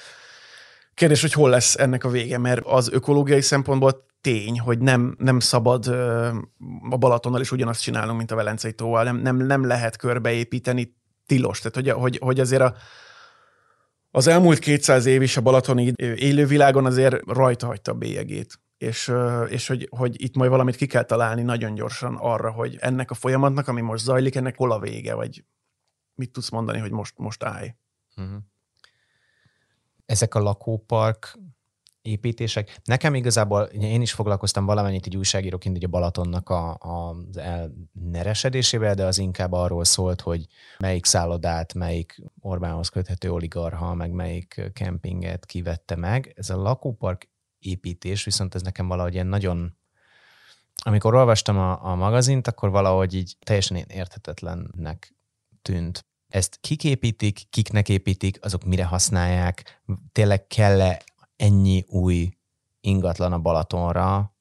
Kérdés, 1.00 1.22
hogy 1.22 1.34
hol 1.34 1.50
lesz 1.50 1.76
ennek 1.78 2.04
a 2.04 2.10
vége, 2.10 2.38
mert 2.38 2.62
az 2.66 2.90
ökológiai 2.92 3.42
szempontból 3.42 4.06
tény, 4.22 4.60
hogy 4.60 4.80
nem, 4.80 5.16
nem 5.18 5.40
szabad 5.40 5.88
a 6.90 6.98
Balatonnal 6.98 7.42
is 7.42 7.52
ugyanazt 7.52 7.82
csinálnunk, 7.82 8.18
mint 8.18 8.32
a 8.32 8.36
Velencei 8.36 8.74
tóval, 8.74 9.04
nem, 9.04 9.18
nem, 9.18 9.38
nem 9.38 9.66
lehet 9.66 9.98
körbeépíteni 9.98 10.96
tilos. 11.26 11.60
Tehát, 11.60 11.76
hogy, 11.76 11.90
hogy, 12.02 12.18
hogy 12.22 12.40
azért 12.40 12.62
a, 12.62 12.76
az 14.12 14.28
elmúlt 14.28 14.60
200 14.60 15.06
év 15.06 15.22
is 15.22 15.38
a 15.38 15.42
balatoni 15.42 15.94
élővilágon 16.16 16.86
azért 16.86 17.16
rajta 17.28 17.66
hagyta 17.66 17.92
a 17.92 17.96
bélyegét. 17.96 18.60
És, 18.78 19.12
és 19.48 19.68
hogy, 19.68 19.88
hogy 19.90 20.22
itt 20.22 20.36
majd 20.36 20.50
valamit 20.50 20.76
ki 20.76 20.86
kell 20.86 21.04
találni 21.04 21.42
nagyon 21.42 21.74
gyorsan 21.74 22.16
arra, 22.16 22.52
hogy 22.52 22.78
ennek 22.80 23.12
a 23.12 23.16
folyamatnak, 23.16 23.68
ami 23.68 23.82
most 23.82 24.04
zajlik, 24.04 24.36
ennek 24.36 24.58
hol 24.58 24.72
a 24.72 24.80
vége, 24.80 25.14
vagy 25.14 25.44
mit 26.16 26.32
tudsz 26.32 26.50
mondani, 26.50 26.80
hogy 26.80 26.92
most, 26.92 27.14
most 27.18 27.44
állj. 27.44 27.76
Uh-huh 28.16 28.38
ezek 30.10 30.36
a 30.36 30.40
lakópark 30.40 31.40
építések. 32.02 32.80
Nekem 32.84 33.16
igazából, 33.16 33.62
én 33.64 34.02
is 34.02 34.14
foglalkoztam 34.14 34.66
valamennyit 34.66 35.06
egy 35.06 35.18
újságíróként 35.18 35.84
a 35.84 35.88
Balatonnak 35.88 36.50
a, 36.50 36.78
a, 36.80 37.16
az 37.30 37.38
elneresedésével, 37.38 38.96
de 38.96 39.06
az 39.06 39.18
inkább 39.18 39.52
arról 39.52 39.84
szólt, 39.84 40.22
hogy 40.22 40.46
melyik 40.80 41.06
szállodát, 41.06 41.74
melyik 41.74 42.22
Orbánhoz 42.42 42.90
köthető 42.90 43.32
oligarha, 43.32 43.94
meg 43.94 44.12
melyik 44.12 44.72
kempinget 44.74 45.46
kivette 45.46 45.96
meg. 45.96 46.34
Ez 46.36 46.50
a 46.50 46.62
lakópark 46.62 47.30
építés, 47.60 48.24
viszont 48.24 48.56
ez 48.56 48.62
nekem 48.62 48.88
valahogy 48.88 49.14
ilyen 49.14 49.28
nagyon 49.28 49.78
amikor 50.82 51.16
olvastam 51.16 51.58
a, 51.58 51.86
a 51.86 51.96
magazint, 51.96 52.48
akkor 52.48 52.70
valahogy 52.70 53.14
így 53.14 53.36
teljesen 53.40 53.78
érthetetlennek 53.78 55.16
tűnt 55.62 56.09
ezt 56.30 56.58
kik 56.62 56.84
építik, 56.84 57.42
kiknek 57.50 57.90
építik, 57.90 58.46
azok 58.46 58.64
mire 58.64 58.86
használják, 58.86 59.82
tényleg 60.12 60.48
kell-e 60.48 61.02
ennyi 61.36 61.84
új 61.88 62.30
ingatlan 62.82 63.34
a 63.34 63.40
Balatonra, 63.40 64.34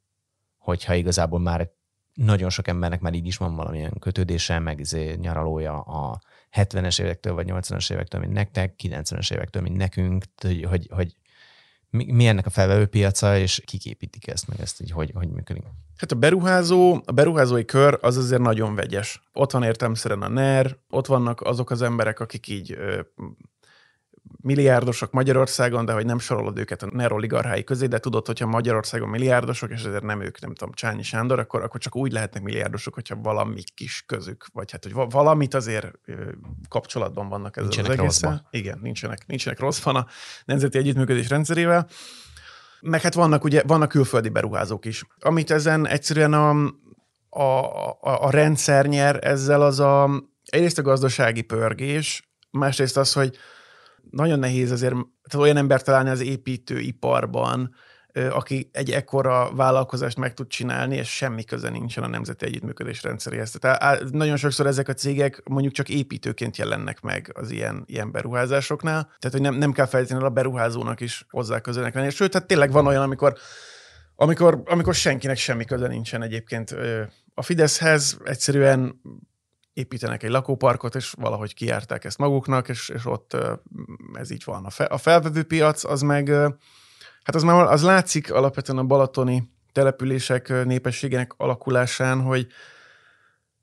hogyha 0.58 0.94
igazából 0.94 1.38
már 1.38 1.70
nagyon 2.14 2.50
sok 2.50 2.68
embernek 2.68 3.00
már 3.00 3.14
így 3.14 3.26
is 3.26 3.36
van 3.36 3.54
valamilyen 3.54 3.96
kötődése, 3.98 4.58
meg 4.58 4.80
izé 4.80 5.14
nyaralója 5.14 5.80
a 5.80 6.20
70-es 6.52 7.00
évektől 7.00 7.34
vagy 7.34 7.46
80-as 7.50 7.92
évektől, 7.92 8.20
mint 8.20 8.32
nektek, 8.32 8.74
90-es 8.82 9.32
évektől, 9.32 9.62
mint 9.62 9.76
nekünk, 9.76 10.24
hogy, 10.36 10.64
hogy, 10.64 10.88
hogy 10.90 11.16
mi, 11.90 12.12
mi 12.12 12.26
ennek 12.26 12.46
a 12.46 12.50
felvevő 12.50 12.86
piaca, 12.86 13.38
és 13.38 13.62
kik 13.64 13.84
építik 13.86 14.26
ezt, 14.28 14.48
meg 14.48 14.60
ezt 14.60 14.80
így 14.80 14.90
hogy, 14.90 15.12
hogy 15.14 15.28
működik? 15.28 15.62
Hát 15.96 16.12
a 16.12 16.16
beruházó, 16.16 17.00
a 17.04 17.12
beruházói 17.12 17.64
kör 17.64 17.98
az 18.00 18.16
azért 18.16 18.42
nagyon 18.42 18.74
vegyes. 18.74 19.22
Ott 19.32 19.50
van 19.50 19.62
értelmszerűen 19.62 20.22
a 20.22 20.28
NER, 20.28 20.76
ott 20.90 21.06
vannak 21.06 21.40
azok 21.40 21.70
az 21.70 21.82
emberek, 21.82 22.20
akik 22.20 22.48
így 22.48 22.78
milliárdosok 24.42 25.12
Magyarországon, 25.12 25.84
de 25.84 25.92
hogy 25.92 26.04
nem 26.04 26.18
sorolod 26.18 26.58
őket 26.58 26.82
a 26.82 26.88
NER 26.92 27.12
oligarchái 27.12 27.64
közé, 27.64 27.86
de 27.86 27.98
tudod, 27.98 28.26
hogyha 28.26 28.46
Magyarországon 28.46 29.08
milliárdosok, 29.08 29.70
és 29.70 29.84
ezért 29.84 30.02
nem 30.02 30.20
ők, 30.20 30.40
nem 30.40 30.54
tudom, 30.54 30.74
Csányi 30.74 31.02
Sándor, 31.02 31.38
akkor, 31.38 31.62
akkor 31.62 31.80
csak 31.80 31.96
úgy 31.96 32.12
lehetnek 32.12 32.42
milliárdosok, 32.42 32.94
hogyha 32.94 33.16
valami 33.16 33.62
kis 33.74 34.04
közük, 34.06 34.46
vagy 34.52 34.70
hát, 34.70 34.84
hogy 34.84 34.92
valamit 35.10 35.54
azért 35.54 35.98
kapcsolatban 36.68 37.28
vannak 37.28 37.56
ezzel 37.56 37.68
nincsenek 37.68 37.90
az 37.90 37.98
egészen. 37.98 38.46
Igen, 38.50 38.78
nincsenek, 38.82 39.26
nincsenek 39.26 39.60
rossz 39.60 39.82
van 39.82 39.96
a 39.96 40.06
Nemzeti 40.44 40.78
Együttműködés 40.78 41.28
rendszerével. 41.28 41.88
Meg 42.80 43.00
hát 43.00 43.14
vannak 43.14 43.44
ugye, 43.44 43.62
vannak 43.66 43.88
külföldi 43.88 44.28
beruházók 44.28 44.84
is. 44.84 45.04
Amit 45.18 45.50
ezen 45.50 45.86
egyszerűen 45.86 46.32
a, 46.32 46.50
a, 47.28 47.42
a, 48.00 48.24
a 48.24 48.30
rendszer 48.30 48.86
nyer, 48.86 49.18
ezzel 49.22 49.62
az 49.62 49.80
a, 49.80 50.10
egyrészt 50.44 50.78
a 50.78 50.82
gazdasági 50.82 51.42
pörgés, 51.42 52.28
másrészt 52.50 52.96
az, 52.96 53.12
hogy 53.12 53.36
nagyon 54.10 54.38
nehéz 54.38 54.70
azért 54.70 54.92
tehát 54.92 55.46
olyan 55.46 55.56
embert 55.56 55.84
találni 55.84 56.10
az 56.10 56.20
építőiparban, 56.20 57.74
aki 58.30 58.70
egy 58.72 58.90
ekkora 58.90 59.54
vállalkozást 59.54 60.16
meg 60.16 60.34
tud 60.34 60.46
csinálni, 60.46 60.96
és 60.96 61.08
semmi 61.08 61.44
köze 61.44 61.70
nincsen 61.70 62.04
a 62.04 62.08
nemzeti 62.08 62.44
együttműködés 62.44 63.02
rendszeréhez. 63.02 63.50
Tehát 63.50 64.10
nagyon 64.10 64.36
sokszor 64.36 64.66
ezek 64.66 64.88
a 64.88 64.92
cégek 64.92 65.42
mondjuk 65.44 65.72
csak 65.72 65.88
építőként 65.88 66.56
jelennek 66.56 67.00
meg 67.00 67.30
az 67.34 67.50
ilyen, 67.50 67.82
ilyen 67.86 68.12
beruházásoknál, 68.12 69.02
tehát 69.02 69.30
hogy 69.30 69.40
nem, 69.40 69.54
nem 69.54 69.72
kell 69.72 69.86
feltétlenül 69.86 70.26
a 70.26 70.30
beruházónak 70.30 71.00
is 71.00 71.26
hozzá 71.30 71.60
közelnek 71.60 71.94
lenni. 71.94 72.10
Sőt, 72.10 72.30
tehát 72.30 72.46
tényleg 72.46 72.72
van 72.72 72.86
olyan, 72.86 73.02
amikor 73.02 73.38
amikor, 74.20 74.62
amikor 74.66 74.94
senkinek 74.94 75.36
semmi 75.36 75.64
köze 75.64 75.86
nincsen 75.86 76.22
egyébként 76.22 76.76
a 77.34 77.42
Fideszhez, 77.42 78.18
egyszerűen 78.24 79.00
építenek 79.78 80.22
egy 80.22 80.30
lakóparkot, 80.30 80.94
és 80.94 81.14
valahogy 81.18 81.54
kiárták 81.54 82.04
ezt 82.04 82.18
maguknak, 82.18 82.68
és, 82.68 82.88
és 82.88 83.06
ott 83.06 83.36
ez 84.12 84.30
így 84.30 84.42
van. 84.44 84.64
A, 84.64 84.70
fe, 84.70 84.84
a 84.84 84.98
felvevő 84.98 85.42
piac 85.42 85.84
az 85.84 86.00
meg 86.00 86.30
Hát 87.22 87.36
az 87.36 87.42
már 87.42 87.72
az 87.72 87.82
látszik 87.82 88.32
alapvetően 88.32 88.78
a 88.78 88.84
balatoni 88.84 89.50
települések 89.72 90.64
népességének 90.64 91.32
alakulásán, 91.36 92.20
hogy 92.20 92.46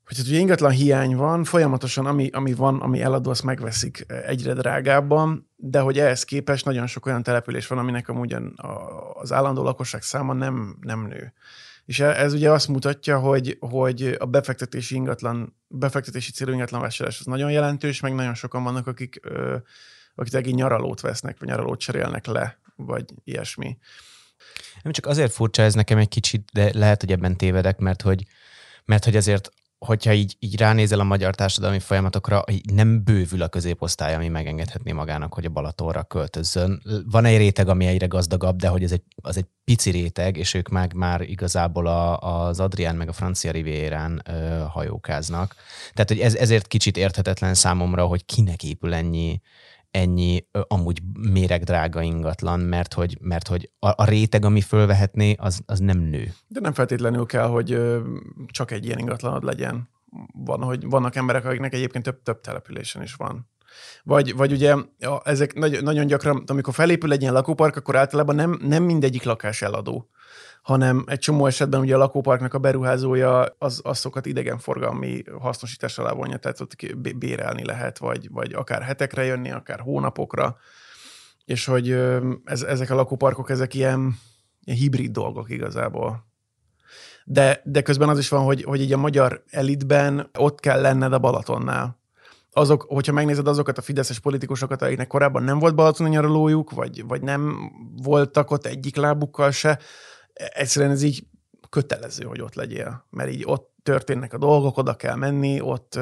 hogy 0.06 0.16
hát 0.16 0.26
ugye 0.26 0.38
ingatlan 0.38 0.70
hiány 0.70 1.16
van, 1.16 1.44
folyamatosan 1.44 2.06
ami, 2.06 2.30
ami 2.32 2.54
van, 2.54 2.80
ami 2.80 3.00
eladó, 3.00 3.30
azt 3.30 3.42
megveszik 3.42 4.06
egyre 4.26 4.52
drágábban, 4.52 5.50
de 5.56 5.80
hogy 5.80 5.98
ehhez 5.98 6.24
képest 6.24 6.64
nagyon 6.64 6.86
sok 6.86 7.06
olyan 7.06 7.22
település 7.22 7.66
van, 7.66 7.78
aminek 7.78 8.08
amúgy 8.08 8.36
az 9.12 9.32
állandó 9.32 9.62
lakosság 9.62 10.02
száma 10.02 10.32
nem, 10.32 10.76
nem 10.80 11.06
nő. 11.06 11.32
És 11.86 12.00
e, 12.00 12.06
ez 12.06 12.32
ugye 12.32 12.50
azt 12.50 12.68
mutatja, 12.68 13.18
hogy, 13.18 13.56
hogy 13.60 14.16
a 14.18 14.24
befektetési 14.24 14.94
ingatlan, 14.94 15.56
befektetési 15.68 16.30
célú 16.30 16.52
ingatlan 16.52 16.80
vásárlás 16.80 17.20
az 17.20 17.26
nagyon 17.26 17.50
jelentős, 17.50 18.00
meg 18.00 18.14
nagyon 18.14 18.34
sokan 18.34 18.62
vannak, 18.62 18.86
akik, 18.86 19.20
akik 20.14 20.34
egy 20.34 20.54
nyaralót 20.54 21.00
vesznek, 21.00 21.38
vagy 21.38 21.48
nyaralót 21.48 21.80
cserélnek 21.80 22.26
le 22.26 22.58
vagy 22.76 23.04
ilyesmi. 23.24 23.78
Nem 24.82 24.92
csak 24.92 25.06
azért 25.06 25.32
furcsa 25.32 25.62
ez 25.62 25.74
nekem 25.74 25.98
egy 25.98 26.08
kicsit, 26.08 26.48
de 26.52 26.70
lehet, 26.74 27.00
hogy 27.00 27.12
ebben 27.12 27.36
tévedek, 27.36 27.78
mert 27.78 28.02
hogy, 28.02 28.24
mert 28.84 29.04
hogy 29.04 29.16
azért 29.16 29.50
hogyha 29.86 30.12
így, 30.12 30.36
így 30.38 30.58
ránézel 30.58 31.00
a 31.00 31.04
magyar 31.04 31.34
társadalmi 31.34 31.78
folyamatokra, 31.78 32.44
nem 32.72 33.04
bővül 33.04 33.42
a 33.42 33.48
középosztály, 33.48 34.14
ami 34.14 34.28
megengedhetné 34.28 34.92
magának, 34.92 35.34
hogy 35.34 35.44
a 35.44 35.50
Balatonra 35.50 36.02
költözzön. 36.02 36.82
Van 37.10 37.24
egy 37.24 37.36
réteg, 37.36 37.68
ami 37.68 37.86
egyre 37.86 38.06
gazdagabb, 38.06 38.56
de 38.56 38.68
hogy 38.68 38.82
ez 38.82 38.92
egy, 38.92 39.02
az 39.22 39.36
egy 39.36 39.46
pici 39.64 39.90
réteg, 39.90 40.36
és 40.36 40.54
ők 40.54 40.68
meg 40.68 40.94
már 40.94 41.20
igazából 41.20 41.86
a, 41.86 42.18
az 42.18 42.60
Adrián 42.60 42.96
meg 42.96 43.08
a 43.08 43.12
francia 43.12 43.50
rivérán 43.50 44.22
ö, 44.28 44.64
hajókáznak. 44.68 45.54
Tehát 45.92 46.08
hogy 46.08 46.20
ez, 46.20 46.34
ezért 46.34 46.66
kicsit 46.66 46.96
érthetetlen 46.96 47.54
számomra, 47.54 48.06
hogy 48.06 48.24
kinek 48.24 48.62
épül 48.62 48.94
ennyi, 48.94 49.40
ennyi 49.90 50.46
amúgy 50.68 51.02
méregdrága 51.32 52.02
ingatlan, 52.02 52.60
mert 52.60 52.94
hogy, 52.94 53.18
mert 53.20 53.48
hogy 53.48 53.70
a, 53.78 53.88
a 53.88 54.04
réteg, 54.04 54.44
ami 54.44 54.60
fölvehetné, 54.60 55.34
az, 55.38 55.60
az 55.66 55.78
nem 55.78 55.98
nő. 55.98 56.32
De 56.46 56.60
nem 56.60 56.72
feltétlenül 56.72 57.26
kell, 57.26 57.46
hogy 57.46 57.80
csak 58.46 58.70
egy 58.70 58.84
ilyen 58.84 58.98
ingatlanod 58.98 59.44
legyen. 59.44 59.88
Van, 60.32 60.62
hogy 60.62 60.84
vannak 60.88 61.16
emberek, 61.16 61.44
akiknek 61.44 61.74
egyébként 61.74 62.04
több, 62.04 62.22
több 62.22 62.40
településen 62.40 63.02
is 63.02 63.14
van. 63.14 63.48
Vagy, 64.02 64.36
vagy 64.36 64.52
ugye 64.52 64.74
ja, 64.98 65.20
ezek 65.24 65.54
nagy, 65.54 65.82
nagyon 65.82 66.06
gyakran, 66.06 66.44
amikor 66.46 66.74
felépül 66.74 67.12
egy 67.12 67.20
ilyen 67.20 67.32
lakópark, 67.32 67.76
akkor 67.76 67.96
általában 67.96 68.34
nem, 68.34 68.58
nem 68.62 68.82
mindegyik 68.82 69.22
lakás 69.22 69.62
eladó 69.62 70.08
hanem 70.66 71.04
egy 71.06 71.18
csomó 71.18 71.46
esetben 71.46 71.80
ugye 71.80 71.94
a 71.94 71.98
lakóparknak 71.98 72.54
a 72.54 72.58
beruházója 72.58 73.56
az, 73.58 73.80
azokat 73.84 74.26
idegenforgalmi 74.26 75.22
hasznosítás 75.40 75.98
alá 75.98 76.12
vonja, 76.12 76.36
tehát 76.36 76.60
ott 76.60 76.96
bérelni 77.16 77.64
lehet, 77.64 77.98
vagy, 77.98 78.30
vagy 78.30 78.52
akár 78.52 78.82
hetekre 78.82 79.24
jönni, 79.24 79.50
akár 79.50 79.80
hónapokra, 79.80 80.56
és 81.44 81.64
hogy 81.64 81.90
ez, 82.44 82.62
ezek 82.62 82.90
a 82.90 82.94
lakóparkok, 82.94 83.50
ezek 83.50 83.74
ilyen, 83.74 84.18
ilyen 84.64 84.78
hibrid 84.78 85.10
dolgok 85.10 85.50
igazából. 85.50 86.26
De, 87.24 87.60
de 87.64 87.82
közben 87.82 88.08
az 88.08 88.18
is 88.18 88.28
van, 88.28 88.44
hogy, 88.44 88.62
hogy 88.62 88.80
így 88.80 88.92
a 88.92 88.96
magyar 88.96 89.42
elitben 89.50 90.30
ott 90.38 90.60
kell 90.60 90.80
lenned 90.80 91.12
a 91.12 91.18
Balatonnál. 91.18 91.98
Azok, 92.52 92.82
hogyha 92.82 93.12
megnézed 93.12 93.48
azokat 93.48 93.78
a 93.78 93.82
fideszes 93.82 94.18
politikusokat, 94.18 94.82
akiknek 94.82 95.06
korábban 95.06 95.42
nem 95.42 95.58
volt 95.58 95.74
balatoni 95.74 96.08
nyaralójuk, 96.08 96.70
vagy, 96.70 97.06
vagy 97.06 97.22
nem 97.22 97.72
voltak 98.02 98.50
ott 98.50 98.66
egyik 98.66 98.96
lábukkal 98.96 99.50
se, 99.50 99.78
egyszerűen 100.36 100.90
ez 100.90 101.02
így 101.02 101.26
kötelező, 101.70 102.24
hogy 102.24 102.40
ott 102.40 102.54
legyél, 102.54 103.06
mert 103.10 103.30
így 103.30 103.42
ott 103.46 103.74
történnek 103.82 104.32
a 104.32 104.38
dolgok, 104.38 104.76
oda 104.76 104.96
kell 104.96 105.14
menni, 105.14 105.60
ott 105.60 105.98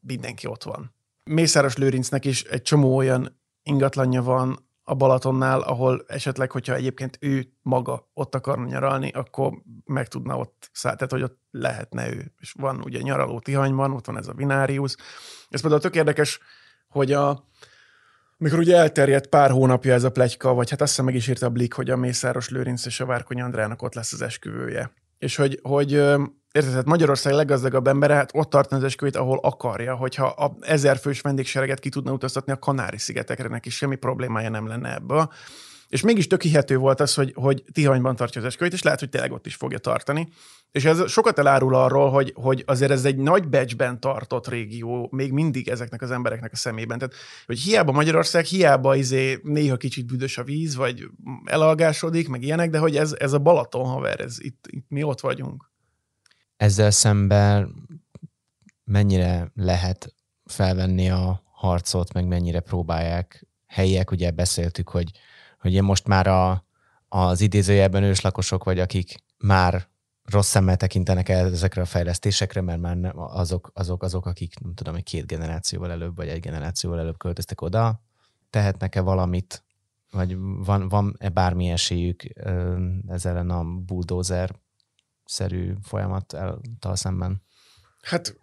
mindenki 0.00 0.46
ott 0.46 0.62
van. 0.62 0.94
Mészáros 1.24 1.76
Lőrincnek 1.76 2.24
is 2.24 2.42
egy 2.42 2.62
csomó 2.62 2.96
olyan 2.96 3.40
ingatlanja 3.62 4.22
van 4.22 4.68
a 4.82 4.94
Balatonnál, 4.94 5.60
ahol 5.60 6.04
esetleg, 6.06 6.50
hogyha 6.50 6.74
egyébként 6.74 7.18
ő 7.20 7.52
maga 7.62 8.10
ott 8.14 8.34
akarna 8.34 8.64
nyaralni, 8.64 9.10
akkor 9.10 9.52
meg 9.84 10.08
tudna 10.08 10.38
ott 10.38 10.70
szállni, 10.72 10.98
tehát 10.98 11.12
hogy 11.12 11.22
ott 11.22 11.38
lehetne 11.50 12.12
ő. 12.12 12.32
És 12.38 12.52
van 12.52 12.80
ugye 12.84 13.00
nyaraló 13.00 13.40
Tihanyban, 13.40 13.92
ott 13.92 14.06
van 14.06 14.18
ez 14.18 14.26
a 14.26 14.34
Vinárius. 14.34 14.94
Ez 15.48 15.60
például 15.60 15.82
tök 15.82 15.94
érdekes, 15.94 16.40
hogy 16.88 17.12
a, 17.12 17.48
mikor 18.40 18.58
ugye 18.58 18.76
elterjedt 18.76 19.26
pár 19.26 19.50
hónapja 19.50 19.92
ez 19.92 20.04
a 20.04 20.10
plegyka, 20.10 20.54
vagy 20.54 20.70
hát 20.70 20.80
azt 20.80 20.90
hiszem 20.90 21.04
meg 21.04 21.14
is 21.14 21.28
írta 21.28 21.46
a 21.46 21.50
Blik, 21.50 21.72
hogy 21.72 21.90
a 21.90 21.96
Mészáros 21.96 22.48
Lőrinc 22.48 22.86
és 22.86 23.00
a 23.00 23.06
Várkony 23.06 23.40
Andrának 23.40 23.82
ott 23.82 23.94
lesz 23.94 24.12
az 24.12 24.22
esküvője. 24.22 24.92
És 25.18 25.36
hogy, 25.36 25.58
hogy 25.62 25.92
érted, 26.52 26.72
hát 26.72 26.84
Magyarország 26.84 27.32
leggazdagabb 27.32 27.86
embere, 27.86 28.14
hát 28.14 28.30
ott 28.34 28.50
tart 28.50 28.72
az 28.72 28.84
esküvőt, 28.84 29.16
ahol 29.16 29.38
akarja, 29.42 29.94
hogyha 29.94 30.26
a 30.26 30.56
ezer 30.60 30.96
fős 30.96 31.20
vendégsereget 31.20 31.80
ki 31.80 31.88
tudna 31.88 32.12
utaztatni 32.12 32.52
a 32.52 32.58
Kanári-szigetekre, 32.58 33.48
neki 33.48 33.70
semmi 33.70 33.96
problémája 33.96 34.50
nem 34.50 34.66
lenne 34.66 34.94
ebből. 34.94 35.30
És 35.90 36.00
mégis 36.00 36.26
tök 36.26 36.42
hihető 36.42 36.76
volt 36.76 37.00
az, 37.00 37.14
hogy, 37.14 37.32
hogy 37.34 37.64
Tihanyban 37.72 38.16
tartja 38.16 38.40
az 38.40 38.46
esküvőt, 38.46 38.72
és 38.72 38.82
lehet, 38.82 38.98
hogy 38.98 39.08
tényleg 39.08 39.32
ott 39.32 39.46
is 39.46 39.54
fogja 39.54 39.78
tartani. 39.78 40.28
És 40.70 40.84
ez 40.84 41.10
sokat 41.10 41.38
elárul 41.38 41.74
arról, 41.74 42.10
hogy, 42.10 42.32
hogy 42.36 42.62
azért 42.66 42.90
ez 42.90 43.04
egy 43.04 43.16
nagy 43.16 43.48
becsben 43.48 44.00
tartott 44.00 44.48
régió, 44.48 45.08
még 45.12 45.32
mindig 45.32 45.68
ezeknek 45.68 46.02
az 46.02 46.10
embereknek 46.10 46.52
a 46.52 46.56
szemében. 46.56 46.98
Tehát, 46.98 47.14
hogy 47.46 47.58
hiába 47.58 47.92
Magyarország, 47.92 48.44
hiába 48.44 48.94
izé 48.94 49.40
néha 49.42 49.76
kicsit 49.76 50.06
büdös 50.06 50.38
a 50.38 50.44
víz, 50.44 50.74
vagy 50.74 51.08
elalgásodik, 51.44 52.28
meg 52.28 52.42
ilyenek, 52.42 52.70
de 52.70 52.78
hogy 52.78 52.96
ez, 52.96 53.14
ez 53.18 53.32
a 53.32 53.38
Balaton 53.38 53.86
haver, 53.86 54.20
ez 54.20 54.36
itt, 54.40 54.64
itt 54.68 54.86
mi 54.88 55.02
ott 55.02 55.20
vagyunk. 55.20 55.70
Ezzel 56.56 56.90
szemben 56.90 57.74
mennyire 58.84 59.50
lehet 59.54 60.14
felvenni 60.44 61.10
a 61.10 61.42
harcot, 61.52 62.12
meg 62.12 62.26
mennyire 62.26 62.60
próbálják 62.60 63.46
helyiek, 63.66 64.10
ugye 64.10 64.30
beszéltük, 64.30 64.88
hogy 64.88 65.10
hogy 65.60 65.74
én 65.74 65.82
most 65.82 66.06
már 66.06 66.26
a, 66.26 66.64
az 67.08 67.40
idézőjelben 67.40 68.02
őslakosok 68.02 68.64
vagy, 68.64 68.78
akik 68.78 69.24
már 69.38 69.88
rossz 70.24 70.48
szemmel 70.48 70.76
tekintenek 70.76 71.28
el 71.28 71.46
ezekre 71.46 71.82
a 71.82 71.84
fejlesztésekre, 71.84 72.60
mert 72.60 72.80
már 72.80 72.96
nem, 72.96 73.18
azok, 73.18 73.70
azok, 73.74 74.02
azok, 74.02 74.26
akik 74.26 74.58
nem 74.58 74.74
tudom, 74.74 74.94
hogy 74.94 75.02
két 75.02 75.26
generációval 75.26 75.90
előbb, 75.90 76.16
vagy 76.16 76.28
egy 76.28 76.40
generációval 76.40 76.98
előbb 76.98 77.18
költöztek 77.18 77.60
oda, 77.60 78.02
tehetnek-e 78.50 79.00
valamit, 79.00 79.64
vagy 80.10 80.36
van, 80.38 80.88
van-e 80.88 81.28
bármi 81.28 81.70
esélyük 81.70 82.22
ezzel 83.06 83.50
a 83.50 83.64
bulldozer 83.64 84.54
szerű 85.24 85.74
folyamattal 85.82 86.60
szemben? 86.96 87.42
Hát 88.02 88.36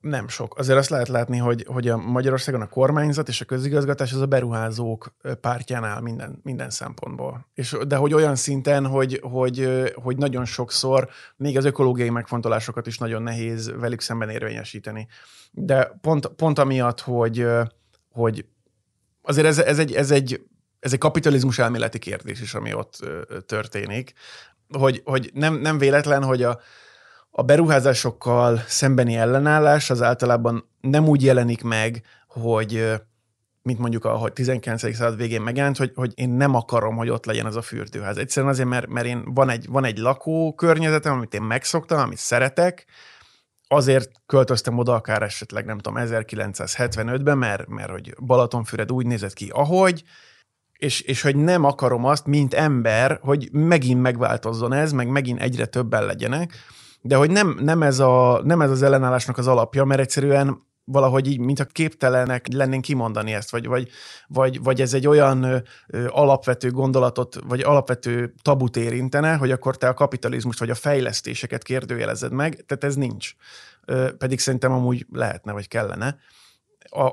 nem 0.00 0.28
sok. 0.28 0.58
Azért 0.58 0.78
azt 0.78 0.90
lehet 0.90 1.08
látni, 1.08 1.38
hogy, 1.38 1.64
hogy 1.68 1.88
a 1.88 1.96
Magyarországon 1.96 2.60
a 2.60 2.68
kormányzat 2.68 3.28
és 3.28 3.40
a 3.40 3.44
közigazgatás 3.44 4.12
az 4.12 4.20
a 4.20 4.26
beruházók 4.26 5.14
pártján 5.40 5.84
áll 5.84 6.00
minden, 6.00 6.40
minden 6.42 6.70
szempontból. 6.70 7.46
És, 7.54 7.76
de 7.86 7.96
hogy 7.96 8.14
olyan 8.14 8.36
szinten, 8.36 8.86
hogy, 8.86 9.20
hogy, 9.22 9.68
hogy 9.94 10.16
nagyon 10.16 10.44
sokszor 10.44 11.08
még 11.36 11.56
az 11.56 11.64
ökológiai 11.64 12.10
megfontolásokat 12.10 12.86
is 12.86 12.98
nagyon 12.98 13.22
nehéz 13.22 13.72
velük 13.76 14.00
szemben 14.00 14.28
érvényesíteni. 14.28 15.06
De 15.50 15.98
pont, 16.00 16.26
pont 16.26 16.58
amiatt, 16.58 17.00
hogy, 17.00 17.46
hogy 18.10 18.46
azért 19.22 19.46
ez, 19.46 19.58
ez, 19.58 19.78
egy, 19.78 19.92
ez, 19.92 20.10
egy, 20.10 20.46
ez 20.80 20.92
egy 20.92 20.98
kapitalizmus 20.98 21.58
elméleti 21.58 21.98
kérdés 21.98 22.40
is, 22.40 22.54
ami 22.54 22.74
ott 22.74 22.98
történik, 23.46 24.12
hogy, 24.68 25.00
hogy 25.04 25.30
nem, 25.34 25.54
nem 25.54 25.78
véletlen, 25.78 26.24
hogy 26.24 26.42
a, 26.42 26.60
a 27.36 27.42
beruházásokkal 27.42 28.62
szembeni 28.66 29.16
ellenállás 29.16 29.90
az 29.90 30.02
általában 30.02 30.68
nem 30.80 31.08
úgy 31.08 31.22
jelenik 31.22 31.62
meg, 31.62 32.02
hogy 32.28 32.94
mint 33.62 33.78
mondjuk 33.78 34.04
a 34.04 34.28
19. 34.28 34.80
század 34.80 35.16
végén 35.16 35.40
megjelent, 35.40 35.76
hogy, 35.76 35.92
hogy 35.94 36.12
én 36.14 36.28
nem 36.28 36.54
akarom, 36.54 36.96
hogy 36.96 37.08
ott 37.08 37.24
legyen 37.24 37.46
az 37.46 37.56
a 37.56 37.62
fürdőház. 37.62 38.16
Egyszerűen 38.16 38.52
azért, 38.52 38.68
mert, 38.68 38.86
mert 38.86 39.06
én 39.06 39.34
van 39.34 39.48
egy, 39.50 39.66
van 39.68 39.84
egy 39.84 39.98
lakókörnyezetem, 39.98 41.12
amit 41.12 41.34
én 41.34 41.42
megszoktam, 41.42 41.98
amit 41.98 42.18
szeretek, 42.18 42.86
azért 43.68 44.10
költöztem 44.26 44.78
oda 44.78 44.94
akár 44.94 45.22
esetleg, 45.22 45.64
nem 45.64 45.78
tudom, 45.78 46.02
1975-ben, 46.06 47.38
mert, 47.38 47.66
mert 47.68 47.90
hogy 47.90 48.14
Balatonfüred 48.20 48.92
úgy 48.92 49.06
nézett 49.06 49.32
ki, 49.32 49.50
ahogy, 49.52 50.02
és, 50.78 51.00
és 51.00 51.22
hogy 51.22 51.36
nem 51.36 51.64
akarom 51.64 52.04
azt, 52.04 52.26
mint 52.26 52.54
ember, 52.54 53.18
hogy 53.22 53.48
megint 53.52 54.00
megváltozzon 54.00 54.72
ez, 54.72 54.92
meg 54.92 55.08
megint 55.08 55.40
egyre 55.40 55.66
többen 55.66 56.06
legyenek, 56.06 56.52
de 57.06 57.16
hogy 57.16 57.30
nem, 57.30 57.58
nem, 57.60 57.82
ez 57.82 57.98
a, 57.98 58.40
nem 58.44 58.60
ez 58.60 58.70
az 58.70 58.82
ellenállásnak 58.82 59.38
az 59.38 59.46
alapja, 59.46 59.84
mert 59.84 60.00
egyszerűen 60.00 60.62
valahogy 60.84 61.26
így, 61.26 61.38
mintha 61.38 61.64
képtelenek 61.64 62.52
lennénk 62.52 62.82
kimondani 62.82 63.32
ezt, 63.32 63.50
vagy, 63.50 63.66
vagy, 63.66 63.88
vagy, 64.26 64.62
vagy 64.62 64.80
ez 64.80 64.94
egy 64.94 65.06
olyan 65.06 65.42
ö, 65.42 65.56
ö, 65.86 66.06
alapvető 66.08 66.70
gondolatot, 66.70 67.38
vagy 67.46 67.60
alapvető 67.60 68.34
tabut 68.42 68.76
érintene, 68.76 69.34
hogy 69.34 69.50
akkor 69.50 69.76
te 69.76 69.88
a 69.88 69.94
kapitalizmust, 69.94 70.58
vagy 70.58 70.70
a 70.70 70.74
fejlesztéseket 70.74 71.62
kérdőjelezed 71.62 72.32
meg, 72.32 72.64
tehát 72.66 72.84
ez 72.84 72.94
nincs. 72.94 73.34
Ö, 73.84 74.12
pedig 74.18 74.40
szerintem 74.40 74.72
amúgy 74.72 75.06
lehetne, 75.12 75.52
vagy 75.52 75.68
kellene. 75.68 76.16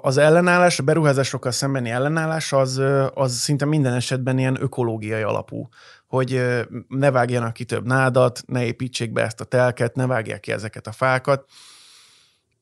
Az 0.02 0.18
ellenállás, 0.18 0.80
a 0.80 0.84
beruházásokkal 0.84 1.52
szembeni 1.52 1.90
ellenállás 1.90 2.54
az, 2.54 2.82
az 3.14 3.34
szinte 3.34 3.66
minden 3.66 3.94
esetben 3.94 4.38
ilyen 4.38 4.58
ökológiai 4.62 5.22
alapú 5.22 5.70
hogy 6.12 6.42
ne 6.88 7.12
vágjanak 7.12 7.54
ki 7.54 7.66
több 7.66 7.86
nádat, 7.86 8.42
ne 8.46 8.66
építsék 8.66 9.12
be 9.12 9.24
ezt 9.24 9.42
a 9.42 9.44
telket, 9.44 9.96
ne 9.96 10.06
vágják 10.06 10.40
ki 10.40 10.52
ezeket 10.52 10.88
a 10.88 10.92
fákat. 10.92 11.50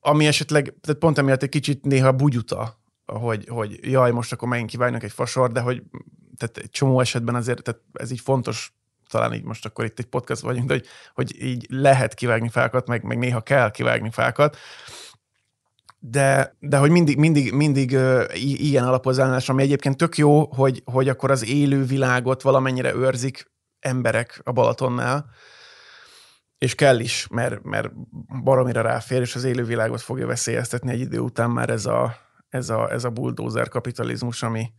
Ami 0.00 0.26
esetleg, 0.26 0.74
tehát 0.80 1.00
pont 1.00 1.18
emiatt 1.18 1.42
egy 1.42 1.48
kicsit 1.48 1.84
néha 1.84 2.12
bugyuta, 2.12 2.80
hogy, 3.06 3.46
hogy 3.48 3.78
jaj, 3.82 4.10
most 4.10 4.32
akkor 4.32 4.48
megint 4.48 4.70
kivágnak 4.70 5.02
egy 5.02 5.12
fasor, 5.12 5.52
de 5.52 5.60
hogy 5.60 5.82
tehát 6.36 6.56
egy 6.56 6.70
csomó 6.70 7.00
esetben 7.00 7.34
azért 7.34 7.62
tehát 7.62 7.80
ez 7.92 8.10
így 8.10 8.20
fontos, 8.20 8.72
talán 9.08 9.34
így 9.34 9.44
most 9.44 9.66
akkor 9.66 9.84
itt 9.84 9.98
egy 9.98 10.06
podcast 10.06 10.40
vagyunk, 10.40 10.66
de 10.66 10.72
hogy, 10.72 10.86
hogy 11.14 11.42
így 11.42 11.66
lehet 11.68 12.14
kivágni 12.14 12.48
fákat, 12.48 12.86
meg, 12.86 13.02
meg 13.02 13.18
néha 13.18 13.40
kell 13.40 13.70
kivágni 13.70 14.10
fákat, 14.10 14.56
de, 16.02 16.56
de 16.58 16.78
hogy 16.78 16.90
mindig, 16.90 17.18
mindig, 17.18 17.52
mindig 17.52 17.92
uh, 17.92 18.24
ilyen 18.42 18.84
alapozás, 18.84 19.48
ami 19.48 19.62
egyébként 19.62 19.96
tök 19.96 20.16
jó, 20.16 20.46
hogy, 20.46 20.82
hogy 20.84 21.08
akkor 21.08 21.30
az 21.30 21.46
élő 21.46 21.84
világot 21.84 22.42
valamennyire 22.42 22.94
őrzik 22.94 23.50
emberek 23.78 24.40
a 24.44 24.52
Balatonnál, 24.52 25.30
és 26.58 26.74
kell 26.74 26.98
is, 26.98 27.26
mert, 27.30 27.62
mert 27.62 27.90
baromira 28.42 28.80
ráfér, 28.80 29.20
és 29.20 29.34
az 29.34 29.44
élő 29.44 29.64
világot 29.64 30.00
fogja 30.00 30.26
veszélyeztetni 30.26 30.90
egy 30.90 31.00
idő 31.00 31.18
után 31.18 31.50
már 31.50 31.70
ez 31.70 31.86
a, 31.86 32.16
ez 32.48 32.70
a, 32.70 32.92
ez 32.92 33.04
a 33.04 33.10
bulldozer 33.10 33.68
kapitalizmus, 33.68 34.42
ami, 34.42 34.72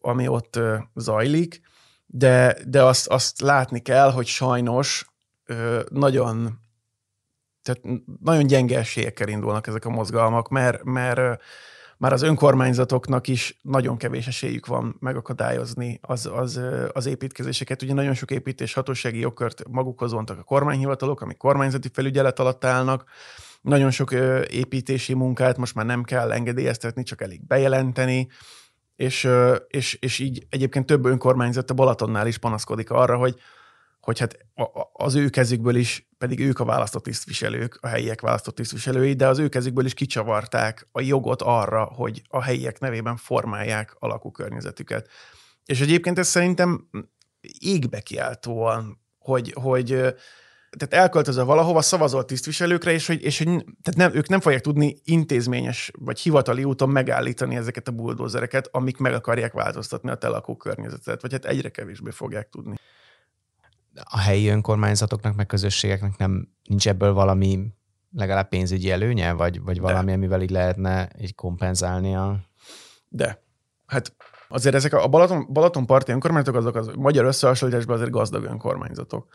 ami 0.00 0.28
ott 0.28 0.56
uh, 0.56 0.78
zajlik, 0.94 1.60
de, 2.06 2.56
de 2.66 2.82
azt, 2.82 3.06
azt 3.06 3.40
látni 3.40 3.80
kell, 3.80 4.12
hogy 4.12 4.26
sajnos 4.26 5.06
uh, 5.48 5.80
nagyon 5.90 6.60
tehát 7.68 8.00
nagyon 8.22 8.46
gyenge 8.46 8.78
esélyekkel 8.78 9.28
indulnak 9.28 9.66
ezek 9.66 9.84
a 9.84 9.90
mozgalmak, 9.90 10.48
mert, 10.48 10.84
mert 10.84 11.42
már 11.98 12.12
az 12.12 12.22
önkormányzatoknak 12.22 13.28
is 13.28 13.58
nagyon 13.62 13.96
kevés 13.96 14.26
esélyük 14.26 14.66
van 14.66 14.96
megakadályozni 15.00 15.98
az, 16.02 16.30
az, 16.32 16.60
az 16.92 17.06
építkezéseket. 17.06 17.82
Ugye 17.82 17.94
nagyon 17.94 18.14
sok 18.14 18.30
építés 18.30 18.72
hatósági 18.72 19.18
jogkört 19.18 19.62
magukhoz 19.70 20.12
vontak 20.12 20.38
a 20.38 20.42
kormányhivatalok, 20.42 21.20
amik 21.20 21.36
kormányzati 21.36 21.88
felügyelet 21.92 22.38
alatt 22.38 22.64
állnak, 22.64 23.04
nagyon 23.60 23.90
sok 23.90 24.12
építési 24.50 25.14
munkát 25.14 25.56
most 25.56 25.74
már 25.74 25.86
nem 25.86 26.02
kell 26.02 26.32
engedélyeztetni, 26.32 27.02
csak 27.02 27.22
elég 27.22 27.46
bejelenteni, 27.46 28.28
és, 28.96 29.28
és, 29.68 29.94
és 30.00 30.18
így 30.18 30.46
egyébként 30.50 30.86
több 30.86 31.04
önkormányzat 31.04 31.70
a 31.70 31.74
Balatonnál 31.74 32.26
is 32.26 32.38
panaszkodik 32.38 32.90
arra, 32.90 33.16
hogy, 33.16 33.40
hogy 34.08 34.18
hát 34.18 34.38
az 34.92 35.14
ő 35.14 35.28
kezükből 35.28 35.74
is, 35.74 36.08
pedig 36.18 36.40
ők 36.40 36.58
a 36.58 36.64
választott 36.64 37.02
tisztviselők, 37.02 37.78
a 37.80 37.86
helyiek 37.86 38.20
választott 38.20 38.54
tisztviselői, 38.54 39.12
de 39.12 39.26
az 39.26 39.38
ő 39.38 39.48
kezükből 39.48 39.84
is 39.84 39.94
kicsavarták 39.94 40.88
a 40.92 41.00
jogot 41.00 41.42
arra, 41.42 41.84
hogy 41.84 42.22
a 42.28 42.42
helyiek 42.42 42.78
nevében 42.78 43.16
formálják 43.16 43.96
a 43.98 44.06
lakókörnyezetüket. 44.06 45.08
És 45.64 45.80
egyébként 45.80 46.18
ez 46.18 46.28
szerintem 46.28 46.88
égbe 47.58 48.00
kiáltóan, 48.00 49.00
hogy, 49.18 49.52
hogy 49.60 49.86
tehát 50.76 50.94
elköltözöl 50.94 51.44
valahova, 51.44 51.82
szavazol 51.82 52.24
tisztviselőkre, 52.24 52.92
és 52.92 53.06
hogy, 53.06 53.22
és 53.22 53.38
hogy 53.38 53.46
tehát 53.82 53.96
nem, 53.96 54.14
ők 54.14 54.28
nem 54.28 54.40
fogják 54.40 54.60
tudni 54.60 54.96
intézményes 55.04 55.90
vagy 55.98 56.20
hivatali 56.20 56.64
úton 56.64 56.88
megállítani 56.88 57.56
ezeket 57.56 57.88
a 57.88 57.92
buldózereket, 57.92 58.68
amik 58.72 58.96
meg 58.96 59.12
akarják 59.12 59.52
változtatni 59.52 60.10
a 60.10 60.14
te 60.14 60.42
környezetet, 60.58 61.22
vagy 61.22 61.32
hát 61.32 61.44
egyre 61.44 61.68
kevésbé 61.68 62.10
fogják 62.10 62.48
tudni. 62.48 62.76
A 64.04 64.18
helyi 64.18 64.48
önkormányzatoknak, 64.48 65.36
meg 65.36 65.46
közösségeknek 65.46 66.16
nem 66.16 66.48
nincs 66.64 66.88
ebből 66.88 67.12
valami 67.12 67.76
legalább 68.12 68.48
pénzügyi 68.48 68.90
előnye, 68.90 69.32
vagy, 69.32 69.62
vagy 69.62 69.80
valami, 69.80 70.06
De. 70.06 70.12
amivel 70.12 70.42
így 70.42 70.50
lehetne 70.50 71.08
így 71.20 71.34
kompenzálni 71.34 72.14
a... 72.14 72.40
De. 73.08 73.42
Hát 73.86 74.16
azért 74.48 74.74
ezek 74.74 74.92
a 74.92 75.08
Balaton, 75.08 75.46
Balaton 75.52 75.86
parti 75.86 76.12
önkormányzatok, 76.12 76.60
azok 76.60 76.74
az 76.74 76.90
magyar 76.96 77.24
összehasonlításban 77.24 77.96
azért 77.96 78.10
gazdag 78.10 78.44
önkormányzatok 78.44 79.26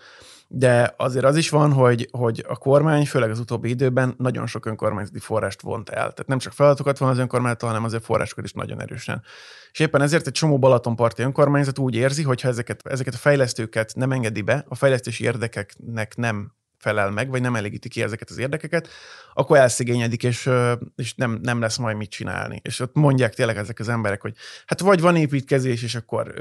de 0.48 0.94
azért 0.98 1.26
az 1.26 1.36
is 1.36 1.50
van, 1.50 1.74
hogy, 1.74 2.08
hogy 2.12 2.46
a 2.48 2.58
kormány, 2.58 3.06
főleg 3.06 3.30
az 3.30 3.40
utóbbi 3.40 3.70
időben 3.70 4.14
nagyon 4.18 4.48
sok 4.48 4.66
önkormányzati 4.66 5.20
forrást 5.20 5.62
vont 5.62 5.90
el. 5.90 5.96
Tehát 5.96 6.28
nem 6.28 6.38
csak 6.38 6.54
feladatokat 6.54 6.98
van 6.98 7.10
az 7.10 7.18
önkormányzat, 7.18 7.62
hanem 7.62 7.84
azért 7.84 8.04
forrásokat 8.04 8.46
is 8.46 8.54
nagyon 8.54 8.82
erősen. 8.82 9.24
És 9.72 9.80
éppen 9.80 10.02
ezért 10.02 10.28
egy 10.28 10.34
csomó 10.34 10.60
Balatonparti 10.60 11.22
önkormányzat 11.22 11.80
úgy 11.80 11.96
érzi, 11.96 12.24
hogy 12.24 12.42
ha 12.42 12.48
ezeket, 12.48 12.88
ezeket 12.88 13.14
a 13.14 13.18
fejlesztőket 13.18 13.94
nem 13.96 14.12
engedi 14.12 14.42
be, 14.42 14.66
a 14.68 14.76
fejlesztési 14.76 15.24
érdekeknek 15.24 16.16
nem 16.16 16.52
felel 16.84 17.12
meg, 17.12 17.30
vagy 17.30 17.42
nem 17.42 17.56
elégíti 17.56 17.90
ki 17.90 18.02
ezeket 18.02 18.30
az 18.30 18.38
érdekeket, 18.38 18.88
akkor 19.34 19.58
elszigényedik, 19.58 20.24
és, 20.24 20.50
és 20.96 21.16
nem, 21.16 21.40
nem 21.42 21.60
lesz 21.60 21.78
majd 21.78 21.98
mit 21.98 22.10
csinálni. 22.10 22.62
És 22.64 22.80
ott 22.80 22.96
mondják 22.96 23.34
tényleg 23.34 23.58
ezek 23.58 23.80
az 23.80 23.90
emberek, 23.90 24.22
hogy 24.22 24.34
hát 24.66 24.80
vagy 24.80 25.02
van 25.02 25.16
építkezés, 25.16 25.84
és 25.84 25.96
akkor 25.96 26.34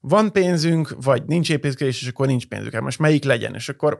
van 0.00 0.32
pénzünk, 0.32 0.94
vagy 1.02 1.22
nincs 1.26 1.50
építkezés, 1.50 2.02
és 2.02 2.08
akkor 2.08 2.26
nincs 2.26 2.46
pénzünk. 2.46 2.72
Hát 2.72 2.82
most 2.82 2.98
melyik 2.98 3.24
legyen? 3.24 3.54
És 3.54 3.68
akkor 3.68 3.98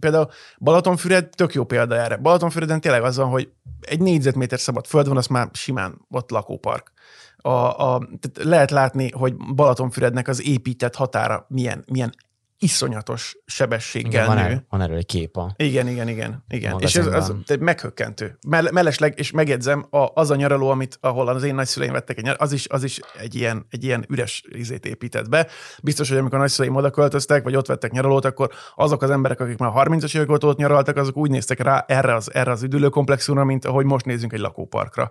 például 0.00 0.30
Balatonfüred 0.58 1.28
tök 1.28 1.54
jó 1.54 1.64
példa 1.64 1.96
erre. 1.96 2.16
Balatonfüreden 2.16 2.80
tényleg 2.80 3.02
az 3.02 3.16
van, 3.16 3.28
hogy 3.28 3.52
egy 3.80 4.00
négyzetméter 4.00 4.60
szabad 4.60 4.86
föld 4.86 5.08
van, 5.08 5.16
az 5.16 5.26
már 5.26 5.48
simán 5.52 6.06
ott 6.10 6.30
lakópark. 6.30 6.92
A, 7.36 7.50
a, 7.50 8.08
tehát 8.20 8.48
lehet 8.48 8.70
látni, 8.70 9.10
hogy 9.10 9.36
Balatonfürednek 9.54 10.28
az 10.28 10.46
épített 10.46 10.94
határa 10.94 11.46
milyen, 11.48 11.84
milyen 11.86 12.14
iszonyatos 12.58 13.36
sebességgel 13.46 14.10
igen, 14.10 14.26
van 14.26 14.36
nő. 14.36 14.42
Erről, 14.42 14.64
van 14.68 14.80
erről 14.80 14.96
egy 14.96 15.06
kép 15.06 15.36
a 15.36 15.54
Igen, 15.56 15.88
igen, 15.88 16.08
igen. 16.08 16.44
igen. 16.48 16.78
És 16.78 16.96
ez 16.96 17.06
az, 17.06 17.34
meghökkentő. 17.58 18.38
Mellesleg, 18.48 19.14
és 19.16 19.30
megjegyzem, 19.30 19.86
a, 19.90 20.08
az 20.14 20.30
a 20.30 20.36
nyaraló, 20.36 20.68
amit, 20.68 20.98
ahol 21.00 21.28
az 21.28 21.42
én 21.42 21.54
nagyszüleim 21.54 21.92
vettek 21.92 22.18
egy 22.18 22.34
az 22.36 22.52
is, 22.52 22.68
az 22.68 22.84
is 22.84 23.00
egy, 23.18 23.34
ilyen, 23.34 23.66
egy 23.70 23.84
ilyen 23.84 24.04
üres 24.08 24.42
izét 24.48 24.86
épített 24.86 25.28
be. 25.28 25.46
Biztos, 25.82 26.08
hogy 26.08 26.18
amikor 26.18 26.38
a 26.38 26.40
nagyszüleim 26.40 26.74
oda 26.74 26.90
költöztek, 26.90 27.42
vagy 27.42 27.56
ott 27.56 27.66
vettek 27.66 27.92
nyaralót, 27.92 28.24
akkor 28.24 28.50
azok 28.74 29.02
az 29.02 29.10
emberek, 29.10 29.40
akik 29.40 29.58
már 29.58 29.72
30-as 29.74 30.16
évek 30.16 30.30
óta 30.30 30.46
ott 30.46 30.58
nyaraltak, 30.58 30.96
azok 30.96 31.16
úgy 31.16 31.30
néztek 31.30 31.60
rá 31.60 31.84
erre 31.88 32.14
az, 32.14 32.34
erre 32.34 32.50
az 32.50 32.62
üdülőkomplexumra, 32.62 33.44
mint 33.44 33.64
ahogy 33.64 33.84
most 33.84 34.04
nézünk 34.04 34.32
egy 34.32 34.40
lakóparkra. 34.40 35.10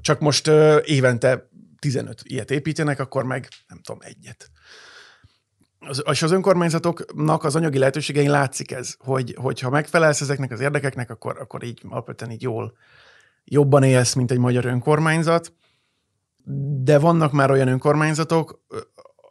Csak 0.00 0.20
most 0.20 0.48
uh, 0.48 0.76
évente 0.84 1.50
15 1.78 2.20
ilyet 2.24 2.50
építenek, 2.50 3.00
akkor 3.00 3.24
meg 3.24 3.48
nem 3.68 3.80
tudom, 3.82 4.00
egyet 4.02 4.50
az, 5.86 6.02
és 6.10 6.22
az 6.22 6.32
önkormányzatoknak 6.32 7.44
az 7.44 7.56
anyagi 7.56 7.78
lehetőségein 7.78 8.30
látszik 8.30 8.70
ez, 8.72 8.94
hogy, 8.98 9.34
hogyha 9.40 9.70
megfelelsz 9.70 10.20
ezeknek 10.20 10.50
az 10.50 10.60
érdekeknek, 10.60 11.10
akkor, 11.10 11.36
akkor 11.40 11.62
így 11.62 11.82
alapvetően 11.88 12.30
így 12.30 12.42
jól, 12.42 12.76
jobban 13.44 13.82
élsz, 13.82 14.14
mint 14.14 14.30
egy 14.30 14.38
magyar 14.38 14.64
önkormányzat, 14.64 15.52
de 16.82 16.98
vannak 16.98 17.32
már 17.32 17.50
olyan 17.50 17.68
önkormányzatok, 17.68 18.60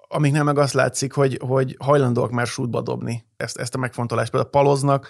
amiknél 0.08 0.43
meg 0.43 0.58
azt 0.58 0.74
látszik, 0.74 1.14
hogy, 1.14 1.39
hogy 1.47 1.76
hajlandóak 1.80 2.32
már 2.32 2.47
sútba 2.47 2.82
dobni 2.82 3.26
ezt, 3.38 3.58
ezt 3.58 3.76
a 3.76 3.78
megfontolást. 3.78 4.32
Például 4.32 4.52
Paloznak, 4.52 5.10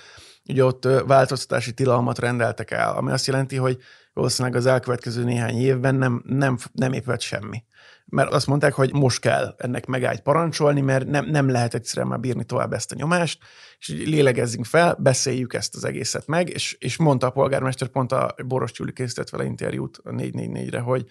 ugye 0.49 0.65
ott 0.65 0.87
változtatási 1.07 1.73
tilalmat 1.73 2.19
rendeltek 2.19 2.71
el, 2.71 2.95
ami 2.95 3.11
azt 3.11 3.27
jelenti, 3.27 3.55
hogy 3.55 3.77
valószínűleg 4.13 4.57
az 4.57 4.65
elkövetkező 4.65 5.23
néhány 5.23 5.57
évben 5.57 5.95
nem, 5.95 6.23
nem, 6.25 6.57
nem 6.71 6.93
épült 6.93 7.21
semmi 7.21 7.63
mert 8.11 8.33
azt 8.33 8.47
mondták, 8.47 8.73
hogy 8.73 8.93
most 8.93 9.19
kell 9.19 9.55
ennek 9.57 9.85
megállt 9.85 10.21
parancsolni, 10.21 10.81
mert 10.81 11.07
nem, 11.07 11.25
nem 11.25 11.49
lehet 11.49 11.73
egyszerűen 11.73 12.07
már 12.07 12.19
bírni 12.19 12.43
tovább 12.43 12.73
ezt 12.73 12.91
a 12.91 12.95
nyomást, 12.95 13.39
és 13.79 13.87
lélegezzünk 13.87 14.65
fel, 14.65 14.97
beszéljük 14.99 15.53
ezt 15.53 15.75
az 15.75 15.85
egészet 15.85 16.27
meg, 16.27 16.49
és, 16.49 16.75
és 16.79 16.97
mondta 16.97 17.27
a 17.27 17.31
polgármester, 17.31 17.87
pont 17.87 18.11
a 18.11 18.35
Boros 18.45 18.71
Gyuri 18.71 18.93
készített 18.93 19.29
vele 19.29 19.43
interjút 19.43 19.99
a 20.03 20.09
444-re, 20.09 20.79
hogy 20.79 21.05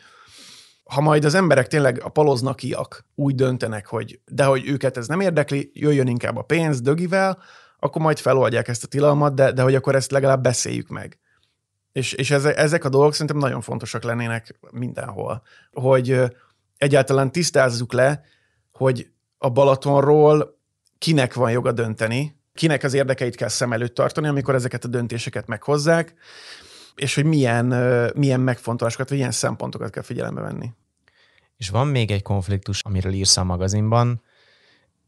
ha 0.84 1.00
majd 1.00 1.24
az 1.24 1.34
emberek 1.34 1.66
tényleg 1.66 2.00
a 2.02 2.08
paloznakiak 2.08 3.04
úgy 3.14 3.34
döntenek, 3.34 3.86
hogy 3.86 4.20
de 4.24 4.44
hogy 4.44 4.68
őket 4.68 4.96
ez 4.96 5.08
nem 5.08 5.20
érdekli, 5.20 5.70
jöjjön 5.74 6.06
inkább 6.06 6.36
a 6.36 6.42
pénz 6.42 6.80
dögivel, 6.80 7.38
akkor 7.78 8.02
majd 8.02 8.18
feloldják 8.18 8.68
ezt 8.68 8.84
a 8.84 8.86
tilalmat, 8.86 9.34
de, 9.34 9.52
de 9.52 9.62
hogy 9.62 9.74
akkor 9.74 9.94
ezt 9.94 10.10
legalább 10.10 10.42
beszéljük 10.42 10.88
meg. 10.88 11.18
És, 11.92 12.12
és 12.12 12.30
ezek 12.30 12.84
a 12.84 12.88
dolgok 12.88 13.12
szerintem 13.12 13.38
nagyon 13.38 13.60
fontosak 13.60 14.02
lennének 14.02 14.58
mindenhol. 14.70 15.42
Hogy 15.72 16.22
egyáltalán 16.80 17.32
tisztázzuk 17.32 17.92
le, 17.92 18.22
hogy 18.72 19.10
a 19.38 19.50
Balatonról 19.50 20.58
kinek 20.98 21.34
van 21.34 21.50
joga 21.50 21.72
dönteni, 21.72 22.40
kinek 22.54 22.82
az 22.82 22.94
érdekeit 22.94 23.36
kell 23.36 23.48
szem 23.48 23.72
előtt 23.72 23.94
tartani, 23.94 24.28
amikor 24.28 24.54
ezeket 24.54 24.84
a 24.84 24.88
döntéseket 24.88 25.46
meghozzák, 25.46 26.14
és 26.94 27.14
hogy 27.14 27.24
milyen, 27.24 27.66
milyen 28.14 28.40
megfontolásokat, 28.40 29.08
vagy 29.08 29.18
milyen 29.18 29.32
szempontokat 29.32 29.90
kell 29.90 30.02
figyelembe 30.02 30.40
venni. 30.40 30.70
És 31.56 31.68
van 31.68 31.86
még 31.86 32.10
egy 32.10 32.22
konfliktus, 32.22 32.82
amiről 32.82 33.12
írsz 33.12 33.36
a 33.36 33.44
magazinban, 33.44 34.22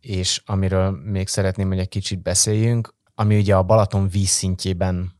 és 0.00 0.42
amiről 0.46 0.90
még 0.90 1.28
szeretném, 1.28 1.68
hogy 1.68 1.78
egy 1.78 1.88
kicsit 1.88 2.22
beszéljünk, 2.22 2.94
ami 3.14 3.38
ugye 3.38 3.56
a 3.56 3.62
Balaton 3.62 4.08
vízszintjében 4.08 5.12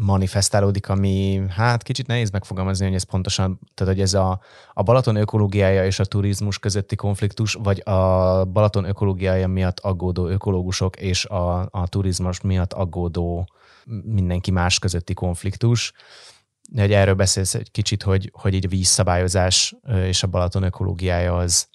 manifestálódik, 0.00 0.88
ami 0.88 1.42
hát 1.48 1.82
kicsit 1.82 2.06
nehéz 2.06 2.30
megfogalmazni, 2.30 2.84
hogy 2.86 2.94
ez 2.94 3.02
pontosan, 3.02 3.60
tehát 3.74 3.92
hogy 3.92 4.02
ez 4.02 4.14
a, 4.14 4.40
a 4.72 4.82
Balaton 4.82 5.16
ökológiája 5.16 5.84
és 5.84 5.98
a 5.98 6.04
turizmus 6.04 6.58
közötti 6.58 6.96
konfliktus, 6.96 7.52
vagy 7.52 7.82
a 7.84 8.44
Balaton 8.44 8.84
ökológiája 8.84 9.48
miatt 9.48 9.80
aggódó 9.80 10.26
ökológusok 10.26 10.96
és 10.96 11.24
a, 11.24 11.68
a 11.70 11.88
turizmus 11.88 12.40
miatt 12.40 12.72
aggódó 12.72 13.48
mindenki 14.02 14.50
más 14.50 14.78
közötti 14.78 15.14
konfliktus. 15.14 15.92
Hogy 16.76 16.92
erről 16.92 17.14
beszélsz 17.14 17.54
egy 17.54 17.70
kicsit, 17.70 18.02
hogy, 18.02 18.30
hogy 18.32 18.54
így 18.54 18.64
a 18.64 18.68
vízszabályozás 18.68 19.74
és 20.04 20.22
a 20.22 20.26
Balaton 20.26 20.62
ökológiája 20.62 21.36
az, 21.36 21.68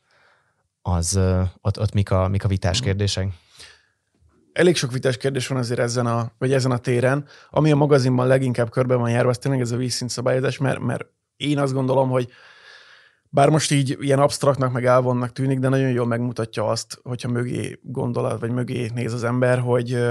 az 0.81 1.19
ott, 1.61 1.79
ott 1.79 1.93
mik, 1.93 2.11
a, 2.11 2.27
mik 2.27 2.43
a 2.43 2.47
vitás 2.47 2.79
kérdések? 2.79 3.27
Elég 4.53 4.75
sok 4.75 4.91
vitás 4.91 5.17
kérdés 5.17 5.47
van 5.47 5.57
azért 5.57 5.79
ezen 5.79 6.05
a, 6.05 6.31
vagy 6.37 6.53
ezen 6.53 6.71
a 6.71 6.77
téren. 6.77 7.25
Ami 7.49 7.71
a 7.71 7.75
magazinban 7.75 8.27
leginkább 8.27 8.69
körbe 8.69 8.95
van 8.95 9.09
járva, 9.09 9.29
az 9.29 9.37
tényleg 9.37 9.61
ez 9.61 9.71
a 9.71 9.77
vízszint 9.77 10.09
szabályozás, 10.09 10.57
mert, 10.57 10.79
mert 10.79 11.05
én 11.37 11.59
azt 11.59 11.73
gondolom, 11.73 12.09
hogy 12.09 12.31
bár 13.29 13.49
most 13.49 13.71
így 13.71 13.97
ilyen 13.99 14.19
absztraktnak, 14.19 14.71
meg 14.71 14.85
elvonnak 14.85 15.31
tűnik, 15.31 15.59
de 15.59 15.69
nagyon 15.69 15.89
jól 15.89 16.05
megmutatja 16.05 16.67
azt, 16.67 16.99
hogyha 17.03 17.29
mögé 17.29 17.79
gondolat, 17.81 18.39
vagy 18.39 18.51
mögé 18.51 18.89
néz 18.93 19.13
az 19.13 19.23
ember, 19.23 19.59
hogy, 19.59 20.03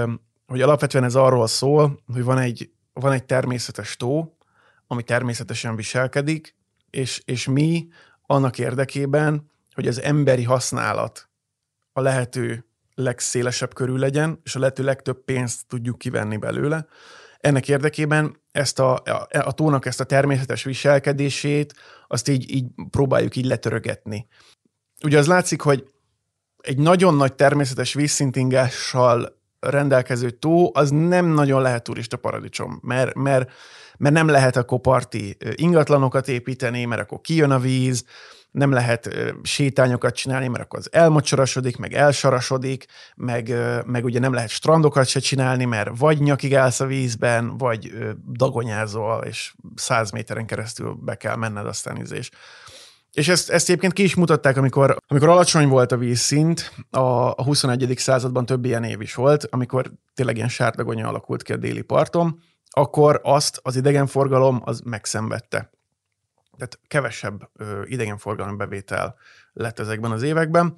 hogy 0.47 0.61
alapvetően 0.61 1.03
ez 1.03 1.15
arról 1.15 1.47
szól, 1.47 1.99
hogy 2.13 2.23
van 2.23 2.37
egy, 2.37 2.71
van 2.93 3.11
egy 3.11 3.23
természetes 3.23 3.97
tó, 3.97 4.37
ami 4.87 5.03
természetesen 5.03 5.75
viselkedik, 5.75 6.55
és, 6.89 7.21
és 7.25 7.47
mi 7.47 7.87
annak 8.25 8.59
érdekében, 8.59 9.51
hogy 9.73 9.87
az 9.87 10.01
emberi 10.01 10.43
használat 10.43 11.29
a 11.93 12.01
lehető 12.01 12.65
legszélesebb 12.95 13.73
körül 13.73 13.99
legyen, 13.99 14.39
és 14.43 14.55
a 14.55 14.59
lehető 14.59 14.83
legtöbb 14.83 15.23
pénzt 15.23 15.67
tudjuk 15.67 15.97
kivenni 15.97 16.37
belőle. 16.37 16.85
Ennek 17.39 17.67
érdekében 17.67 18.41
ezt 18.51 18.79
a, 18.79 18.93
a, 18.93 19.27
a 19.29 19.51
tónak 19.51 19.85
ezt 19.85 19.99
a 19.99 20.03
természetes 20.03 20.63
viselkedését, 20.63 21.73
azt 22.07 22.27
így, 22.27 22.55
így 22.55 22.65
próbáljuk 22.89 23.35
így 23.35 23.45
letörögetni. 23.45 24.27
Ugye 25.03 25.17
az 25.17 25.27
látszik, 25.27 25.61
hogy 25.61 25.87
egy 26.57 26.77
nagyon 26.77 27.15
nagy 27.15 27.33
természetes 27.33 27.93
vízszintingással 27.93 29.41
rendelkező 29.59 30.29
tó, 30.29 30.69
az 30.73 30.89
nem 30.89 31.25
nagyon 31.25 31.61
lehet 31.61 31.83
turista 31.83 32.17
paradicsom, 32.17 32.79
mert, 32.83 33.13
mert, 33.13 33.51
mert 33.97 34.15
nem 34.15 34.27
lehet 34.27 34.55
akkor 34.55 34.79
parti 34.79 35.37
ingatlanokat 35.55 36.27
építeni, 36.27 36.85
mert 36.85 37.01
akkor 37.01 37.21
kijön 37.21 37.51
a 37.51 37.59
víz, 37.59 38.05
nem 38.53 38.71
lehet 38.71 39.09
sétányokat 39.43 40.15
csinálni, 40.15 40.47
mert 40.47 40.63
akkor 40.63 40.79
az 40.79 40.89
elmocsarasodik, 40.91 41.77
meg 41.77 41.93
elsarasodik, 41.93 42.85
meg, 43.15 43.53
meg 43.85 44.03
ugye 44.03 44.19
nem 44.19 44.33
lehet 44.33 44.49
strandokat 44.49 45.07
se 45.07 45.19
csinálni, 45.19 45.65
mert 45.65 45.89
vagy 45.97 46.19
nyakig 46.19 46.55
állsz 46.55 46.79
a 46.79 46.85
vízben, 46.85 47.57
vagy 47.57 47.93
dagonyázol, 48.31 49.23
és 49.23 49.53
száz 49.75 50.11
méteren 50.11 50.45
keresztül 50.45 50.97
be 51.01 51.15
kell 51.15 51.35
menned 51.35 51.65
aztán 51.65 51.97
izés. 51.97 52.29
És 53.11 53.27
ezt, 53.27 53.49
ezt 53.49 53.69
egyébként 53.69 53.93
ki 53.93 54.03
is 54.03 54.15
mutatták, 54.15 54.57
amikor, 54.57 54.97
amikor 55.07 55.29
alacsony 55.29 55.67
volt 55.67 55.91
a 55.91 55.97
vízszint, 55.97 56.71
a, 56.89 56.99
a 57.29 57.43
21. 57.43 57.93
században 57.97 58.45
több 58.45 58.65
ilyen 58.65 58.83
év 58.83 59.01
is 59.01 59.15
volt, 59.15 59.47
amikor 59.49 59.91
tényleg 60.13 60.35
ilyen 60.35 60.49
sárdagonya 60.49 61.07
alakult 61.07 61.43
ki 61.43 61.53
a 61.53 61.57
déli 61.57 61.81
parton, 61.81 62.39
akkor 62.69 63.19
azt 63.23 63.59
az 63.63 63.75
idegenforgalom 63.75 64.61
az 64.65 64.81
megszenvedte. 64.85 65.71
Tehát 66.57 66.79
kevesebb 66.87 67.49
ö, 67.55 67.81
idegenforgalom 67.85 68.57
bevétel 68.57 69.15
lett 69.53 69.79
ezekben 69.79 70.11
az 70.11 70.21
években, 70.21 70.75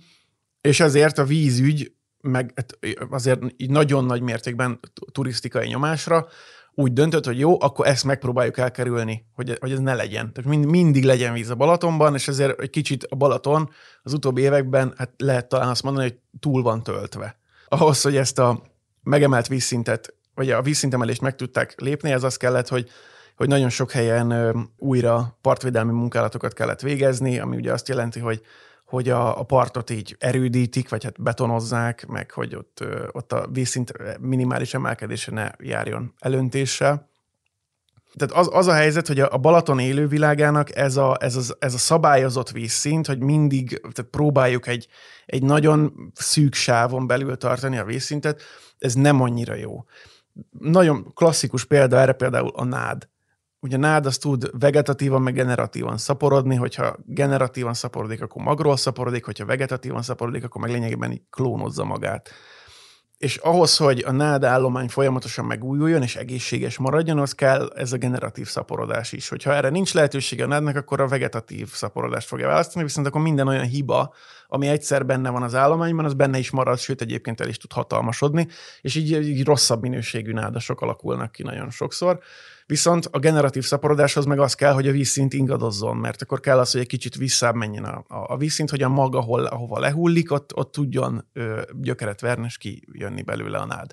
és 0.61 0.79
ezért 0.79 1.17
a 1.17 1.23
vízügy 1.23 1.93
meg 2.21 2.51
hát, 2.55 2.77
azért 3.09 3.41
így 3.57 3.69
nagyon 3.69 4.05
nagy 4.05 4.21
mértékben 4.21 4.79
turisztikai 5.11 5.67
nyomásra 5.67 6.27
úgy 6.75 6.93
döntött, 6.93 7.25
hogy 7.25 7.39
jó, 7.39 7.61
akkor 7.61 7.87
ezt 7.87 8.03
megpróbáljuk 8.03 8.57
elkerülni, 8.57 9.25
hogy, 9.33 9.57
hogy 9.59 9.71
ez 9.71 9.79
ne 9.79 9.93
legyen. 9.93 10.33
Tehát 10.33 10.49
mind, 10.49 10.65
mindig 10.65 11.03
legyen 11.03 11.33
víz 11.33 11.49
a 11.49 11.55
Balatonban, 11.55 12.13
és 12.13 12.27
ezért 12.27 12.59
egy 12.59 12.69
kicsit 12.69 13.03
a 13.03 13.15
Balaton 13.15 13.69
az 14.03 14.13
utóbbi 14.13 14.41
években, 14.41 14.93
hát 14.97 15.11
lehet 15.17 15.49
talán 15.49 15.69
azt 15.69 15.83
mondani, 15.83 16.07
hogy 16.07 16.19
túl 16.39 16.61
van 16.61 16.83
töltve. 16.83 17.39
Ahhoz, 17.67 18.01
hogy 18.01 18.15
ezt 18.15 18.39
a 18.39 18.61
megemelt 19.03 19.47
vízszintet, 19.47 20.13
vagy 20.33 20.51
a 20.51 20.61
vízszintemelést 20.61 21.21
meg 21.21 21.35
tudták 21.35 21.79
lépni, 21.81 22.11
ez 22.11 22.23
az 22.23 22.37
kellett, 22.37 22.67
hogy 22.67 22.89
hogy 23.35 23.47
nagyon 23.47 23.69
sok 23.69 23.91
helyen 23.91 24.55
újra 24.77 25.37
partvédelmi 25.41 25.91
munkálatokat 25.91 26.53
kellett 26.53 26.81
végezni, 26.81 27.39
ami 27.39 27.55
ugye 27.55 27.73
azt 27.73 27.87
jelenti, 27.87 28.19
hogy 28.19 28.41
hogy 28.85 29.09
a, 29.09 29.39
a 29.39 29.43
partot 29.43 29.89
így 29.89 30.15
erődítik, 30.19 30.89
vagy 30.89 31.03
hát 31.03 31.21
betonozzák, 31.21 32.05
meg 32.07 32.31
hogy 32.31 32.55
ott, 32.55 32.83
ott 33.11 33.31
a 33.31 33.47
vízszint 33.51 33.93
minimális 34.19 34.73
emelkedése 34.73 35.31
ne 35.31 35.49
járjon 35.59 36.13
elöntéssel. 36.19 37.09
Tehát 38.13 38.35
az, 38.35 38.49
az 38.51 38.67
a 38.67 38.73
helyzet, 38.73 39.07
hogy 39.07 39.19
a 39.19 39.37
Balaton 39.37 39.79
élővilágának 39.79 40.75
ez 40.75 40.97
a, 40.97 41.17
ez, 41.19 41.35
az, 41.35 41.55
ez 41.59 41.73
a 41.73 41.77
szabályozott 41.77 42.49
vízszint, 42.49 43.07
hogy 43.07 43.19
mindig 43.19 43.67
tehát 43.67 44.11
próbáljuk 44.11 44.67
egy, 44.67 44.87
egy 45.25 45.43
nagyon 45.43 46.11
szűk 46.13 46.53
sávon 46.53 47.07
belül 47.07 47.37
tartani 47.37 47.77
a 47.77 47.85
vízszintet, 47.85 48.41
ez 48.77 48.93
nem 48.93 49.21
annyira 49.21 49.55
jó. 49.55 49.85
Nagyon 50.59 51.13
klasszikus 51.13 51.65
példa 51.65 51.99
erre 51.99 52.13
például 52.13 52.51
a 52.55 52.63
nád 52.63 53.09
ugye 53.65 53.77
nád 53.77 54.05
az 54.05 54.17
tud 54.17 54.59
vegetatívan, 54.59 55.21
meg 55.21 55.33
generatívan 55.33 55.97
szaporodni, 55.97 56.55
hogyha 56.55 56.95
generatívan 57.05 57.73
szaporodik, 57.73 58.21
akkor 58.21 58.43
magról 58.43 58.77
szaporodik, 58.77 59.25
hogyha 59.25 59.45
vegetatívan 59.45 60.01
szaporodik, 60.01 60.43
akkor 60.43 60.61
meg 60.61 60.71
lényegében 60.71 61.27
klónozza 61.29 61.83
magát. 61.83 62.29
És 63.17 63.37
ahhoz, 63.37 63.77
hogy 63.77 64.03
a 64.07 64.11
nád 64.11 64.43
állomány 64.43 64.89
folyamatosan 64.89 65.45
megújuljon 65.45 66.01
és 66.01 66.15
egészséges 66.15 66.77
maradjon, 66.77 67.19
az 67.19 67.33
kell 67.33 67.71
ez 67.75 67.93
a 67.93 67.97
generatív 67.97 68.47
szaporodás 68.47 69.11
is. 69.11 69.29
Hogyha 69.29 69.53
erre 69.53 69.69
nincs 69.69 69.93
lehetősége 69.93 70.43
a 70.43 70.47
nádnak, 70.47 70.75
akkor 70.75 71.01
a 71.01 71.07
vegetatív 71.07 71.67
szaporodást 71.71 72.27
fogja 72.27 72.47
választani, 72.47 72.85
viszont 72.85 73.07
akkor 73.07 73.21
minden 73.21 73.47
olyan 73.47 73.65
hiba, 73.65 74.13
ami 74.47 74.67
egyszer 74.67 75.05
benne 75.05 75.29
van 75.29 75.43
az 75.43 75.55
állományban, 75.55 76.05
az 76.05 76.13
benne 76.13 76.37
is 76.37 76.51
marad, 76.51 76.77
sőt 76.77 77.01
egyébként 77.01 77.41
el 77.41 77.47
is 77.47 77.57
tud 77.57 77.71
hatalmasodni, 77.71 78.47
és 78.81 78.95
így, 78.95 79.11
így 79.11 79.45
rosszabb 79.45 79.81
minőségű 79.81 80.31
nádasok 80.31 80.81
alakulnak 80.81 81.31
ki 81.31 81.43
nagyon 81.43 81.69
sokszor. 81.69 82.19
Viszont 82.67 83.05
a 83.11 83.19
generatív 83.19 83.63
szaporodáshoz 83.63 84.25
meg 84.25 84.39
az 84.39 84.53
kell, 84.53 84.73
hogy 84.73 84.87
a 84.87 84.91
vízszint 84.91 85.33
ingadozzon, 85.33 85.97
mert 85.97 86.21
akkor 86.21 86.39
kell 86.39 86.59
az, 86.59 86.71
hogy 86.71 86.81
egy 86.81 86.87
kicsit 86.87 87.15
visszább 87.15 87.55
menjen 87.55 87.83
a, 87.83 88.03
a, 88.07 88.37
vízszint, 88.37 88.69
hogy 88.69 88.81
a 88.81 88.89
maga, 88.89 89.17
ahol, 89.17 89.45
ahova 89.45 89.79
lehullik, 89.79 90.31
ott, 90.31 90.55
ott 90.55 90.71
tudjon 90.71 91.27
ö, 91.33 91.61
gyökeret 91.73 92.21
verni, 92.21 92.45
és 92.45 92.57
kijönni 92.57 93.21
belőle 93.21 93.57
a 93.57 93.65
nád. 93.65 93.91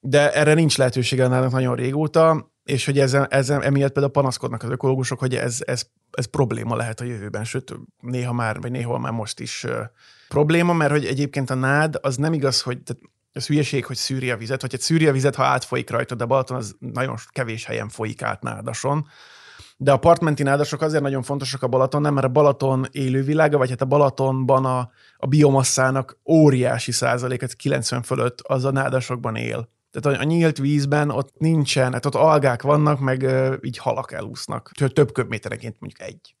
De 0.00 0.32
erre 0.32 0.54
nincs 0.54 0.78
lehetősége 0.78 1.24
a 1.24 1.28
nádnak 1.28 1.52
nagyon 1.52 1.74
régóta, 1.74 2.52
és 2.64 2.84
hogy 2.84 2.98
ezen, 2.98 3.26
ezen, 3.30 3.62
emiatt 3.62 3.92
például 3.92 4.12
panaszkodnak 4.12 4.62
az 4.62 4.70
ökológusok, 4.70 5.18
hogy 5.18 5.34
ez, 5.34 5.58
ez, 5.66 5.86
ez 6.10 6.24
probléma 6.24 6.76
lehet 6.76 7.00
a 7.00 7.04
jövőben, 7.04 7.44
sőt, 7.44 7.74
néha 8.00 8.32
már, 8.32 8.60
vagy 8.60 8.70
néhol 8.70 8.98
már 8.98 9.12
most 9.12 9.40
is 9.40 9.64
ö, 9.64 9.82
probléma, 10.28 10.72
mert 10.72 10.90
hogy 10.90 11.04
egyébként 11.04 11.50
a 11.50 11.54
nád 11.54 11.98
az 12.00 12.16
nem 12.16 12.32
igaz, 12.32 12.62
hogy 12.62 12.82
tehát 12.82 13.02
ez 13.32 13.46
hülyeség, 13.46 13.84
hogy 13.84 13.96
szűri 13.96 14.30
a 14.30 14.36
vizet, 14.36 14.60
hogy 14.60 14.74
egy 14.74 14.80
szűri 14.80 15.06
a 15.06 15.12
vizet, 15.12 15.34
ha 15.34 15.44
átfolyik 15.44 15.90
rajta, 15.90 16.14
de 16.14 16.24
Balaton 16.24 16.56
az 16.56 16.76
nagyon 16.78 17.16
kevés 17.30 17.64
helyen 17.64 17.88
folyik 17.88 18.22
át 18.22 18.42
nádason. 18.42 19.06
De 19.76 19.92
a 19.92 19.96
partmenti 19.96 20.42
nádasok 20.42 20.80
azért 20.80 21.02
nagyon 21.02 21.22
fontosak 21.22 21.62
a 21.62 21.68
Balaton, 21.68 22.12
mert 22.12 22.26
a 22.26 22.28
Balaton 22.28 22.86
élővilága, 22.90 23.58
vagy 23.58 23.70
hát 23.70 23.80
a 23.80 23.84
Balatonban 23.84 24.64
a, 24.64 24.90
a 25.16 25.26
biomasszának 25.26 26.18
óriási 26.24 26.92
százaléket, 26.92 27.54
90 27.54 28.02
fölött 28.02 28.40
az 28.40 28.64
a 28.64 28.70
nádasokban 28.70 29.36
él. 29.36 29.68
Tehát 29.90 30.18
a, 30.18 30.22
a 30.22 30.24
nyílt 30.24 30.58
vízben 30.58 31.10
ott 31.10 31.32
nincsen, 31.38 31.92
hát 31.92 32.06
ott 32.06 32.14
algák 32.14 32.62
vannak, 32.62 33.00
meg 33.00 33.26
így 33.62 33.78
halak 33.78 34.12
elúsznak. 34.12 34.70
Több 34.92 35.12
köbméterenként 35.12 35.76
mondjuk 35.80 36.08
egy. 36.08 36.34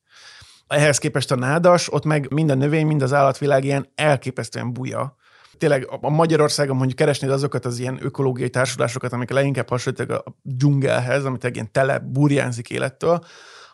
Ehhez 0.66 0.98
képest 0.98 1.30
a 1.30 1.36
nádas, 1.36 1.92
ott 1.92 2.04
meg 2.04 2.32
minden 2.32 2.58
növény, 2.58 2.86
mind 2.86 3.02
az 3.02 3.12
állatvilág 3.12 3.64
ilyen 3.64 3.88
elképesztően 3.94 4.72
buja 4.72 5.16
tényleg 5.62 5.88
a 6.00 6.10
Magyarországon 6.10 6.76
mondjuk 6.76 6.98
keresnéd 6.98 7.30
azokat 7.30 7.64
az 7.64 7.78
ilyen 7.78 7.98
ökológiai 8.00 8.50
társulásokat, 8.50 9.12
amik 9.12 9.30
leginkább 9.30 9.68
hasonlítanak 9.68 10.26
a 10.26 10.34
dzsungelhez, 10.42 11.24
amit 11.24 11.44
egy 11.44 11.54
ilyen 11.54 11.72
tele 11.72 11.98
burjánzik 11.98 12.70
élettől, 12.70 13.24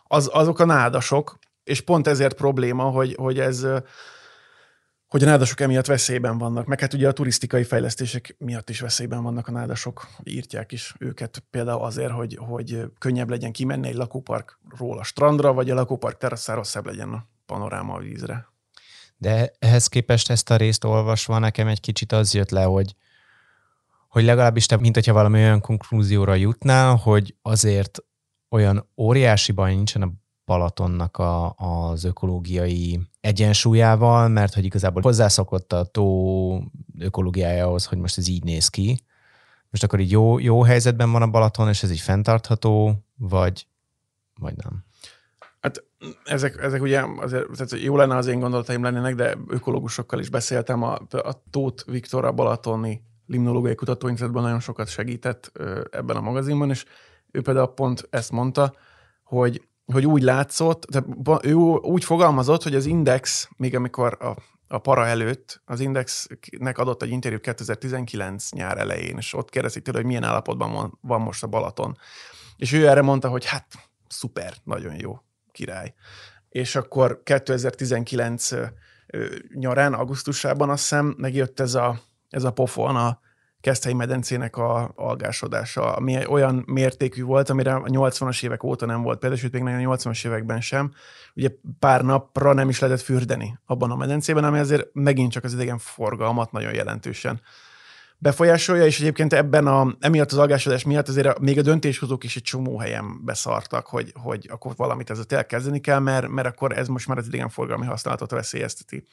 az, 0.03 0.29
azok 0.33 0.59
a 0.59 0.65
nádasok, 0.65 1.39
és 1.63 1.81
pont 1.81 2.07
ezért 2.07 2.35
probléma, 2.35 2.83
hogy, 2.83 3.15
hogy 3.19 3.39
ez 3.39 3.67
hogy 5.07 5.23
a 5.23 5.25
nádasok 5.25 5.59
emiatt 5.59 5.85
veszélyben 5.85 6.37
vannak, 6.37 6.65
meg 6.65 6.79
hát 6.79 6.93
ugye 6.93 7.07
a 7.07 7.11
turisztikai 7.11 7.63
fejlesztések 7.63 8.35
miatt 8.37 8.69
is 8.69 8.79
veszélyben 8.79 9.23
vannak 9.23 9.47
a 9.47 9.51
nádasok. 9.51 10.07
Írtják 10.23 10.71
is 10.71 10.95
őket 10.99 11.43
például 11.49 11.83
azért, 11.83 12.11
hogy, 12.11 12.37
hogy 12.39 12.85
könnyebb 12.99 13.29
legyen 13.29 13.51
kimenni 13.51 13.87
egy 13.87 13.95
lakóparkról 13.95 14.97
a 14.97 15.03
strandra, 15.03 15.53
vagy 15.53 15.69
a 15.69 15.75
lakópark 15.75 16.17
teraszáról 16.17 16.63
szebb 16.63 16.85
legyen 16.85 17.13
a 17.13 17.25
panoráma 17.45 17.93
a 17.93 17.99
vízre. 17.99 18.48
De 19.21 19.51
ehhez 19.59 19.87
képest 19.87 20.29
ezt 20.29 20.49
a 20.49 20.55
részt 20.55 20.83
olvasva 20.83 21.39
nekem 21.39 21.67
egy 21.67 21.79
kicsit 21.79 22.11
az 22.11 22.33
jött 22.33 22.49
le, 22.49 22.63
hogy, 22.63 22.95
hogy 24.07 24.23
legalábbis 24.23 24.65
te, 24.65 24.77
mint 24.77 24.95
hogyha 24.95 25.13
valami 25.13 25.39
olyan 25.39 25.61
konklúzióra 25.61 26.35
jutnál, 26.35 26.95
hogy 26.95 27.35
azért 27.41 27.99
olyan 28.49 28.89
óriási 28.97 29.51
baj 29.51 29.75
nincsen 29.75 30.01
a 30.01 30.11
Balatonnak 30.45 31.17
a, 31.17 31.55
az 31.57 32.03
ökológiai 32.03 32.99
egyensúlyával, 33.21 34.27
mert 34.27 34.53
hogy 34.53 34.65
igazából 34.65 35.01
hozzászokott 35.01 35.73
a 35.73 35.83
tó 35.83 36.61
ökológiájához, 36.99 37.85
hogy 37.85 37.97
most 37.97 38.17
ez 38.17 38.27
így 38.27 38.43
néz 38.43 38.67
ki. 38.67 39.03
Most 39.69 39.83
akkor 39.83 39.99
így 39.99 40.11
jó, 40.11 40.39
jó 40.39 40.63
helyzetben 40.63 41.11
van 41.11 41.21
a 41.21 41.29
Balaton, 41.29 41.67
és 41.67 41.83
ez 41.83 41.91
így 41.91 41.99
fenntartható, 41.99 43.03
vagy, 43.15 43.67
vagy 44.35 44.55
nem? 44.55 44.83
Ezek, 46.23 46.63
ezek 46.63 46.81
ugye 46.81 47.03
azért, 47.17 47.45
tehát 47.51 47.83
jó 47.83 47.95
lenne 47.95 48.15
az 48.15 48.27
én 48.27 48.39
gondolataim 48.39 48.83
lennének, 48.83 49.15
de 49.15 49.37
ökológusokkal 49.47 50.19
is 50.19 50.29
beszéltem. 50.29 50.83
A, 50.83 50.93
a 51.09 51.43
Tóth 51.49 51.91
Viktor 51.91 52.25
a 52.25 52.31
Balatoni 52.31 53.01
Limnológiai 53.25 53.75
Kutatóintézetben 53.75 54.43
nagyon 54.43 54.59
sokat 54.59 54.87
segített 54.87 55.51
ebben 55.91 56.15
a 56.15 56.21
magazinban, 56.21 56.69
és 56.69 56.85
ő 57.31 57.41
például 57.41 57.73
pont 57.73 58.07
ezt 58.09 58.31
mondta, 58.31 58.73
hogy, 59.23 59.67
hogy 59.85 60.05
úgy 60.05 60.21
látszott, 60.21 60.81
tehát 60.81 61.45
ő 61.45 61.53
úgy 61.81 62.03
fogalmazott, 62.03 62.63
hogy 62.63 62.75
az 62.75 62.85
Index, 62.85 63.49
még 63.57 63.75
amikor 63.75 64.17
a, 64.19 64.35
a 64.67 64.77
para 64.77 65.05
előtt, 65.05 65.61
az 65.65 65.79
Indexnek 65.79 66.77
adott 66.77 67.01
egy 67.01 67.09
interjút 67.09 67.41
2019 67.41 68.51
nyár 68.51 68.77
elején, 68.77 69.17
és 69.17 69.33
ott 69.33 69.49
kérdezik 69.49 69.83
tőle, 69.83 69.97
hogy 69.97 70.07
milyen 70.07 70.23
állapotban 70.23 70.97
van 71.01 71.21
most 71.21 71.43
a 71.43 71.47
Balaton. 71.47 71.97
És 72.57 72.71
ő 72.71 72.87
erre 72.87 73.01
mondta, 73.01 73.29
hogy 73.29 73.45
hát 73.45 73.65
szuper, 74.07 74.53
nagyon 74.63 74.95
jó 74.95 75.19
király. 75.51 75.93
És 76.49 76.75
akkor 76.75 77.21
2019 77.23 78.49
nyarán, 79.53 79.93
augusztusában 79.93 80.69
azt 80.69 80.81
hiszem 80.81 81.15
megjött 81.17 81.59
ez 81.59 81.73
a, 81.75 81.99
ez 82.29 82.43
a 82.43 82.51
pofon 82.51 82.95
a 82.95 83.19
Keszthelyi 83.61 83.95
medencének 83.95 84.57
a 84.57 84.91
algásodása, 84.95 85.93
ami 85.95 86.25
olyan 86.25 86.63
mértékű 86.65 87.23
volt, 87.23 87.49
amire 87.49 87.73
a 87.73 87.81
80-as 87.81 88.43
évek 88.43 88.63
óta 88.63 88.85
nem 88.85 89.01
volt, 89.01 89.19
például 89.19 89.41
sőt 89.41 89.51
még 89.51 89.63
a 89.63 89.95
80-as 89.95 90.25
években 90.25 90.61
sem. 90.61 90.93
Ugye 91.35 91.49
pár 91.79 92.01
napra 92.01 92.53
nem 92.53 92.69
is 92.69 92.79
lehetett 92.79 93.03
fürdeni 93.03 93.59
abban 93.65 93.91
a 93.91 93.95
medencében, 93.95 94.43
ami 94.43 94.59
azért 94.59 94.87
megint 94.93 95.31
csak 95.31 95.43
az 95.43 95.53
idegen 95.53 95.77
forgalmat 95.77 96.51
nagyon 96.51 96.73
jelentősen 96.73 97.41
befolyásolja, 98.19 98.85
és 98.85 98.99
egyébként 98.99 99.33
ebben 99.33 99.67
a, 99.67 99.95
emiatt 99.99 100.31
az 100.31 100.37
algásodás 100.37 100.83
miatt 100.83 101.07
azért 101.07 101.39
még 101.39 101.57
a 101.57 101.61
döntéshozók 101.61 102.23
is 102.23 102.35
egy 102.35 102.41
csomó 102.41 102.77
helyen 102.77 103.25
beszartak, 103.25 103.87
hogy, 103.87 104.13
hogy 104.15 104.47
akkor 104.51 104.73
valamit 104.75 105.09
ezzel 105.09 105.23
tényleg 105.23 105.45
kezdeni 105.45 105.79
kell, 105.79 105.99
mert, 105.99 106.27
mert 106.27 106.47
akkor 106.47 106.77
ez 106.77 106.87
most 106.87 107.07
már 107.07 107.17
az 107.17 107.27
idegenforgalmi 107.27 107.85
használatot 107.85 108.31
veszélyezteti. 108.31 109.03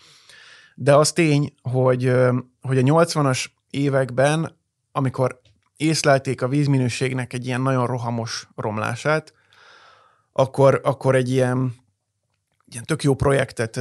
De 0.74 0.94
az 0.94 1.12
tény, 1.12 1.54
hogy, 1.62 2.12
hogy 2.61 2.78
a 2.78 2.82
80-as 2.82 3.46
években, 3.70 4.57
amikor 4.92 5.40
észlelték 5.76 6.42
a 6.42 6.48
vízminőségnek 6.48 7.32
egy 7.32 7.46
ilyen 7.46 7.61
nagyon 7.61 7.86
rohamos 7.86 8.48
romlását, 8.57 9.32
akkor, 10.32 10.80
akkor 10.84 11.14
egy 11.14 11.30
ilyen 11.30 11.84
ilyen 12.68 12.84
tök 12.84 13.02
jó 13.02 13.14
projektet 13.14 13.80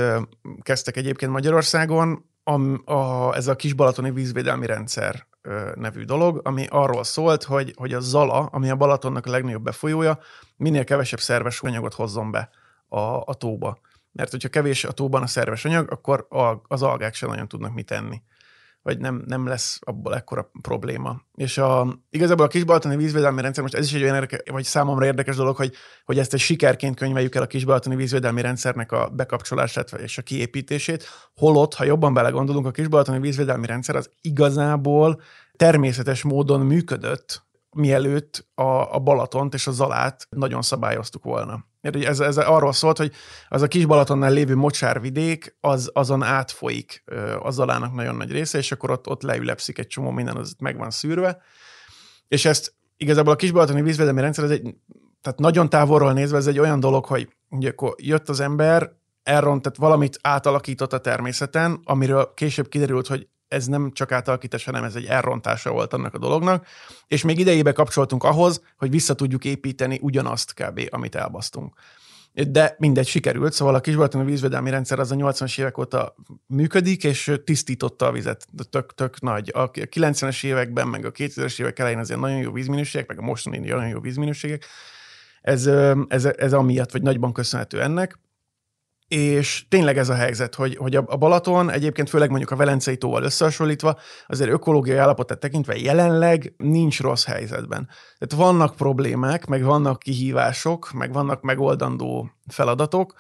kezdtek 0.62 0.98
egyébként 0.98 1.32
Magyarországon, 1.32 2.26
a, 2.48 2.92
a, 2.92 3.36
ez 3.36 3.48
a 3.48 3.56
kis 3.56 3.74
balatoni 3.74 4.12
vízvédelmi 4.12 4.66
rendszer 4.66 5.28
nevű 5.76 6.04
dolog, 6.04 6.42
ami 6.44 6.66
arról 6.70 7.04
szólt, 7.04 7.44
hogy, 7.44 7.74
hogy 7.76 7.94
a 7.94 8.00
Zala, 8.00 8.46
ami 8.46 8.70
a 8.70 8.76
Balatonnak 8.76 9.26
a 9.26 9.30
legnagyobb 9.30 9.64
befolyója, 9.64 10.20
minél 10.58 10.84
kevesebb 10.84 11.20
szerves 11.20 11.62
anyagot 11.62 11.94
hozzon 11.94 12.32
be 12.32 12.50
a, 12.88 13.00
a 13.00 13.34
tóba. 13.34 13.80
Mert 14.12 14.32
hogyha 14.32 14.50
kevés 14.50 14.84
a 14.84 14.92
tóban 14.92 15.22
a 15.22 15.28
szerves 15.28 15.66
anyag, 15.66 15.92
akkor 15.92 16.28
az 16.68 16.84
algák 16.84 17.14
sem 17.14 17.30
nagyon 17.30 17.48
tudnak 17.48 17.74
mit 17.74 17.86
tenni 17.86 18.22
vagy 18.86 19.00
nem, 19.00 19.24
nem 19.26 19.48
lesz 19.48 19.80
abból 19.82 20.16
ekkora 20.16 20.52
probléma. 20.62 21.22
És 21.36 21.58
a, 21.58 22.00
igazából 22.10 22.46
a 22.46 22.48
kisbalatoni 22.48 22.96
vízvédelmi 22.96 23.42
rendszer, 23.42 23.64
most 23.64 23.76
ez 23.76 23.86
is 23.86 23.94
egy 23.94 24.02
olyan 24.02 24.16
érdekes, 24.16 24.40
vagy 24.52 24.64
számomra 24.64 25.06
érdekes 25.06 25.36
dolog, 25.36 25.56
hogy, 25.56 25.74
hogy 26.06 26.20
ezt 26.20 26.34
egy 26.34 26.40
sikerként 26.40 26.96
könyveljük 26.96 27.36
el 27.36 27.42
a 27.42 27.48
kisbalatoni 27.48 27.96
vízvédelmi 27.96 28.42
rendszernek 28.42 28.92
a 28.92 29.10
bekapcsolását 29.10 29.92
és 29.92 30.18
a 30.18 30.22
kiépítését, 30.22 31.06
holott, 31.36 31.74
ha 31.74 31.84
jobban 31.84 32.14
belegondolunk, 32.14 32.66
a 32.66 32.72
kisbalatoni 32.72 33.20
vízvédelmi 33.20 33.66
rendszer 33.66 33.96
az 33.96 34.10
igazából 34.22 35.22
természetes 35.56 36.24
módon 36.24 36.62
működött, 36.62 37.45
mielőtt 37.76 38.48
a, 38.54 38.96
a 38.96 39.00
Balatont 39.00 39.54
és 39.54 39.68
a 39.68 39.72
Zalát 39.72 40.28
nagyon 40.30 40.62
szabályoztuk 40.62 41.24
volna. 41.24 41.66
Ez, 41.82 42.20
ez 42.20 42.38
arról 42.38 42.74
szólt, 42.74 42.98
hogy 42.98 43.12
az 43.48 43.62
a 43.62 43.68
kis 43.68 43.86
Balatonnál 43.86 44.32
lévő 44.32 44.56
mocsárvidék, 44.56 45.58
az, 45.60 45.90
azon 45.94 46.24
átfolyik 46.24 47.04
a 47.40 47.52
Zalának 47.52 47.94
nagyon 47.94 48.16
nagy 48.16 48.32
része, 48.32 48.58
és 48.58 48.72
akkor 48.72 48.92
ott, 48.92 49.08
ott 49.08 49.22
leülepszik 49.22 49.78
egy 49.78 49.88
csomó 49.88 50.12
minden, 50.12 50.36
az 50.36 50.56
meg 50.60 50.78
van 50.78 50.90
szűrve. 50.90 51.42
És 52.28 52.46
ezt 52.46 52.74
igazából 52.98 53.34
a 53.34 53.36
kis 53.36 53.52
Balatoni 53.52 53.82
vízvédelmi 53.82 54.22
rendszer, 54.22 54.44
ez 54.44 54.52
egy, 54.52 54.76
tehát 55.22 55.40
nagyon 55.40 55.70
távolról 55.70 56.14
nézve, 56.14 56.38
ez 56.38 56.48
egy 56.48 56.60
olyan 56.60 56.80
dolog, 56.80 57.06
hogy 57.06 57.30
ugye 57.50 57.70
akkor 57.70 57.94
jött 57.98 58.30
az 58.30 58.40
ember, 58.40 58.92
elront, 59.24 59.62
tehát 59.62 59.78
valamit 59.78 60.20
átalakított 60.22 60.94
a 60.94 61.00
természeten, 61.00 61.82
amiről 61.84 62.34
később 62.34 62.68
kiderült, 62.68 63.08
hogy 63.08 63.28
ez 63.56 63.66
nem 63.66 63.92
csak 63.94 64.12
átalakítás, 64.12 64.64
hanem 64.64 64.84
ez 64.84 64.96
egy 64.96 65.06
elrontása 65.06 65.72
volt 65.72 65.94
annak 65.94 66.14
a 66.14 66.18
dolognak, 66.18 66.68
és 67.08 67.24
még 67.24 67.40
idejébe 67.40 67.72
kapcsoltunk 67.72 68.24
ahhoz, 68.24 68.62
hogy 68.78 68.90
vissza 68.90 69.14
tudjuk 69.14 69.46
építeni 69.46 70.00
ugyanazt 70.02 70.54
kb., 70.54 70.88
amit 70.90 71.16
elbasztunk. 71.16 71.74
De 72.34 72.76
mindegy, 72.78 73.08
sikerült, 73.08 73.54
szóval 73.54 73.76
a 73.76 73.80
kisbalatoni 73.80 74.26
vízvédelmi 74.26 74.70
rendszer 74.70 75.00
az 75.00 75.12
a 75.12 75.16
80-as 75.16 75.60
évek 75.60 75.78
óta 75.78 76.16
működik, 76.48 77.04
és 77.04 77.32
tisztította 77.44 78.08
a 78.08 78.12
vizet, 78.12 78.48
tök, 78.70 78.94
tök 78.94 79.22
nagy. 79.22 79.52
A 79.54 79.72
90-es 79.72 80.44
években, 80.44 80.88
meg 80.88 81.06
a 81.06 81.12
2000-es 81.12 81.60
évek 81.60 81.80
elején 81.80 82.00
azért 82.00 82.20
nagyon 82.20 82.38
jó 82.38 82.52
vízminőségek, 82.52 83.08
meg 83.08 83.20
a 83.20 83.22
mostani 83.22 83.58
nagyon 83.58 83.88
jó 83.88 84.00
vízminőségek. 84.00 84.66
Ez, 85.42 85.70
ez, 86.08 86.26
ez 86.26 86.54
amiatt, 86.54 86.92
vagy 86.92 87.02
nagyban 87.02 87.34
köszönhető 87.34 87.82
ennek. 87.82 88.20
És 89.16 89.66
tényleg 89.70 89.98
ez 89.98 90.10
a 90.10 90.14
helyzet, 90.14 90.56
hogy, 90.56 90.76
hogy 90.76 90.96
a 90.96 91.02
Balaton 91.02 91.72
egyébként 91.72 92.10
főleg 92.10 92.30
mondjuk 92.30 92.52
a 92.52 92.56
Velencei 92.56 92.98
tóval 92.98 93.24
összehasonlítva 93.24 94.00
azért 94.28 94.50
ökológiai 94.50 94.98
állapotát 94.98 95.40
tekintve 95.40 95.76
jelenleg 95.78 96.54
nincs 96.58 97.02
rossz 97.02 97.26
helyzetben. 97.26 97.90
Tehát 98.18 98.46
vannak 98.46 98.76
problémák, 98.76 99.46
meg 99.46 99.64
vannak 99.64 100.00
kihívások, 100.00 100.92
meg 100.92 101.14
vannak 101.14 101.42
megoldandó 101.42 102.30
feladatok, 102.48 103.14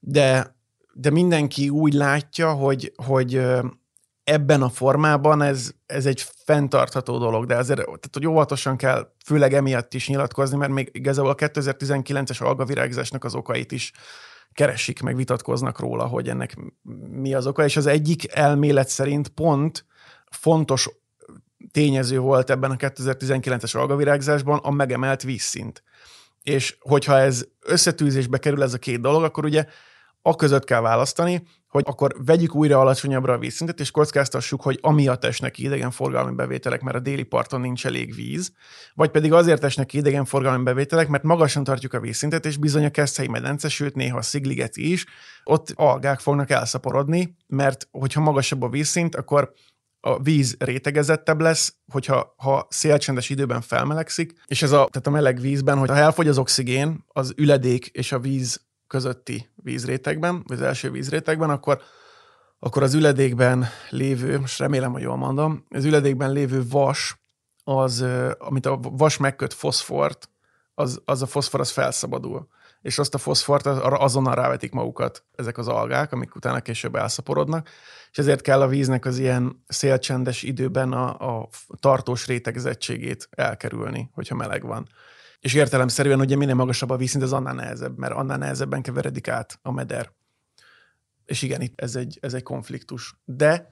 de, 0.00 0.56
de 0.92 1.10
mindenki 1.10 1.68
úgy 1.68 1.92
látja, 1.92 2.52
hogy, 2.52 2.92
hogy 3.04 3.42
ebben 4.24 4.62
a 4.62 4.68
formában 4.68 5.42
ez, 5.42 5.70
ez 5.86 6.06
egy 6.06 6.26
fenntartható 6.44 7.18
dolog, 7.18 7.46
de 7.46 7.56
azért 7.56 7.84
tehát, 7.84 8.10
hogy 8.12 8.26
óvatosan 8.26 8.76
kell 8.76 9.12
főleg 9.24 9.54
emiatt 9.54 9.94
is 9.94 10.08
nyilatkozni, 10.08 10.56
mert 10.56 10.72
még 10.72 10.90
igazából 10.92 11.30
a 11.30 11.34
2019-es 11.34 12.42
algavirágzásnak 12.42 13.24
az 13.24 13.34
okait 13.34 13.72
is 13.72 13.92
keresik, 14.52 15.02
meg 15.02 15.16
vitatkoznak 15.16 15.78
róla, 15.78 16.06
hogy 16.06 16.28
ennek 16.28 16.56
mi 17.10 17.34
az 17.34 17.46
oka, 17.46 17.64
és 17.64 17.76
az 17.76 17.86
egyik 17.86 18.34
elmélet 18.34 18.88
szerint 18.88 19.28
pont 19.28 19.86
fontos 20.30 20.90
tényező 21.70 22.18
volt 22.18 22.50
ebben 22.50 22.70
a 22.70 22.76
2019-es 22.76 23.76
algavirágzásban 23.76 24.58
a 24.58 24.70
megemelt 24.70 25.22
vízszint. 25.22 25.82
És 26.42 26.76
hogyha 26.80 27.18
ez 27.18 27.46
összetűzésbe 27.60 28.38
kerül 28.38 28.62
ez 28.62 28.74
a 28.74 28.78
két 28.78 29.00
dolog, 29.00 29.22
akkor 29.22 29.44
ugye 29.44 29.66
a 30.22 30.36
között 30.36 30.64
kell 30.64 30.80
választani, 30.80 31.42
hogy 31.68 31.82
akkor 31.86 32.14
vegyük 32.24 32.54
újra 32.54 32.80
alacsonyabbra 32.80 33.32
a 33.32 33.38
vízszintet, 33.38 33.80
és 33.80 33.90
kockáztassuk, 33.90 34.62
hogy 34.62 34.78
amiatt 34.82 35.24
esnek 35.24 35.50
ki 35.50 35.64
idegenforgalmi 35.64 36.34
bevételek, 36.34 36.80
mert 36.80 36.96
a 36.96 37.00
déli 37.00 37.22
parton 37.22 37.60
nincs 37.60 37.86
elég 37.86 38.14
víz, 38.14 38.52
vagy 38.94 39.10
pedig 39.10 39.32
azért 39.32 39.64
esnek 39.64 39.86
ki 39.86 39.96
idegenforgalmi 39.96 40.62
bevételek, 40.64 41.08
mert 41.08 41.22
magasan 41.22 41.64
tartjuk 41.64 41.92
a 41.92 42.00
vízszintet, 42.00 42.46
és 42.46 42.56
bizony 42.56 42.84
a 42.84 42.90
Keszthelyi 42.90 43.28
medence, 43.28 43.68
sőt 43.68 43.94
néha 43.94 44.18
a 44.18 44.22
Szigliget 44.22 44.76
is, 44.76 45.06
ott 45.44 45.72
algák 45.74 46.20
fognak 46.20 46.50
elszaporodni, 46.50 47.36
mert 47.46 47.88
hogyha 47.90 48.20
magasabb 48.20 48.62
a 48.62 48.68
vízszint, 48.68 49.14
akkor 49.14 49.52
a 50.00 50.22
víz 50.22 50.56
rétegezettebb 50.58 51.40
lesz, 51.40 51.74
hogyha 51.92 52.34
ha 52.36 52.66
szélcsendes 52.70 53.30
időben 53.30 53.60
felmelegszik, 53.60 54.32
és 54.46 54.62
ez 54.62 54.72
a, 54.72 54.88
tehát 54.90 55.06
a 55.06 55.10
meleg 55.10 55.40
vízben, 55.40 55.78
hogy 55.78 55.88
ha 55.88 55.96
elfogy 55.96 56.28
az 56.28 56.38
oxigén, 56.38 57.04
az 57.06 57.32
üledék 57.36 57.86
és 57.86 58.12
a 58.12 58.18
víz 58.18 58.67
közötti 58.88 59.48
vízrétegben, 59.54 60.42
vagy 60.46 60.56
az 60.56 60.62
első 60.62 60.90
vízrétegben, 60.90 61.50
akkor, 61.50 61.80
akkor 62.58 62.82
az 62.82 62.94
üledékben 62.94 63.66
lévő, 63.90 64.40
most 64.40 64.58
remélem, 64.58 64.92
hogy 64.92 65.02
jól 65.02 65.16
mondom, 65.16 65.64
az 65.68 65.84
üledékben 65.84 66.32
lévő 66.32 66.62
vas, 66.68 67.16
az, 67.64 68.04
amit 68.38 68.66
a 68.66 68.78
vas 68.82 69.16
megköt 69.16 69.54
foszfort, 69.54 70.30
az, 70.74 71.02
az 71.04 71.22
a 71.22 71.26
foszfor 71.26 71.60
az 71.60 71.70
felszabadul. 71.70 72.48
És 72.80 72.98
azt 72.98 73.14
a 73.14 73.18
foszfort 73.18 73.66
arra 73.66 73.96
azonnal 73.96 74.34
rávetik 74.34 74.72
magukat 74.72 75.24
ezek 75.34 75.58
az 75.58 75.68
algák, 75.68 76.12
amik 76.12 76.34
utána 76.34 76.60
később 76.60 76.94
elszaporodnak, 76.94 77.68
és 78.10 78.18
ezért 78.18 78.40
kell 78.40 78.60
a 78.60 78.66
víznek 78.66 79.04
az 79.04 79.18
ilyen 79.18 79.64
szélcsendes 79.66 80.42
időben 80.42 80.92
a, 80.92 81.38
a 81.40 81.48
tartós 81.80 82.26
rétegezettségét 82.26 83.28
elkerülni, 83.30 84.10
hogyha 84.12 84.34
meleg 84.34 84.66
van. 84.66 84.88
És 85.40 85.54
értelemszerűen 85.54 86.20
ugye 86.20 86.36
minél 86.36 86.54
magasabb 86.54 86.90
a 86.90 86.96
vízszint, 86.96 87.22
az 87.22 87.32
annál 87.32 87.54
nehezebb, 87.54 87.98
mert 87.98 88.14
annál 88.14 88.38
nehezebben 88.38 88.82
keveredik 88.82 89.28
át 89.28 89.58
a 89.62 89.72
meder. 89.72 90.10
És 91.24 91.42
igen, 91.42 91.60
itt 91.60 91.80
ez 91.80 91.96
egy, 91.96 92.18
ez 92.20 92.34
egy 92.34 92.42
konfliktus. 92.42 93.14
De 93.24 93.70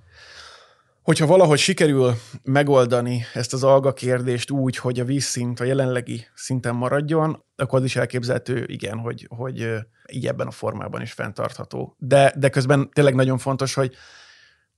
hogyha 1.06 1.26
valahogy 1.26 1.58
sikerül 1.58 2.14
megoldani 2.42 3.24
ezt 3.34 3.52
az 3.52 3.64
alga 3.64 3.92
kérdést 3.92 4.50
úgy, 4.50 4.76
hogy 4.76 5.00
a 5.00 5.04
vízszint 5.04 5.60
a 5.60 5.64
jelenlegi 5.64 6.26
szinten 6.34 6.74
maradjon, 6.74 7.44
akkor 7.56 7.78
az 7.78 7.84
is 7.84 7.96
elképzelhető, 7.96 8.64
igen, 8.66 8.98
hogy, 8.98 9.26
hogy 9.28 9.74
így 10.12 10.26
ebben 10.26 10.46
a 10.46 10.50
formában 10.50 11.02
is 11.02 11.12
fenntartható. 11.12 11.94
De, 11.98 12.34
de 12.38 12.48
közben 12.48 12.90
tényleg 12.90 13.14
nagyon 13.14 13.38
fontos, 13.38 13.74
hogy 13.74 13.94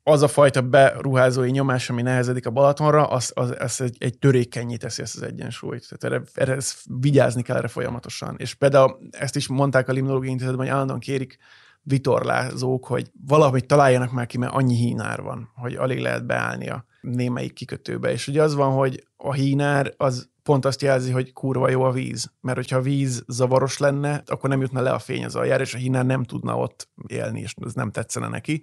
az 0.02 0.22
a 0.22 0.28
fajta 0.28 0.62
beruházói 0.62 1.50
nyomás, 1.50 1.90
ami 1.90 2.02
nehezedik 2.02 2.46
a 2.46 2.50
Balatonra, 2.50 3.06
az, 3.06 3.32
az, 3.34 3.54
az 3.58 3.80
egy, 3.80 3.96
egy 3.98 4.18
törékenyé 4.18 4.76
teszi 4.76 5.02
ezt 5.02 5.16
az 5.16 5.22
egyensúlyt. 5.22 5.88
Tehát 5.88 6.16
erre, 6.16 6.30
erre 6.34 6.56
ezt 6.56 6.78
vigyázni 7.00 7.42
kell 7.42 7.56
erre 7.56 7.68
folyamatosan. 7.68 8.34
És 8.38 8.54
például 8.54 8.98
ezt 9.10 9.36
is 9.36 9.48
mondták 9.48 9.88
a 9.88 9.92
Limnológiai 9.92 10.32
Intézetben, 10.32 10.60
hogy 10.60 10.74
állandóan 10.74 11.00
kérik 11.00 11.38
vitorlázók, 11.82 12.86
hogy 12.86 13.10
valamit 13.26 13.66
találjanak 13.66 14.12
már 14.12 14.26
ki, 14.26 14.38
mert 14.38 14.52
annyi 14.52 14.76
hínár 14.76 15.20
van, 15.22 15.50
hogy 15.54 15.74
alig 15.74 15.98
lehet 15.98 16.26
beállni 16.26 16.68
a 16.68 16.84
némelyik 17.00 17.52
kikötőbe. 17.52 18.12
És 18.12 18.28
ugye 18.28 18.42
az 18.42 18.54
van, 18.54 18.72
hogy 18.72 19.06
a 19.16 19.32
hínár 19.32 19.94
az 19.96 20.28
pont 20.42 20.64
azt 20.64 20.82
jelzi, 20.82 21.10
hogy 21.10 21.32
kurva 21.32 21.68
jó 21.68 21.82
a 21.82 21.90
víz. 21.90 22.32
Mert 22.40 22.56
hogyha 22.56 22.76
a 22.76 22.80
víz 22.82 23.24
zavaros 23.26 23.78
lenne, 23.78 24.22
akkor 24.26 24.50
nem 24.50 24.60
jutna 24.60 24.80
le 24.80 24.90
a 24.90 24.98
fény 24.98 25.24
az 25.24 25.34
aljára, 25.34 25.62
és 25.62 25.74
a 25.74 25.78
hínár 25.78 26.06
nem 26.06 26.24
tudna 26.24 26.56
ott 26.56 26.88
élni, 27.06 27.40
és 27.40 27.54
ez 27.66 27.72
nem 27.72 27.90
tetszene 27.90 28.28
neki. 28.28 28.62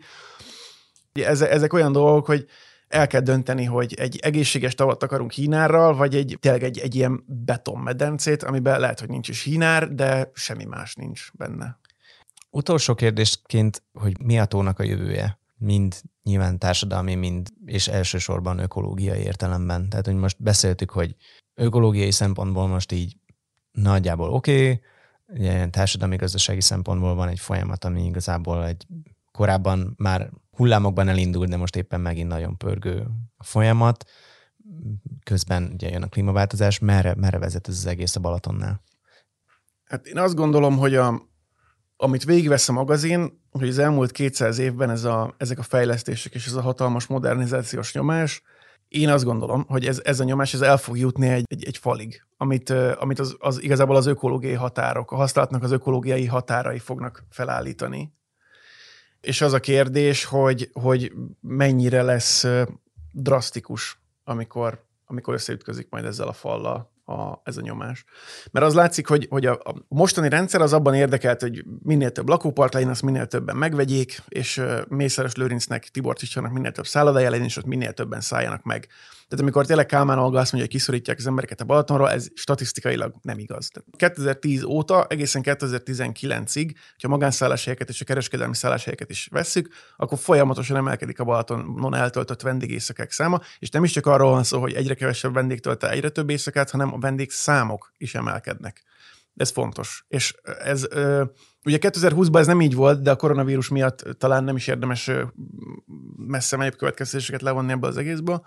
Ezek 1.24 1.74
olyan 1.74 1.91
dolgok, 1.91 2.26
hogy 2.26 2.45
el 2.88 3.07
kell 3.07 3.22
dönteni, 3.22 3.63
hogy 3.63 3.93
egy 3.93 4.20
egészséges 4.22 4.76
tavat 4.76 5.03
akarunk 5.03 5.32
hínárral, 5.32 5.95
vagy 5.95 6.16
egy 6.16 6.38
tényleg 6.39 6.63
egy, 6.63 6.80
egy 6.80 6.95
ilyen 6.95 7.24
betonmedencét, 7.28 8.43
amiben 8.43 8.80
lehet, 8.80 8.99
hogy 8.99 9.09
nincs 9.09 9.30
is 9.30 9.43
hínár, 9.43 9.93
de 9.93 10.32
semmi 10.34 10.63
más 10.63 10.93
nincs 10.93 11.32
benne. 11.34 11.80
Utolsó 12.49 12.95
kérdésként, 12.95 13.84
hogy 13.93 14.22
mi 14.24 14.39
a 14.39 14.45
tónak 14.45 14.80
a 14.80 14.84
jövője? 14.84 15.39
Mind 15.57 16.01
nyilván 16.24 16.59
társadalmi, 16.59 17.16
mind 17.16 17.49
és 17.66 17.88
elsősorban 17.88 18.59
ökológiai 18.59 19.20
értelemben. 19.20 19.89
Tehát, 19.89 20.05
hogy 20.05 20.16
most 20.16 20.43
beszéltük, 20.43 20.91
hogy 20.91 21.16
ökológiai 21.53 22.11
szempontból 22.11 22.68
most 22.68 22.91
így 22.91 23.18
nagyjából 23.72 24.30
oké, 24.30 24.82
okay, 25.28 25.70
társadalmi 25.70 26.16
gazdasági 26.16 26.61
szempontból 26.61 27.16
van 27.16 27.28
egy 27.28 27.39
folyamat, 27.39 27.86
ami 27.86 28.05
igazából 28.05 28.66
egy 28.66 28.86
korábban 29.32 29.93
már 29.97 30.30
hullámokban 30.56 31.08
elindult, 31.08 31.49
de 31.49 31.58
most 31.58 31.76
éppen 31.76 32.01
megint 32.01 32.28
nagyon 32.28 32.58
pörgő 32.58 33.08
a 33.38 33.43
folyamat. 33.43 34.06
Közben 35.24 35.70
ugye 35.74 35.89
jön 35.89 36.03
a 36.03 36.08
klímaváltozás. 36.08 36.80
Merre, 36.80 37.16
merre 37.16 37.38
vezet 37.38 37.68
ez 37.68 37.78
az 37.78 37.86
egész 37.86 38.16
a 38.16 38.20
Balatonnál? 38.20 38.82
Hát 39.86 40.06
én 40.06 40.18
azt 40.18 40.36
gondolom, 40.36 40.78
hogy 40.78 40.95
a, 40.95 41.22
amit 41.97 42.24
végigvesz 42.24 42.70
a 42.70 42.74
magazin, 42.74 43.41
hogy 43.51 43.68
az 43.68 43.78
elmúlt 43.78 44.12
200 44.12 44.58
évben 44.58 44.89
ez 44.89 45.03
a, 45.03 45.36
ezek 45.38 45.60
a 45.60 45.64
fejlesztések 45.64 46.34
és 46.34 46.45
ez 46.45 46.53
a 46.53 46.62
hatalmas 46.62 47.08
modernizációs 47.08 47.93
nyomás 47.93 48.41
én 48.88 49.10
azt 49.10 49.24
gondolom, 49.24 49.66
hogy 49.68 49.86
ez, 49.86 50.01
ez 50.03 50.20
a 50.20 50.24
nyomás 50.24 50.53
ez 50.53 50.62
el 50.62 50.78
fog 50.78 50.97
jutni 50.97 51.28
egy, 51.28 51.43
egy, 51.47 51.64
egy 51.64 51.78
falig, 51.78 52.26
amit, 52.38 52.70
amit 52.70 53.20
az, 53.20 53.36
az 53.39 53.64
igazából 53.64 53.95
az 53.95 54.06
ökológiai 54.06 54.53
határok, 54.53 55.12
a 55.12 55.16
használatnak 55.16 55.64
az 55.64 55.72
ökológiai 55.72 56.26
határai 56.26 56.80
fognak 56.80 57.24
felállítani. 57.30 58.14
És 59.26 59.41
az 59.41 59.53
a 59.53 59.59
kérdés, 59.59 60.23
hogy, 60.23 60.69
hogy 60.73 61.11
mennyire 61.41 62.01
lesz 62.01 62.45
drasztikus, 63.11 63.99
amikor, 64.23 64.86
amikor 65.05 65.34
összeütközik 65.34 65.88
majd 65.89 66.05
ezzel 66.05 66.28
a 66.28 66.34
fallal 66.34 66.93
a, 67.05 67.41
ez 67.43 67.57
a 67.57 67.61
nyomás. 67.61 68.05
Mert 68.51 68.65
az 68.65 68.73
látszik, 68.73 69.07
hogy, 69.07 69.28
hogy 69.30 69.45
a, 69.45 69.53
a 69.53 69.76
mostani 69.88 70.30
rendszer 70.30 70.61
az 70.61 70.73
abban 70.73 70.93
érdekelt, 70.93 71.41
hogy 71.41 71.63
minél 71.84 72.11
több 72.11 72.30
lakópark 72.30 72.73
legyen, 72.73 72.89
azt 72.89 73.01
minél 73.01 73.26
többen 73.26 73.57
megvegyék, 73.57 74.21
és 74.28 74.57
uh, 74.57 74.80
Mészáros 74.88 75.36
Lőrincnek, 75.36 75.88
Tibor 75.88 76.15
Csicsának 76.15 76.51
minél 76.51 76.71
több 76.71 76.88
szállodája 76.88 77.30
legyen, 77.30 77.45
és 77.45 77.57
ott 77.57 77.65
minél 77.65 77.93
többen 77.93 78.21
szálljanak 78.21 78.63
meg. 78.63 78.88
Tehát 79.28 79.43
amikor 79.43 79.65
tényleg 79.65 79.86
Kálmán 79.86 80.19
Olga 80.19 80.39
azt 80.39 80.51
mondja, 80.51 80.69
hogy 80.69 80.80
kiszorítják 80.80 81.17
az 81.17 81.28
embereket 81.28 81.61
a 81.61 81.65
Balatonról, 81.65 82.11
ez 82.11 82.28
statisztikailag 82.34 83.13
nem 83.21 83.39
igaz. 83.39 83.67
Tehát 83.67 84.13
2010 84.13 84.63
óta, 84.63 85.05
egészen 85.09 85.41
2019-ig, 85.45 86.73
ha 87.01 87.07
magánszálláshelyeket 87.07 87.89
és 87.89 88.01
a 88.01 88.05
kereskedelmi 88.05 88.55
szálláshelyeket 88.55 89.09
is 89.09 89.28
vesszük, 89.32 89.73
akkor 89.97 90.17
folyamatosan 90.17 90.78
emelkedik 90.78 91.19
a 91.19 91.23
Balatonon 91.23 91.95
eltöltött 91.95 92.41
vendégészakák 92.41 93.11
száma, 93.11 93.39
és 93.59 93.69
nem 93.69 93.84
is 93.84 93.91
csak 93.91 94.05
arról 94.05 94.32
van 94.32 94.43
szó, 94.43 94.59
hogy 94.59 94.73
egyre 94.73 94.93
kevesebb 94.93 95.34
vendég 95.34 95.59
tölte 95.59 95.89
egyre 95.89 96.09
több 96.09 96.30
éjszakát, 96.30 96.69
hanem 96.69 96.93
a 96.93 96.99
vendégszámok 96.99 97.91
is 97.97 98.15
emelkednek. 98.15 98.84
Ez 99.36 99.49
fontos. 99.51 100.05
És 100.07 100.36
ez 100.63 100.88
ugye 101.63 101.78
2020-ban 101.82 102.39
ez 102.39 102.47
nem 102.47 102.61
így 102.61 102.76
volt, 102.76 103.01
de 103.01 103.11
a 103.11 103.15
koronavírus 103.15 103.69
miatt 103.69 104.05
talán 104.17 104.43
nem 104.43 104.55
is 104.55 104.67
érdemes 104.67 105.11
messze 106.15 106.57
menőbb 106.57 106.76
következtetéseket 106.76 107.41
levonni 107.41 107.71
ebből 107.71 107.89
az 107.89 107.97
egészből 107.97 108.45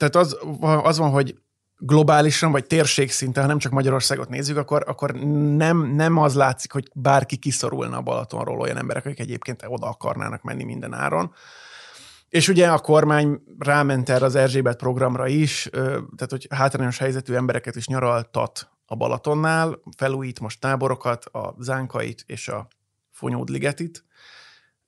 tehát 0.00 0.16
az, 0.16 0.38
az 0.82 0.98
van, 0.98 1.10
hogy 1.10 1.34
globálisan, 1.78 2.52
vagy 2.52 2.66
térség 2.66 3.10
szinten, 3.10 3.42
ha 3.42 3.48
nem 3.48 3.58
csak 3.58 3.72
Magyarországot 3.72 4.28
nézzük, 4.28 4.56
akkor, 4.56 4.84
akkor 4.86 5.12
nem, 5.56 5.94
nem 5.94 6.16
az 6.16 6.34
látszik, 6.34 6.72
hogy 6.72 6.90
bárki 6.94 7.36
kiszorulna 7.36 7.96
a 7.96 8.02
Balatonról 8.02 8.60
olyan 8.60 8.76
emberek, 8.76 9.04
akik 9.06 9.20
egyébként 9.20 9.64
oda 9.66 9.86
akarnának 9.86 10.42
menni 10.42 10.64
minden 10.64 10.92
áron. 10.94 11.34
És 12.28 12.48
ugye 12.48 12.70
a 12.70 12.78
kormány 12.78 13.42
ráment 13.58 14.08
erre 14.08 14.24
az 14.24 14.34
Erzsébet 14.34 14.76
programra 14.76 15.26
is, 15.26 15.68
tehát 16.16 16.30
hogy 16.30 16.46
hátrányos 16.50 16.98
helyzetű 16.98 17.34
embereket 17.34 17.76
is 17.76 17.86
nyaraltat 17.86 18.70
a 18.86 18.94
Balatonnál, 18.94 19.80
felújít 19.96 20.40
most 20.40 20.60
táborokat, 20.60 21.24
a 21.24 21.54
Zánkait 21.58 22.24
és 22.26 22.48
a 22.48 22.68
Fonyódligetit, 23.10 24.04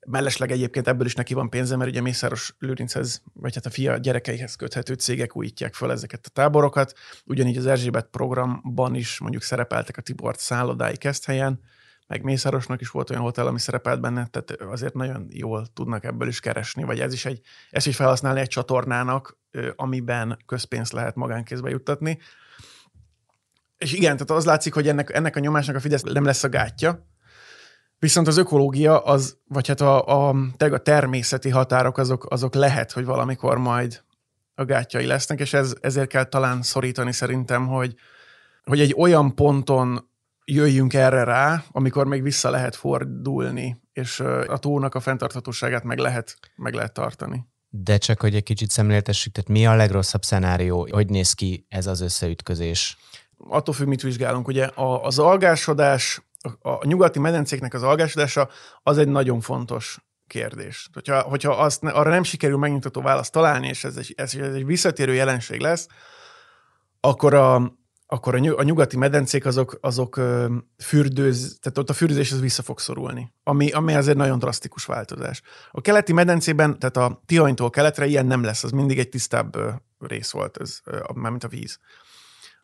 Mellesleg 0.06 0.50
egyébként 0.50 0.88
ebből 0.88 1.06
is 1.06 1.14
neki 1.14 1.34
van 1.34 1.50
pénze, 1.50 1.76
mert 1.76 1.90
ugye 1.90 2.00
Mészáros 2.00 2.54
Lőrinchez, 2.58 3.22
vagy 3.32 3.54
hát 3.54 3.66
a 3.66 3.70
fia 3.70 3.96
gyerekeihez 3.96 4.54
köthető 4.54 4.94
cégek 4.94 5.36
újítják 5.36 5.74
fel 5.74 5.92
ezeket 5.92 6.26
a 6.26 6.28
táborokat. 6.28 6.92
Ugyanígy 7.24 7.56
az 7.56 7.66
Erzsébet 7.66 8.06
programban 8.06 8.94
is 8.94 9.18
mondjuk 9.18 9.42
szerepeltek 9.42 9.96
a 9.96 10.00
Tibort 10.00 10.38
szállodái 10.38 10.96
Keszthelyen, 10.96 11.60
meg 12.06 12.22
Mészárosnak 12.22 12.80
is 12.80 12.88
volt 12.88 13.10
olyan 13.10 13.22
hotel, 13.22 13.46
ami 13.46 13.58
szerepelt 13.58 14.00
benne, 14.00 14.26
tehát 14.26 14.50
azért 14.50 14.94
nagyon 14.94 15.26
jól 15.30 15.66
tudnak 15.66 16.04
ebből 16.04 16.28
is 16.28 16.40
keresni, 16.40 16.82
vagy 16.82 17.00
ez 17.00 17.12
is 17.12 17.24
egy, 17.24 17.40
ezt 17.70 17.86
is 17.86 17.96
felhasználni 17.96 18.40
egy 18.40 18.48
csatornának, 18.48 19.38
amiben 19.76 20.38
közpénzt 20.46 20.92
lehet 20.92 21.14
magánkézbe 21.14 21.70
juttatni. 21.70 22.18
És 23.78 23.92
igen, 23.92 24.12
tehát 24.12 24.30
az 24.30 24.44
látszik, 24.44 24.74
hogy 24.74 24.88
ennek, 24.88 25.10
ennek 25.10 25.36
a 25.36 25.40
nyomásnak 25.40 25.76
a 25.76 25.80
Fidesz 25.80 26.02
nem 26.02 26.24
lesz 26.24 26.44
a 26.44 26.48
gátja, 26.48 27.06
Viszont 28.02 28.26
az 28.26 28.36
ökológia, 28.36 28.98
az, 28.98 29.36
vagy 29.48 29.68
hát 29.68 29.80
a, 29.80 30.28
a, 30.28 30.34
a 30.58 30.78
természeti 30.78 31.48
határok, 31.48 31.98
azok, 31.98 32.26
azok 32.30 32.54
lehet, 32.54 32.92
hogy 32.92 33.04
valamikor 33.04 33.58
majd 33.58 34.02
a 34.54 34.64
gátjai 34.64 35.06
lesznek, 35.06 35.40
és 35.40 35.52
ez, 35.52 35.74
ezért 35.80 36.08
kell 36.08 36.24
talán 36.24 36.62
szorítani 36.62 37.12
szerintem, 37.12 37.66
hogy, 37.66 37.94
hogy 38.64 38.80
egy 38.80 38.94
olyan 38.98 39.34
ponton 39.34 40.08
jöjjünk 40.44 40.94
erre 40.94 41.24
rá, 41.24 41.64
amikor 41.70 42.06
még 42.06 42.22
vissza 42.22 42.50
lehet 42.50 42.76
fordulni, 42.76 43.80
és 43.92 44.20
a 44.46 44.58
tónak 44.58 44.94
a 44.94 45.00
fenntarthatóságát 45.00 45.84
meg 45.84 45.98
lehet, 45.98 46.36
meg 46.56 46.74
lehet 46.74 46.92
tartani. 46.92 47.46
De 47.68 47.98
csak, 47.98 48.20
hogy 48.20 48.34
egy 48.34 48.42
kicsit 48.42 48.70
szemléltessük, 48.70 49.32
tehát 49.32 49.50
mi 49.50 49.66
a 49.66 49.74
legrosszabb 49.74 50.22
szenárió, 50.22 50.88
hogy 50.90 51.08
néz 51.08 51.32
ki 51.32 51.66
ez 51.68 51.86
az 51.86 52.00
összeütközés? 52.00 52.96
Attól 53.36 53.74
függ, 53.74 53.86
mit 53.86 54.02
vizsgálunk. 54.02 54.48
Ugye 54.48 54.68
az 55.02 55.18
algásodás 55.18 56.20
a, 56.62 56.86
nyugati 56.86 57.18
medencéknek 57.18 57.74
az 57.74 57.82
algásodása 57.82 58.48
az 58.82 58.98
egy 58.98 59.08
nagyon 59.08 59.40
fontos 59.40 59.98
kérdés. 60.26 60.88
Hogyha, 60.92 61.20
hogyha 61.20 61.52
azt, 61.52 61.84
arra 61.84 62.10
nem 62.10 62.22
sikerül 62.22 62.58
megnyugtató 62.58 63.00
választ 63.00 63.32
találni, 63.32 63.68
és 63.68 63.84
ez 63.84 63.96
egy, 63.96 64.12
ez 64.16 64.34
egy 64.34 64.66
visszatérő 64.66 65.14
jelenség 65.14 65.60
lesz, 65.60 65.86
akkor 67.00 67.34
a, 67.34 67.76
akkor 68.06 68.34
a 68.34 68.62
nyugati 68.62 68.96
medencék 68.96 69.46
azok, 69.46 69.78
azok 69.80 70.20
fürdőz, 70.78 71.58
tehát 71.60 71.78
ott 71.78 71.90
a 71.90 71.92
fürdőzés 71.92 72.32
az 72.32 72.40
vissza 72.40 72.62
fog 72.62 72.78
szorulni, 72.78 73.32
ami, 73.42 73.70
ami 73.70 73.94
azért 73.94 74.16
nagyon 74.16 74.38
drasztikus 74.38 74.84
változás. 74.84 75.42
A 75.70 75.80
keleti 75.80 76.12
medencében, 76.12 76.78
tehát 76.78 76.96
a 76.96 77.22
Tihanytól 77.26 77.70
keletre 77.70 78.06
ilyen 78.06 78.26
nem 78.26 78.42
lesz, 78.42 78.64
az 78.64 78.70
mindig 78.70 78.98
egy 78.98 79.08
tisztább 79.08 79.56
rész 79.98 80.30
volt, 80.30 80.56
ez, 80.56 80.80
mármint 81.14 81.44
a 81.44 81.48
víz. 81.48 81.78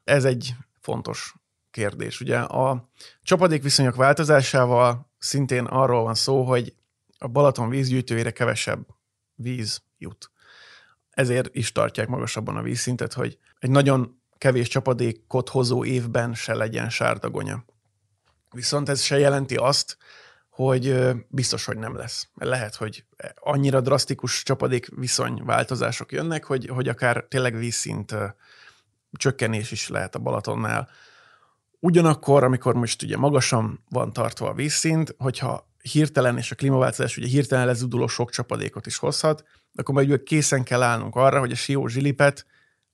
Ez 0.05 0.25
egy 0.25 0.55
fontos 0.81 1.35
kérdés. 1.71 2.21
Ugye 2.21 2.39
a 2.39 2.89
csapadékviszonyok 3.23 3.95
változásával 3.95 5.11
szintén 5.19 5.65
arról 5.65 6.03
van 6.03 6.15
szó, 6.15 6.45
hogy 6.45 6.75
a 7.19 7.29
Balaton 7.29 7.69
vízgyűjtőjére 7.69 8.31
kevesebb 8.31 8.87
víz 9.35 9.83
jut. 9.99 10.31
Ezért 11.11 11.55
is 11.55 11.73
tartják 11.73 12.09
magasabban 12.09 12.57
a 12.57 12.63
vízszintet, 12.63 13.13
hogy 13.13 13.39
egy 13.59 13.71
nagyon 13.71 14.21
kevés 14.39 14.69
csapadékot 14.69 15.49
hozó 15.49 15.85
évben 15.85 16.35
se 16.35 16.55
legyen 16.55 16.91
sárdagonya. 16.91 17.65
Viszont 18.51 18.89
ez 18.89 19.03
se 19.03 19.19
jelenti 19.19 19.57
azt, 19.57 19.97
hogy 20.49 21.15
biztos, 21.29 21.65
hogy 21.65 21.77
nem 21.77 21.97
lesz. 21.97 22.29
Lehet, 22.35 22.75
hogy 22.75 23.05
annyira 23.35 23.81
drasztikus 23.81 24.43
csapadék 24.43 24.89
viszony 24.97 25.43
változások 25.45 26.13
jönnek, 26.13 26.45
hogy, 26.45 26.67
hogy 26.67 26.89
akár 26.89 27.25
tényleg 27.29 27.57
vízszint 27.57 28.15
csökkenés 29.13 29.71
is 29.71 29.89
lehet 29.89 30.15
a 30.15 30.19
Balatonnál. 30.19 30.89
Ugyanakkor, 31.81 32.45
amikor 32.45 32.75
most 32.75 33.03
ugye 33.03 33.17
magasan 33.17 33.85
van 33.91 34.13
tartva 34.13 34.49
a 34.49 34.55
vízszint, 34.55 35.15
hogyha 35.19 35.69
hirtelen, 35.83 36.37
és 36.37 36.51
a 36.51 36.55
klímaváltozás 36.55 37.17
ugye 37.17 37.27
hirtelen 37.27 37.67
lezuduló 37.67 38.07
sok 38.07 38.31
csapadékot 38.31 38.87
is 38.87 38.97
hozhat, 38.97 39.45
akkor 39.75 39.95
majd 39.95 40.23
készen 40.23 40.63
kell 40.63 40.83
állnunk 40.83 41.17
arra, 41.17 41.39
hogy 41.39 41.53
a 41.53 41.55
Sió 41.55 41.87
zsilipet 41.87 42.47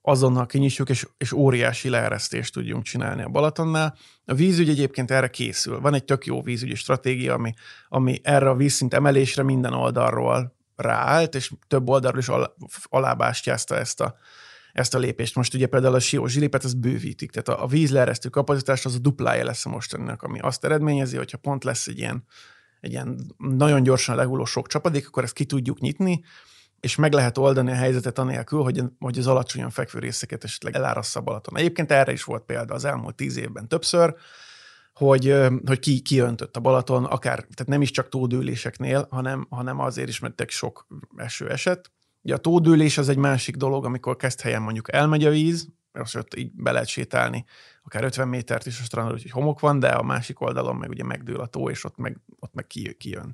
azonnal 0.06 0.46
kinyissuk, 0.46 0.88
és, 0.88 1.06
és 1.16 1.32
óriási 1.32 1.88
leeresztést 1.88 2.52
tudjunk 2.52 2.82
csinálni 2.82 3.22
a 3.22 3.28
Balatonnál. 3.28 3.96
A 4.24 4.34
vízügy 4.34 4.68
egyébként 4.68 5.10
erre 5.10 5.28
készül. 5.28 5.80
Van 5.80 5.94
egy 5.94 6.04
tök 6.04 6.26
jó 6.26 6.42
vízügyi 6.42 6.74
stratégia, 6.74 7.34
ami, 7.34 7.54
ami 7.88 8.20
erre 8.22 8.48
a 8.48 8.54
vízszint 8.54 8.94
emelésre 8.94 9.42
minden 9.42 9.72
oldalról 9.72 10.54
ráállt, 10.76 11.34
és 11.34 11.52
több 11.66 11.88
oldalról 11.88 12.20
is 12.20 12.28
al, 12.28 12.54
alábástyázta 12.82 13.76
ezt 13.76 14.00
a, 14.00 14.16
ezt 14.74 14.94
a 14.94 14.98
lépést. 14.98 15.34
Most 15.34 15.54
ugye 15.54 15.66
például 15.66 15.94
a 15.94 16.00
Sió 16.00 16.26
zsilipet, 16.26 16.64
az 16.64 16.74
bővítik, 16.74 17.30
tehát 17.30 17.60
a, 17.60 17.64
a 17.64 17.66
vízleeresztő 17.66 18.28
kapacitás 18.28 18.84
az 18.84 18.94
a 18.94 18.98
duplája 18.98 19.44
lesz 19.44 19.66
a 19.66 19.68
mostaninak, 19.68 20.22
ami 20.22 20.38
azt 20.38 20.64
eredményezi, 20.64 21.16
hogyha 21.16 21.38
pont 21.38 21.64
lesz 21.64 21.86
egy 21.86 21.98
ilyen, 21.98 22.24
egy 22.80 22.90
ilyen 22.90 23.34
nagyon 23.36 23.82
gyorsan 23.82 24.16
lehulló 24.16 24.44
sok 24.44 24.68
csapadék, 24.68 25.06
akkor 25.06 25.22
ezt 25.22 25.34
ki 25.34 25.44
tudjuk 25.44 25.78
nyitni, 25.80 26.24
és 26.80 26.96
meg 26.96 27.12
lehet 27.12 27.38
oldani 27.38 27.70
a 27.70 27.74
helyzetet 27.74 28.18
anélkül, 28.18 28.62
hogy, 28.62 28.82
hogy 28.98 29.18
az 29.18 29.26
alacsonyan 29.26 29.70
fekvő 29.70 29.98
részeket 29.98 30.44
esetleg 30.44 30.74
elárassza 30.74 31.20
Balaton. 31.20 31.56
Egyébként 31.56 31.90
erre 31.90 32.12
is 32.12 32.24
volt 32.24 32.44
példa 32.44 32.74
az 32.74 32.84
elmúlt 32.84 33.14
tíz 33.14 33.36
évben 33.36 33.68
többször, 33.68 34.14
hogy, 34.92 35.34
hogy 35.66 35.78
ki, 35.78 36.00
kiöntött 36.00 36.56
a 36.56 36.60
Balaton, 36.60 37.04
akár, 37.04 37.36
tehát 37.36 37.66
nem 37.66 37.82
is 37.82 37.90
csak 37.90 38.08
tódőléseknél, 38.08 39.06
hanem, 39.10 39.46
hanem 39.50 39.80
azért 39.80 40.08
is, 40.08 40.18
mert 40.18 40.50
sok 40.50 40.86
eső 41.16 41.50
esett, 41.50 41.92
Ugye 42.24 42.34
a 42.34 42.38
tódőlés 42.38 42.98
az 42.98 43.08
egy 43.08 43.16
másik 43.16 43.56
dolog, 43.56 43.84
amikor 43.84 44.16
kezd 44.16 44.40
helyen 44.40 44.62
mondjuk 44.62 44.92
elmegy 44.92 45.24
a 45.24 45.30
víz, 45.30 45.68
és 46.02 46.14
ott 46.14 46.34
így 46.34 46.50
be 46.54 46.72
lehet 46.72 46.88
sétálni, 46.88 47.44
akár 47.82 48.04
50 48.04 48.28
métert 48.28 48.66
is 48.66 48.80
a 48.80 48.82
strandon, 48.82 49.12
hogy 49.12 49.30
homok 49.30 49.60
van, 49.60 49.78
de 49.78 49.88
a 49.88 50.02
másik 50.02 50.40
oldalon 50.40 50.76
meg 50.76 50.88
ugye 50.88 51.04
megdől 51.04 51.40
a 51.40 51.46
tó, 51.46 51.70
és 51.70 51.84
ott 51.84 51.96
meg, 51.96 52.20
ott 52.38 52.54
meg 52.54 52.66
kijön. 52.98 53.32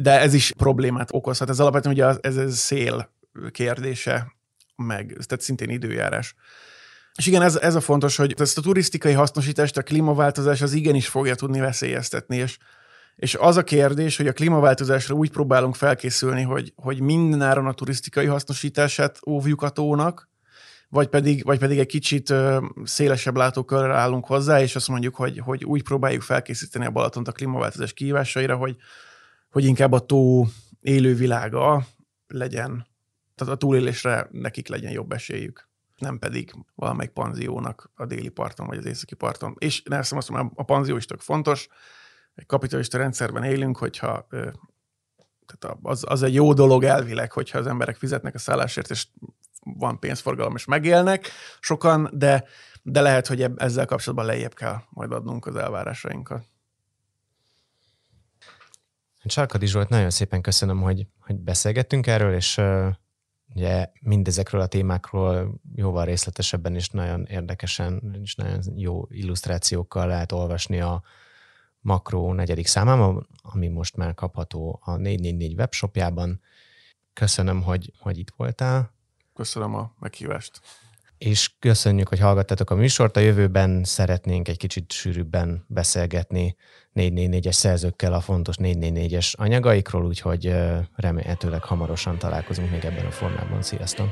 De 0.00 0.20
ez 0.20 0.34
is 0.34 0.52
problémát 0.56 1.08
okozhat. 1.12 1.48
Ez 1.48 1.60
alapvetően 1.60 1.94
ugye 1.94 2.06
ez, 2.20 2.36
ez 2.36 2.58
szél 2.58 3.12
kérdése, 3.50 4.32
meg 4.76 5.06
tehát 5.06 5.40
szintén 5.40 5.70
időjárás. 5.70 6.34
És 7.14 7.26
igen, 7.26 7.42
ez, 7.42 7.56
ez 7.56 7.74
a 7.74 7.80
fontos, 7.80 8.16
hogy 8.16 8.34
ezt 8.38 8.58
a 8.58 8.60
turisztikai 8.60 9.12
hasznosítást 9.12 9.76
a 9.76 9.82
klímaváltozás 9.82 10.62
az 10.62 10.72
igenis 10.72 11.08
fogja 11.08 11.34
tudni 11.34 11.60
veszélyeztetni, 11.60 12.36
és 12.36 12.58
és 13.16 13.34
az 13.34 13.56
a 13.56 13.64
kérdés, 13.64 14.16
hogy 14.16 14.26
a 14.26 14.32
klímaváltozásra 14.32 15.14
úgy 15.14 15.30
próbálunk 15.30 15.74
felkészülni, 15.74 16.42
hogy, 16.42 16.72
hogy 16.76 17.00
mindenáron 17.00 17.66
a 17.66 17.72
turisztikai 17.72 18.26
hasznosítását 18.26 19.18
óvjuk 19.26 19.62
a 19.62 19.68
tónak, 19.68 20.30
vagy 20.88 21.08
pedig, 21.08 21.44
vagy 21.44 21.58
pedig 21.58 21.78
egy 21.78 21.86
kicsit 21.86 22.34
szélesebb 22.84 23.36
látókörre 23.36 23.94
állunk 23.94 24.26
hozzá, 24.26 24.60
és 24.60 24.76
azt 24.76 24.88
mondjuk, 24.88 25.14
hogy, 25.14 25.38
hogy 25.38 25.64
úgy 25.64 25.82
próbáljuk 25.82 26.22
felkészíteni 26.22 26.86
a 26.86 26.90
Balatont 26.90 27.28
a 27.28 27.32
klímaváltozás 27.32 27.92
kihívásaira, 27.92 28.56
hogy, 28.56 28.76
hogy 29.50 29.64
inkább 29.64 29.92
a 29.92 30.06
tó 30.06 30.46
élővilága 30.80 31.86
legyen 32.26 32.90
tehát 33.34 33.54
a 33.54 33.56
túlélésre 33.56 34.28
nekik 34.30 34.68
legyen 34.68 34.92
jobb 34.92 35.12
esélyük 35.12 35.70
nem 36.02 36.18
pedig 36.18 36.52
valamelyik 36.74 37.12
panziónak 37.12 37.90
a 37.94 38.06
déli 38.06 38.28
parton 38.28 38.66
vagy 38.66 38.78
az 38.78 38.84
északi 38.84 39.14
parton. 39.14 39.56
És 39.58 39.82
nem 39.82 40.00
azt 40.10 40.28
mondom, 40.28 40.52
a 40.54 40.64
panzió 40.64 40.96
is 40.96 41.04
tök 41.04 41.20
fontos, 41.20 41.68
egy 42.34 42.46
kapitalista 42.46 42.98
rendszerben 42.98 43.44
élünk, 43.44 43.76
hogyha 43.76 44.26
tehát 45.46 45.78
az, 45.82 46.04
az 46.08 46.22
egy 46.22 46.34
jó 46.34 46.52
dolog 46.52 46.84
elvileg, 46.84 47.32
hogyha 47.32 47.58
az 47.58 47.66
emberek 47.66 47.96
fizetnek 47.96 48.34
a 48.34 48.38
szállásért, 48.38 48.90
és 48.90 49.06
van 49.64 49.98
pénzforgalom, 49.98 50.54
és 50.54 50.64
megélnek 50.64 51.28
sokan, 51.60 52.10
de, 52.12 52.44
de 52.82 53.00
lehet, 53.00 53.26
hogy 53.26 53.46
ezzel 53.56 53.86
kapcsolatban 53.86 54.26
lejjebb 54.26 54.54
kell 54.54 54.76
majd 54.90 55.12
adnunk 55.12 55.46
az 55.46 55.56
elvárásainkat. 55.56 56.44
Csarkadi 59.24 59.66
Zsolt, 59.66 59.88
nagyon 59.88 60.10
szépen 60.10 60.40
köszönöm, 60.40 60.80
hogy, 60.80 61.06
hogy 61.20 61.36
beszélgettünk 61.36 62.06
erről, 62.06 62.34
és 62.34 62.56
uh, 62.56 62.88
ugye 63.54 63.90
mindezekről 64.00 64.60
a 64.60 64.66
témákról 64.66 65.60
jóval 65.74 66.04
részletesebben 66.04 66.74
és 66.74 66.88
nagyon 66.88 67.24
érdekesen 67.24 68.18
és 68.22 68.34
nagyon 68.34 68.60
jó 68.76 69.06
illusztrációkkal 69.08 70.06
lehet 70.06 70.32
olvasni 70.32 70.80
a 70.80 71.02
Makro 71.82 72.32
negyedik 72.32 72.66
számában, 72.66 73.28
ami 73.42 73.68
most 73.68 73.96
már 73.96 74.14
kapható 74.14 74.80
a 74.82 74.96
444 74.96 75.54
webshopjában. 75.58 76.40
Köszönöm, 77.12 77.62
hogy, 77.62 77.92
hogy 77.98 78.18
itt 78.18 78.32
voltál. 78.36 78.92
Köszönöm 79.34 79.74
a 79.74 79.92
meghívást 79.98 80.60
és 81.22 81.50
köszönjük, 81.58 82.08
hogy 82.08 82.18
hallgattatok 82.18 82.70
a 82.70 82.74
műsort. 82.74 83.16
A 83.16 83.20
jövőben 83.20 83.84
szeretnénk 83.84 84.48
egy 84.48 84.56
kicsit 84.56 84.92
sűrűbben 84.92 85.64
beszélgetni 85.68 86.56
444-es 86.94 87.52
szerzőkkel 87.52 88.12
a 88.12 88.20
fontos 88.20 88.54
444-es 88.58 89.36
anyagaikról, 89.36 90.04
úgyhogy 90.04 90.54
remélhetőleg 90.96 91.64
hamarosan 91.64 92.18
találkozunk 92.18 92.70
még 92.70 92.84
ebben 92.84 93.06
a 93.06 93.10
formában. 93.10 93.62
Sziasztok! 93.62 94.08